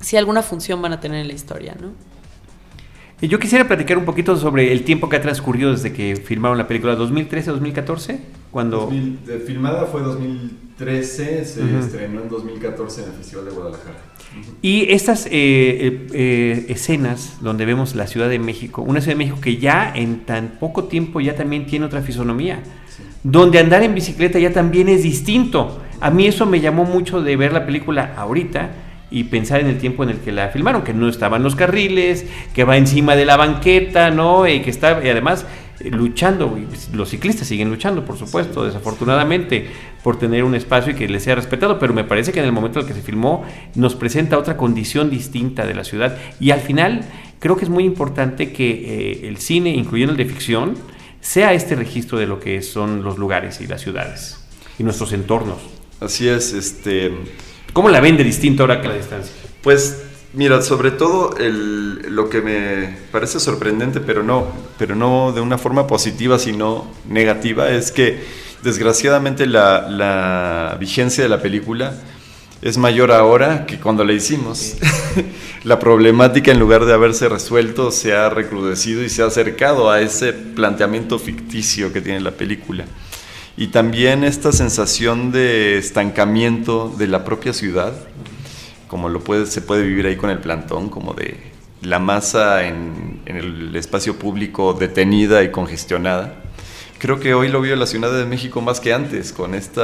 si 0.00 0.16
alguna 0.16 0.42
función 0.42 0.80
van 0.80 0.92
a 0.92 1.00
tener 1.00 1.22
en 1.22 1.26
la 1.26 1.34
historia, 1.34 1.74
¿no? 1.80 2.11
Yo 3.28 3.38
quisiera 3.38 3.68
platicar 3.68 3.98
un 3.98 4.04
poquito 4.04 4.36
sobre 4.36 4.72
el 4.72 4.82
tiempo 4.82 5.08
que 5.08 5.14
ha 5.14 5.22
transcurrido 5.22 5.70
desde 5.70 5.92
que 5.92 6.16
filmaron 6.16 6.58
la 6.58 6.66
película, 6.66 6.98
2013-2014, 6.98 8.18
cuando... 8.50 8.90
filmada 9.46 9.86
fue 9.86 10.02
2013, 10.02 11.44
se 11.44 11.78
estrenó 11.78 12.22
en 12.22 12.28
2014 12.28 13.02
en 13.02 13.08
el 13.10 13.14
Festival 13.14 13.44
de 13.44 13.50
Guadalajara. 13.52 13.96
Y 14.60 14.90
estas 14.90 15.26
eh, 15.26 15.30
eh, 15.32 16.06
eh, 16.12 16.66
escenas 16.68 17.38
donde 17.40 17.64
vemos 17.64 17.94
la 17.94 18.08
Ciudad 18.08 18.28
de 18.28 18.40
México, 18.40 18.82
una 18.82 19.00
Ciudad 19.00 19.14
de 19.14 19.24
México 19.24 19.40
que 19.40 19.56
ya 19.56 19.92
en 19.94 20.24
tan 20.24 20.56
poco 20.58 20.84
tiempo 20.84 21.20
ya 21.20 21.36
también 21.36 21.66
tiene 21.66 21.86
otra 21.86 22.02
fisonomía, 22.02 22.60
donde 23.22 23.60
andar 23.60 23.84
en 23.84 23.94
bicicleta 23.94 24.40
ya 24.40 24.52
también 24.52 24.88
es 24.88 25.04
distinto. 25.04 25.80
A 26.00 26.10
mí 26.10 26.26
eso 26.26 26.44
me 26.44 26.60
llamó 26.60 26.84
mucho 26.84 27.22
de 27.22 27.36
ver 27.36 27.52
la 27.52 27.66
película 27.66 28.14
ahorita 28.16 28.70
y 29.12 29.24
pensar 29.24 29.60
en 29.60 29.66
el 29.66 29.78
tiempo 29.78 30.02
en 30.02 30.10
el 30.10 30.18
que 30.18 30.32
la 30.32 30.48
filmaron, 30.48 30.82
que 30.82 30.94
no 30.94 31.08
estaban 31.08 31.42
los 31.42 31.54
carriles, 31.54 32.26
que 32.54 32.64
va 32.64 32.76
encima 32.76 33.14
de 33.14 33.24
la 33.24 33.36
banqueta, 33.36 34.10
¿no? 34.10 34.48
Y 34.48 34.62
que 34.62 34.70
está, 34.70 35.00
y 35.04 35.08
además, 35.08 35.46
eh, 35.80 35.90
luchando, 35.90 36.58
los 36.92 37.10
ciclistas 37.10 37.46
siguen 37.46 37.70
luchando, 37.70 38.04
por 38.04 38.16
supuesto, 38.16 38.64
desafortunadamente, 38.64 39.68
por 40.02 40.18
tener 40.18 40.44
un 40.44 40.54
espacio 40.54 40.92
y 40.92 40.94
que 40.96 41.08
les 41.08 41.22
sea 41.22 41.34
respetado, 41.34 41.78
pero 41.78 41.92
me 41.92 42.04
parece 42.04 42.32
que 42.32 42.40
en 42.40 42.46
el 42.46 42.52
momento 42.52 42.80
en 42.80 42.86
el 42.86 42.88
que 42.92 42.98
se 42.98 43.04
filmó 43.04 43.44
nos 43.74 43.94
presenta 43.94 44.38
otra 44.38 44.56
condición 44.56 45.10
distinta 45.10 45.66
de 45.66 45.74
la 45.74 45.84
ciudad. 45.84 46.16
Y 46.40 46.50
al 46.50 46.60
final, 46.60 47.04
creo 47.38 47.56
que 47.56 47.64
es 47.64 47.70
muy 47.70 47.84
importante 47.84 48.52
que 48.52 48.70
eh, 48.70 49.28
el 49.28 49.36
cine, 49.36 49.70
incluyendo 49.70 50.12
el 50.12 50.16
de 50.18 50.24
ficción, 50.24 50.74
sea 51.20 51.52
este 51.52 51.76
registro 51.76 52.18
de 52.18 52.26
lo 52.26 52.40
que 52.40 52.62
son 52.62 53.04
los 53.04 53.18
lugares 53.18 53.60
y 53.60 53.66
las 53.66 53.80
ciudades 53.80 54.44
y 54.78 54.82
nuestros 54.82 55.12
entornos. 55.12 55.58
Así 56.00 56.28
es, 56.28 56.52
este 56.52 57.12
¿Cómo 57.72 57.88
la 57.88 58.00
ven 58.00 58.18
de 58.18 58.24
distinto 58.24 58.64
ahora 58.64 58.82
que 58.82 58.88
la 58.88 58.94
distancia? 58.94 59.34
Pues 59.62 60.02
mira, 60.34 60.60
sobre 60.60 60.90
todo 60.90 61.34
lo 61.38 62.28
que 62.28 62.42
me 62.42 62.96
parece 63.10 63.40
sorprendente, 63.40 64.00
pero 64.00 64.22
no, 64.22 64.46
pero 64.78 64.94
no 64.94 65.32
de 65.32 65.40
una 65.40 65.56
forma 65.56 65.86
positiva, 65.86 66.38
sino 66.38 66.86
negativa, 67.08 67.70
es 67.70 67.90
que 67.90 68.20
desgraciadamente 68.62 69.46
la, 69.46 70.76
vigencia 70.78 71.22
de 71.22 71.30
la 71.30 71.40
película 71.40 71.94
es 72.60 72.76
mayor 72.76 73.10
ahora 73.10 73.64
que 73.64 73.80
cuando 73.80 74.04
la 74.04 74.12
hicimos. 74.12 74.76
la 75.64 75.78
problemática, 75.78 76.52
en 76.52 76.58
lugar 76.58 76.84
de 76.84 76.92
haberse 76.92 77.28
resuelto, 77.28 77.90
se 77.90 78.12
ha 78.12 78.28
recrudecido 78.28 79.02
y 79.02 79.08
se 79.08 79.22
ha 79.22 79.26
acercado 79.26 79.90
a 79.90 80.02
ese 80.02 80.34
planteamiento 80.34 81.18
ficticio 81.18 81.90
que 81.90 82.02
tiene 82.02 82.20
la 82.20 82.32
película 82.32 82.84
y 83.56 83.68
también 83.68 84.24
esta 84.24 84.50
sensación 84.50 85.30
de 85.30 85.76
estancamiento 85.76 86.88
de 86.96 87.06
la 87.06 87.24
propia 87.24 87.52
ciudad, 87.52 87.92
como 88.88 89.08
lo 89.08 89.20
puede, 89.20 89.46
se 89.46 89.60
puede 89.60 89.82
vivir 89.82 90.06
ahí 90.06 90.16
con 90.16 90.30
el 90.30 90.38
plantón, 90.38 90.88
como 90.88 91.12
de 91.12 91.36
la 91.82 91.98
masa 91.98 92.66
en, 92.66 93.20
el 93.26 93.74
espacio 93.76 94.18
público 94.18 94.72
detenida 94.72 95.42
y 95.42 95.50
congestionada. 95.50 96.34
Creo 96.98 97.20
que 97.20 97.34
hoy 97.34 97.48
lo 97.48 97.64
en 97.64 97.78
la 97.78 97.86
Ciudad 97.86 98.12
de 98.12 98.24
México 98.24 98.60
más 98.60 98.80
que 98.80 98.94
antes, 98.94 99.32
con 99.32 99.54
este 99.54 99.82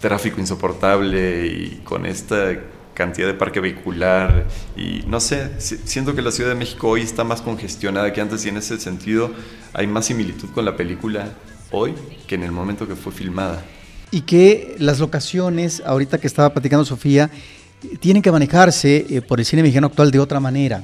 tráfico 0.00 0.40
insoportable 0.40 1.46
y 1.46 1.80
con 1.84 2.04
esta 2.04 2.58
cantidad 2.92 3.26
de 3.26 3.34
parque 3.34 3.60
vehicular 3.60 4.46
y 4.76 5.02
no 5.06 5.18
sé, 5.18 5.50
siento 5.58 6.14
que 6.14 6.22
la 6.22 6.30
Ciudad 6.30 6.50
de 6.50 6.54
México 6.54 6.88
hoy 6.88 7.00
está 7.00 7.24
más 7.24 7.40
congestionada 7.40 8.12
que 8.12 8.20
antes 8.20 8.44
y 8.46 8.50
en 8.50 8.56
ese 8.56 8.78
sentido 8.78 9.32
hay 9.72 9.86
más 9.86 10.06
similitud 10.06 10.50
con 10.50 10.64
la 10.64 10.76
película 10.76 11.32
hoy 11.74 11.94
que 12.26 12.34
en 12.34 12.42
el 12.42 12.52
momento 12.52 12.86
que 12.86 12.96
fue 12.96 13.12
filmada. 13.12 13.62
Y 14.10 14.22
que 14.22 14.76
las 14.78 15.00
locaciones, 15.00 15.82
ahorita 15.84 16.18
que 16.18 16.26
estaba 16.26 16.52
platicando 16.52 16.84
Sofía, 16.84 17.30
tienen 18.00 18.22
que 18.22 18.32
manejarse 18.32 19.06
eh, 19.08 19.22
por 19.22 19.40
el 19.40 19.46
cine 19.46 19.62
mexicano 19.62 19.88
actual 19.88 20.10
de 20.10 20.20
otra 20.20 20.40
manera. 20.40 20.82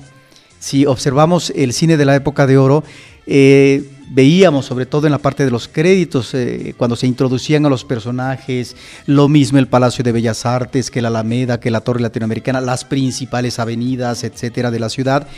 Si 0.58 0.84
observamos 0.84 1.50
el 1.56 1.72
cine 1.72 1.96
de 1.96 2.04
la 2.04 2.16
época 2.16 2.46
de 2.46 2.58
oro, 2.58 2.84
eh, 3.26 3.88
veíamos 4.10 4.66
sobre 4.66 4.84
todo 4.84 5.06
en 5.06 5.12
la 5.12 5.18
parte 5.18 5.44
de 5.44 5.50
los 5.50 5.68
créditos, 5.68 6.34
eh, 6.34 6.74
cuando 6.76 6.96
se 6.96 7.06
introducían 7.06 7.64
a 7.64 7.70
los 7.70 7.84
personajes, 7.84 8.76
lo 9.06 9.28
mismo 9.28 9.58
el 9.58 9.68
Palacio 9.68 10.04
de 10.04 10.12
Bellas 10.12 10.44
Artes, 10.44 10.90
que 10.90 11.00
la 11.00 11.08
Alameda, 11.08 11.60
que 11.60 11.70
la 11.70 11.80
Torre 11.80 12.00
Latinoamericana, 12.00 12.60
las 12.60 12.84
principales 12.84 13.58
avenidas, 13.58 14.24
etcétera, 14.24 14.70
de 14.70 14.80
la 14.80 14.90
ciudad, 14.90 15.28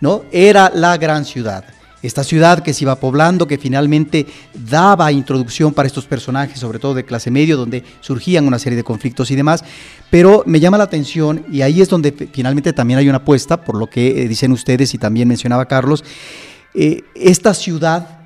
¿no? 0.00 0.22
Era 0.32 0.70
la 0.74 0.96
gran 0.96 1.24
ciudad 1.24 1.64
esta 2.02 2.24
ciudad 2.24 2.62
que 2.62 2.74
se 2.74 2.84
iba 2.84 2.96
poblando, 2.96 3.46
que 3.46 3.58
finalmente 3.58 4.26
daba 4.54 5.12
introducción 5.12 5.72
para 5.72 5.86
estos 5.86 6.06
personajes, 6.06 6.58
sobre 6.58 6.78
todo 6.78 6.94
de 6.94 7.04
clase 7.04 7.30
medio, 7.30 7.56
donde 7.56 7.84
surgían 8.00 8.46
una 8.46 8.58
serie 8.58 8.76
de 8.76 8.84
conflictos 8.84 9.30
y 9.30 9.36
demás. 9.36 9.64
Pero 10.10 10.42
me 10.46 10.60
llama 10.60 10.78
la 10.78 10.84
atención, 10.84 11.44
y 11.50 11.62
ahí 11.62 11.80
es 11.80 11.88
donde 11.88 12.12
finalmente 12.32 12.72
también 12.72 12.98
hay 12.98 13.08
una 13.08 13.18
apuesta, 13.18 13.64
por 13.64 13.76
lo 13.76 13.88
que 13.88 14.22
eh, 14.22 14.28
dicen 14.28 14.52
ustedes 14.52 14.94
y 14.94 14.98
también 14.98 15.28
mencionaba 15.28 15.66
Carlos, 15.66 16.04
eh, 16.74 17.02
esta 17.14 17.54
ciudad 17.54 18.21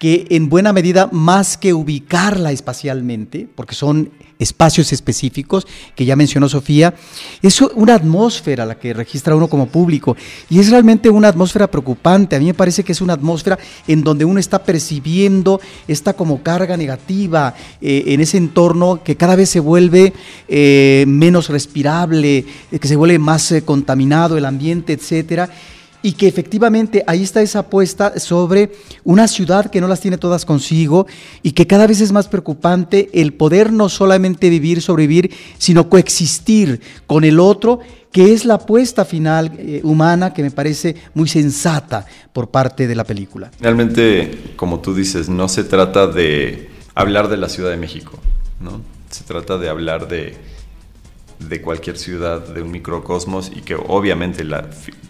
que 0.00 0.26
en 0.30 0.48
buena 0.48 0.72
medida, 0.72 1.10
más 1.12 1.58
que 1.58 1.74
ubicarla 1.74 2.52
espacialmente, 2.52 3.46
porque 3.54 3.74
son 3.74 4.10
espacios 4.38 4.94
específicos 4.94 5.66
que 5.94 6.06
ya 6.06 6.16
mencionó 6.16 6.48
Sofía, 6.48 6.94
es 7.42 7.60
una 7.60 7.96
atmósfera 7.96 8.64
la 8.64 8.78
que 8.78 8.94
registra 8.94 9.36
uno 9.36 9.48
como 9.48 9.66
público 9.66 10.16
y 10.48 10.58
es 10.58 10.70
realmente 10.70 11.10
una 11.10 11.28
atmósfera 11.28 11.70
preocupante. 11.70 12.34
A 12.34 12.38
mí 12.38 12.46
me 12.46 12.54
parece 12.54 12.82
que 12.82 12.92
es 12.92 13.02
una 13.02 13.12
atmósfera 13.12 13.58
en 13.86 14.02
donde 14.02 14.24
uno 14.24 14.40
está 14.40 14.64
percibiendo 14.64 15.60
esta 15.86 16.14
como 16.14 16.42
carga 16.42 16.78
negativa 16.78 17.54
eh, 17.82 18.04
en 18.06 18.22
ese 18.22 18.38
entorno 18.38 19.02
que 19.04 19.18
cada 19.18 19.36
vez 19.36 19.50
se 19.50 19.60
vuelve 19.60 20.14
eh, 20.48 21.04
menos 21.08 21.50
respirable, 21.50 22.46
eh, 22.72 22.78
que 22.78 22.88
se 22.88 22.96
vuelve 22.96 23.18
más 23.18 23.52
contaminado 23.66 24.38
el 24.38 24.46
ambiente, 24.46 24.94
etcétera 24.94 25.50
y 26.02 26.12
que 26.12 26.28
efectivamente 26.28 27.04
ahí 27.06 27.22
está 27.22 27.42
esa 27.42 27.60
apuesta 27.60 28.18
sobre 28.18 28.72
una 29.04 29.28
ciudad 29.28 29.70
que 29.70 29.80
no 29.80 29.88
las 29.88 30.00
tiene 30.00 30.18
todas 30.18 30.44
consigo 30.44 31.06
y 31.42 31.52
que 31.52 31.66
cada 31.66 31.86
vez 31.86 32.00
es 32.00 32.12
más 32.12 32.28
preocupante 32.28 33.10
el 33.12 33.34
poder 33.34 33.72
no 33.72 33.88
solamente 33.88 34.48
vivir, 34.50 34.82
sobrevivir, 34.82 35.32
sino 35.58 35.88
coexistir 35.88 36.80
con 37.06 37.24
el 37.24 37.40
otro 37.40 37.80
que 38.12 38.32
es 38.32 38.44
la 38.44 38.54
apuesta 38.54 39.04
final 39.04 39.52
eh, 39.58 39.80
humana 39.84 40.34
que 40.34 40.42
me 40.42 40.50
parece 40.50 40.96
muy 41.14 41.28
sensata 41.28 42.06
por 42.32 42.50
parte 42.50 42.86
de 42.86 42.94
la 42.94 43.04
película. 43.04 43.50
Realmente, 43.60 44.54
como 44.56 44.80
tú 44.80 44.94
dices, 44.94 45.28
no 45.28 45.48
se 45.48 45.64
trata 45.64 46.06
de 46.08 46.70
hablar 46.94 47.28
de 47.28 47.36
la 47.36 47.48
Ciudad 47.48 47.70
de 47.70 47.76
México, 47.76 48.18
¿no? 48.58 48.80
Se 49.10 49.24
trata 49.24 49.58
de 49.58 49.68
hablar 49.68 50.08
de, 50.08 50.36
de 51.48 51.60
cualquier 51.60 51.98
ciudad, 51.98 52.46
de 52.46 52.62
un 52.62 52.70
microcosmos 52.70 53.50
y 53.54 53.62
que 53.62 53.74
obviamente 53.74 54.44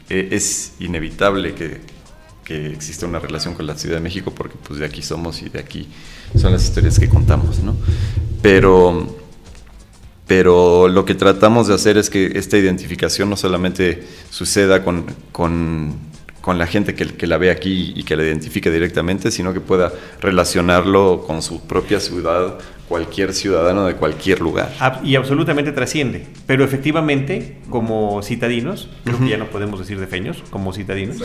e, 0.08 0.28
es 0.30 0.74
inevitable 0.78 1.54
que, 1.54 1.80
que 2.44 2.66
exista 2.66 3.06
una 3.06 3.18
relación 3.18 3.54
con 3.54 3.66
la 3.66 3.76
Ciudad 3.76 3.96
de 3.96 4.02
México 4.02 4.32
porque 4.34 4.56
pues 4.66 4.78
de 4.78 4.86
aquí 4.86 5.02
somos 5.02 5.42
y 5.42 5.48
de 5.48 5.58
aquí 5.58 5.88
son 6.36 6.52
las 6.52 6.64
historias 6.64 6.98
que 6.98 7.08
contamos, 7.08 7.60
¿no? 7.60 7.76
Pero 8.42 9.18
pero 10.30 10.86
lo 10.86 11.04
que 11.04 11.16
tratamos 11.16 11.66
de 11.66 11.74
hacer 11.74 11.98
es 11.98 12.08
que 12.08 12.38
esta 12.38 12.56
identificación 12.56 13.28
no 13.28 13.36
solamente 13.36 14.06
suceda 14.30 14.84
con, 14.84 15.06
con, 15.32 15.96
con 16.40 16.56
la 16.56 16.68
gente 16.68 16.94
que, 16.94 17.04
que, 17.16 17.26
la 17.26 17.36
ve 17.36 17.50
aquí 17.50 17.92
y 17.96 18.04
que 18.04 18.14
la 18.14 18.22
identifique 18.22 18.70
directamente, 18.70 19.32
sino 19.32 19.52
que 19.52 19.60
pueda 19.60 19.92
relacionarlo 20.20 21.24
con 21.26 21.42
su 21.42 21.62
propia 21.62 21.98
ciudad, 21.98 22.60
cualquier 22.90 23.32
ciudadano 23.32 23.86
de 23.86 23.94
cualquier 23.94 24.40
lugar. 24.40 24.68
Y 25.04 25.14
absolutamente 25.14 25.70
trasciende, 25.70 26.26
pero 26.48 26.64
efectivamente, 26.64 27.58
como 27.70 28.20
citadinos, 28.20 28.90
creo 29.04 29.20
que 29.20 29.28
ya 29.28 29.36
no 29.36 29.46
podemos 29.46 29.78
decir 29.78 30.00
de 30.00 30.08
feños, 30.08 30.42
como 30.50 30.72
citadinos, 30.72 31.18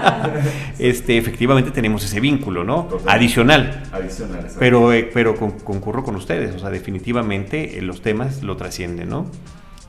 este, 0.80 1.16
efectivamente 1.16 1.70
tenemos 1.70 2.04
ese 2.04 2.18
vínculo, 2.18 2.64
¿no? 2.64 2.88
Adicional. 3.06 3.84
Adicional, 3.92 4.48
Pero, 4.58 4.92
eh, 4.92 5.08
pero 5.14 5.36
con, 5.36 5.52
concurro 5.52 6.02
con 6.02 6.16
ustedes, 6.16 6.56
o 6.56 6.58
sea, 6.58 6.70
definitivamente 6.70 7.78
eh, 7.78 7.82
los 7.82 8.02
temas 8.02 8.42
lo 8.42 8.56
trascienden, 8.56 9.08
¿no? 9.08 9.30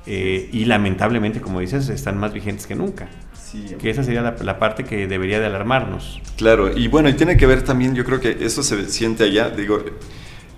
Eh, 0.05 0.47
y 0.51 0.65
lamentablemente, 0.65 1.41
como 1.41 1.59
dices, 1.59 1.89
están 1.89 2.19
más 2.19 2.33
vigentes 2.33 2.67
que 2.67 2.75
nunca. 2.75 3.09
Sí, 3.33 3.65
que 3.79 3.89
esa 3.89 4.03
sería 4.03 4.21
la, 4.21 4.35
la, 4.43 4.59
parte 4.59 4.83
que 4.83 5.07
debería 5.07 5.39
de 5.39 5.47
alarmarnos. 5.47 6.21
Claro, 6.37 6.77
y 6.77 6.87
bueno, 6.87 7.09
y 7.09 7.13
tiene 7.13 7.35
que 7.35 7.47
ver 7.47 7.63
también, 7.63 7.95
yo 7.95 8.05
creo 8.05 8.19
que 8.19 8.37
eso 8.41 8.61
se 8.61 8.87
siente 8.89 9.23
allá, 9.23 9.49
digo, 9.49 9.83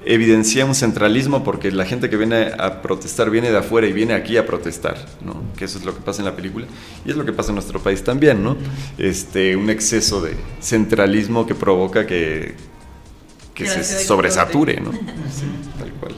evidencia 0.05 0.65
un 0.65 0.75
centralismo 0.75 1.43
porque 1.43 1.71
la 1.71 1.85
gente 1.85 2.09
que 2.09 2.17
viene 2.17 2.51
a 2.57 2.81
protestar 2.81 3.29
viene 3.29 3.51
de 3.51 3.57
afuera 3.57 3.87
y 3.87 3.93
viene 3.93 4.13
aquí 4.13 4.37
a 4.37 4.45
protestar, 4.45 4.97
¿no? 5.23 5.43
Que 5.55 5.65
eso 5.65 5.77
es 5.77 5.85
lo 5.85 5.93
que 5.93 6.01
pasa 6.01 6.21
en 6.21 6.25
la 6.25 6.35
película 6.35 6.65
y 7.05 7.11
es 7.11 7.15
lo 7.15 7.25
que 7.25 7.33
pasa 7.33 7.49
en 7.49 7.55
nuestro 7.55 7.79
país 7.81 8.03
también, 8.03 8.43
¿no? 8.43 8.57
Este, 8.97 9.55
un 9.55 9.69
exceso 9.69 10.21
de 10.21 10.35
centralismo 10.59 11.45
que 11.45 11.55
provoca 11.55 12.07
que, 12.07 12.55
que 13.53 13.67
se 13.67 13.83
sobresature, 13.83 14.79
¿no? 14.79 14.91
Sí, 15.31 15.45
tal 15.77 15.91
cual. 15.93 16.15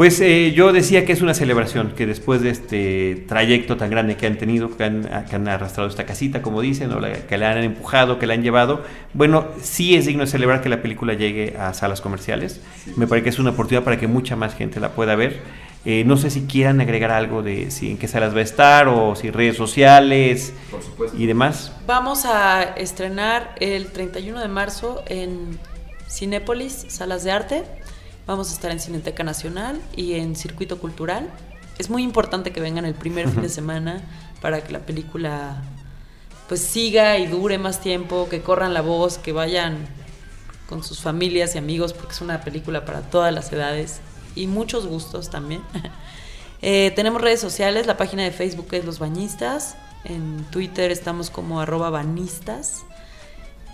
Pues 0.00 0.18
eh, 0.22 0.52
yo 0.56 0.72
decía 0.72 1.04
que 1.04 1.12
es 1.12 1.20
una 1.20 1.34
celebración, 1.34 1.92
que 1.94 2.06
después 2.06 2.40
de 2.40 2.48
este 2.48 3.22
trayecto 3.28 3.76
tan 3.76 3.90
grande 3.90 4.16
que 4.16 4.26
han 4.26 4.38
tenido, 4.38 4.74
que 4.74 4.84
han, 4.84 5.26
que 5.28 5.36
han 5.36 5.46
arrastrado 5.46 5.90
esta 5.90 6.06
casita, 6.06 6.40
como 6.40 6.62
dicen, 6.62 6.90
o 6.92 7.00
la, 7.00 7.12
que 7.12 7.36
la 7.36 7.50
han 7.50 7.58
empujado, 7.58 8.18
que 8.18 8.26
la 8.26 8.32
han 8.32 8.42
llevado, 8.42 8.82
bueno, 9.12 9.48
sí 9.60 9.96
es 9.96 10.06
digno 10.06 10.24
de 10.24 10.30
celebrar 10.30 10.62
que 10.62 10.70
la 10.70 10.80
película 10.80 11.12
llegue 11.12 11.54
a 11.58 11.74
salas 11.74 12.00
comerciales. 12.00 12.62
Sí, 12.82 12.94
Me 12.96 13.06
parece 13.06 13.24
que 13.24 13.28
es 13.28 13.38
una 13.38 13.50
oportunidad 13.50 13.84
para 13.84 13.98
que 13.98 14.06
mucha 14.06 14.36
más 14.36 14.54
gente 14.54 14.80
la 14.80 14.92
pueda 14.92 15.16
ver. 15.16 15.42
Eh, 15.84 16.02
no 16.06 16.16
sé 16.16 16.30
si 16.30 16.46
quieran 16.46 16.80
agregar 16.80 17.10
algo 17.10 17.42
de 17.42 17.70
si 17.70 17.90
en 17.90 17.98
qué 17.98 18.08
salas 18.08 18.34
va 18.34 18.38
a 18.38 18.44
estar 18.44 18.88
o 18.88 19.14
si 19.14 19.30
redes 19.30 19.58
sociales 19.58 20.54
y 21.12 21.26
demás. 21.26 21.74
Vamos 21.86 22.24
a 22.24 22.62
estrenar 22.62 23.54
el 23.60 23.88
31 23.88 24.40
de 24.40 24.48
marzo 24.48 25.04
en 25.08 25.58
Cinépolis, 26.08 26.86
Salas 26.88 27.22
de 27.22 27.32
Arte. 27.32 27.64
Vamos 28.30 28.50
a 28.50 28.52
estar 28.52 28.70
en 28.70 28.78
Cineteca 28.78 29.24
Nacional 29.24 29.82
y 29.96 30.12
en 30.12 30.36
Circuito 30.36 30.78
Cultural. 30.78 31.28
Es 31.78 31.90
muy 31.90 32.04
importante 32.04 32.52
que 32.52 32.60
vengan 32.60 32.84
el 32.84 32.94
primer 32.94 33.28
fin 33.28 33.42
de 33.42 33.48
semana 33.48 34.02
para 34.40 34.62
que 34.62 34.72
la 34.72 34.78
película 34.78 35.64
pues 36.46 36.60
siga 36.60 37.18
y 37.18 37.26
dure 37.26 37.58
más 37.58 37.80
tiempo, 37.80 38.28
que 38.30 38.40
corran 38.40 38.72
la 38.72 38.82
voz, 38.82 39.18
que 39.18 39.32
vayan 39.32 39.84
con 40.68 40.84
sus 40.84 41.00
familias 41.00 41.56
y 41.56 41.58
amigos, 41.58 41.92
porque 41.92 42.12
es 42.12 42.20
una 42.20 42.40
película 42.42 42.84
para 42.84 43.00
todas 43.00 43.34
las 43.34 43.52
edades 43.52 44.00
y 44.36 44.46
muchos 44.46 44.86
gustos 44.86 45.28
también. 45.28 45.62
eh, 46.62 46.92
tenemos 46.94 47.20
redes 47.20 47.40
sociales, 47.40 47.88
la 47.88 47.96
página 47.96 48.22
de 48.22 48.30
Facebook 48.30 48.68
es 48.70 48.84
Los 48.84 49.00
Bañistas, 49.00 49.74
en 50.04 50.44
Twitter 50.52 50.92
estamos 50.92 51.30
como 51.30 51.60
arroba 51.60 51.90
banistas 51.90 52.84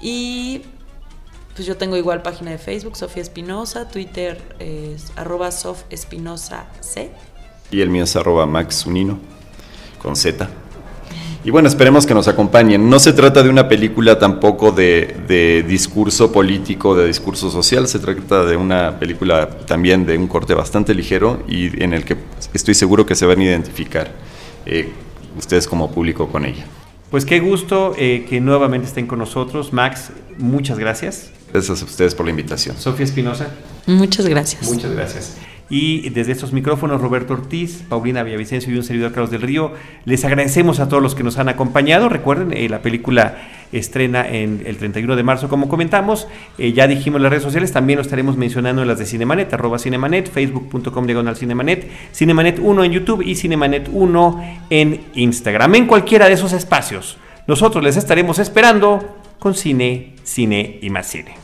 y 0.01 0.63
pues 1.57 1.67
yo 1.67 1.79
tengo 1.79 1.97
igual 1.97 2.21
página 2.21 2.51
de 2.51 2.59
Facebook, 2.59 2.97
Sofía 2.97 3.23
Espinosa, 3.23 3.89
Twitter 3.89 4.39
es 4.59 5.11
arroba 5.17 5.51
Sof 5.51 5.85
Espinosa 5.89 6.67
C. 6.81 7.11
Y 7.71 7.81
el 7.81 7.89
mío 7.89 8.05
es 8.05 8.15
arroba 8.15 8.45
Max 8.45 8.85
Unino, 8.85 9.19
con 10.03 10.17
Z. 10.17 10.51
Y 11.45 11.51
bueno, 11.51 11.67
esperemos 11.69 12.05
que 12.05 12.13
nos 12.13 12.29
acompañen. 12.29 12.91
No 12.91 12.99
se 12.99 13.15
trata 13.15 13.43
de 13.43 13.49
una 13.49 13.69
película 13.69 14.19
tampoco 14.19 14.71
de, 14.71 15.17
de, 15.27 15.65
discurso 15.67 16.31
político, 16.31 16.95
de 16.95 17.07
discurso 17.07 17.51
social, 17.51 17.89
se 17.89 18.01
trata 18.01 18.45
de 18.45 18.57
una 18.59 18.99
película 18.99 19.49
también 19.49 20.05
de 20.05 20.19
un 20.19 20.29
corte 20.29 20.53
bastante 20.53 20.93
ligero 20.93 21.43
y 21.49 21.83
en 21.83 21.95
el 21.95 22.05
que 22.05 22.19
estoy 22.53 22.75
seguro 22.75 23.07
que 23.07 23.15
se 23.15 23.25
van 23.25 23.41
a 23.41 23.45
identificar 23.45 24.11
eh, 24.67 24.91
ustedes 25.39 25.67
como 25.67 25.91
público 25.91 26.29
con 26.29 26.45
ella. 26.45 26.67
Pues 27.11 27.25
qué 27.25 27.41
gusto 27.41 27.95
eh, 27.97 28.27
que 28.29 28.43
nuevamente 28.43 28.89
estén 28.89 29.07
con 29.07 29.21
nosotros. 29.21 29.73
Max, 29.73 30.11
muchas 30.37 30.79
gracias. 30.79 31.31
Gracias 31.53 31.83
a 31.83 31.85
ustedes 31.85 32.15
por 32.15 32.27
la 32.27 32.31
invitación. 32.31 32.77
Sofía 32.77 33.05
Espinosa. 33.05 33.49
Muchas 33.87 34.27
gracias. 34.27 34.71
Muchas 34.71 34.93
gracias. 34.93 35.37
Y 35.69 36.11
desde 36.11 36.31
estos 36.31 36.53
micrófonos, 36.53 37.01
Roberto 37.01 37.33
Ortiz, 37.33 37.83
Paulina 37.89 38.23
Villavicencio 38.23 38.73
y 38.73 38.77
un 38.77 38.85
servidor 38.85 39.11
Carlos 39.11 39.33
del 39.33 39.43
Río, 39.43 39.73
les 40.05 40.25
agradecemos 40.25 40.79
a 40.79 40.89
todos 40.89 41.03
los 41.03 41.17
que 41.17 41.25
nos 41.25 41.39
han 41.39 41.49
acompañado. 41.49 42.09
Recuerden, 42.09 42.53
eh, 42.53 42.69
la 42.69 42.83
película 42.83 43.37
estrena 43.73 44.29
en 44.29 44.63
el 44.65 44.77
31 44.77 45.17
de 45.17 45.25
marzo, 45.25 45.49
como 45.49 45.69
comentamos. 45.69 46.29
Eh, 46.57 46.73
ya 46.73 46.87
dijimos 46.87 47.19
en 47.19 47.25
las 47.25 47.31
redes 47.31 47.43
sociales, 47.43 47.73
también 47.73 47.97
lo 47.97 48.03
estaremos 48.03 48.37
mencionando 48.37 48.83
en 48.83 48.89
las 48.89 48.99
de 49.01 49.07
Cinemanet, 49.07 49.53
arroba 49.53 49.81
Cinemanet, 49.81 50.31
facebook.com 50.31 51.05
diagonal 51.05 51.37
Cinemanet, 51.37 51.91
Cinemanet 52.13 52.61
1 52.61 52.85
en 52.85 52.93
YouTube 52.93 53.23
y 53.23 53.35
Cinemanet 53.35 53.89
1 53.93 54.61
en 54.71 55.01
Instagram. 55.15 55.75
En 55.75 55.87
cualquiera 55.89 56.29
de 56.29 56.35
esos 56.35 56.53
espacios, 56.53 57.19
nosotros 57.47 57.83
les 57.83 57.97
estaremos 57.97 58.39
esperando 58.39 59.19
con 59.39 59.55
cine, 59.55 60.17
cine 60.25 60.79
y 60.83 60.91
más 60.91 61.07
cine. 61.07 61.37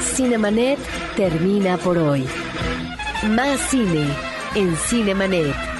Cinemanet 0.00 0.78
termina 1.16 1.78
por 1.78 1.98
hoy. 1.98 2.26
Más 3.30 3.60
cine 3.70 4.06
en 4.54 4.76
Cinemanet. 4.76 5.71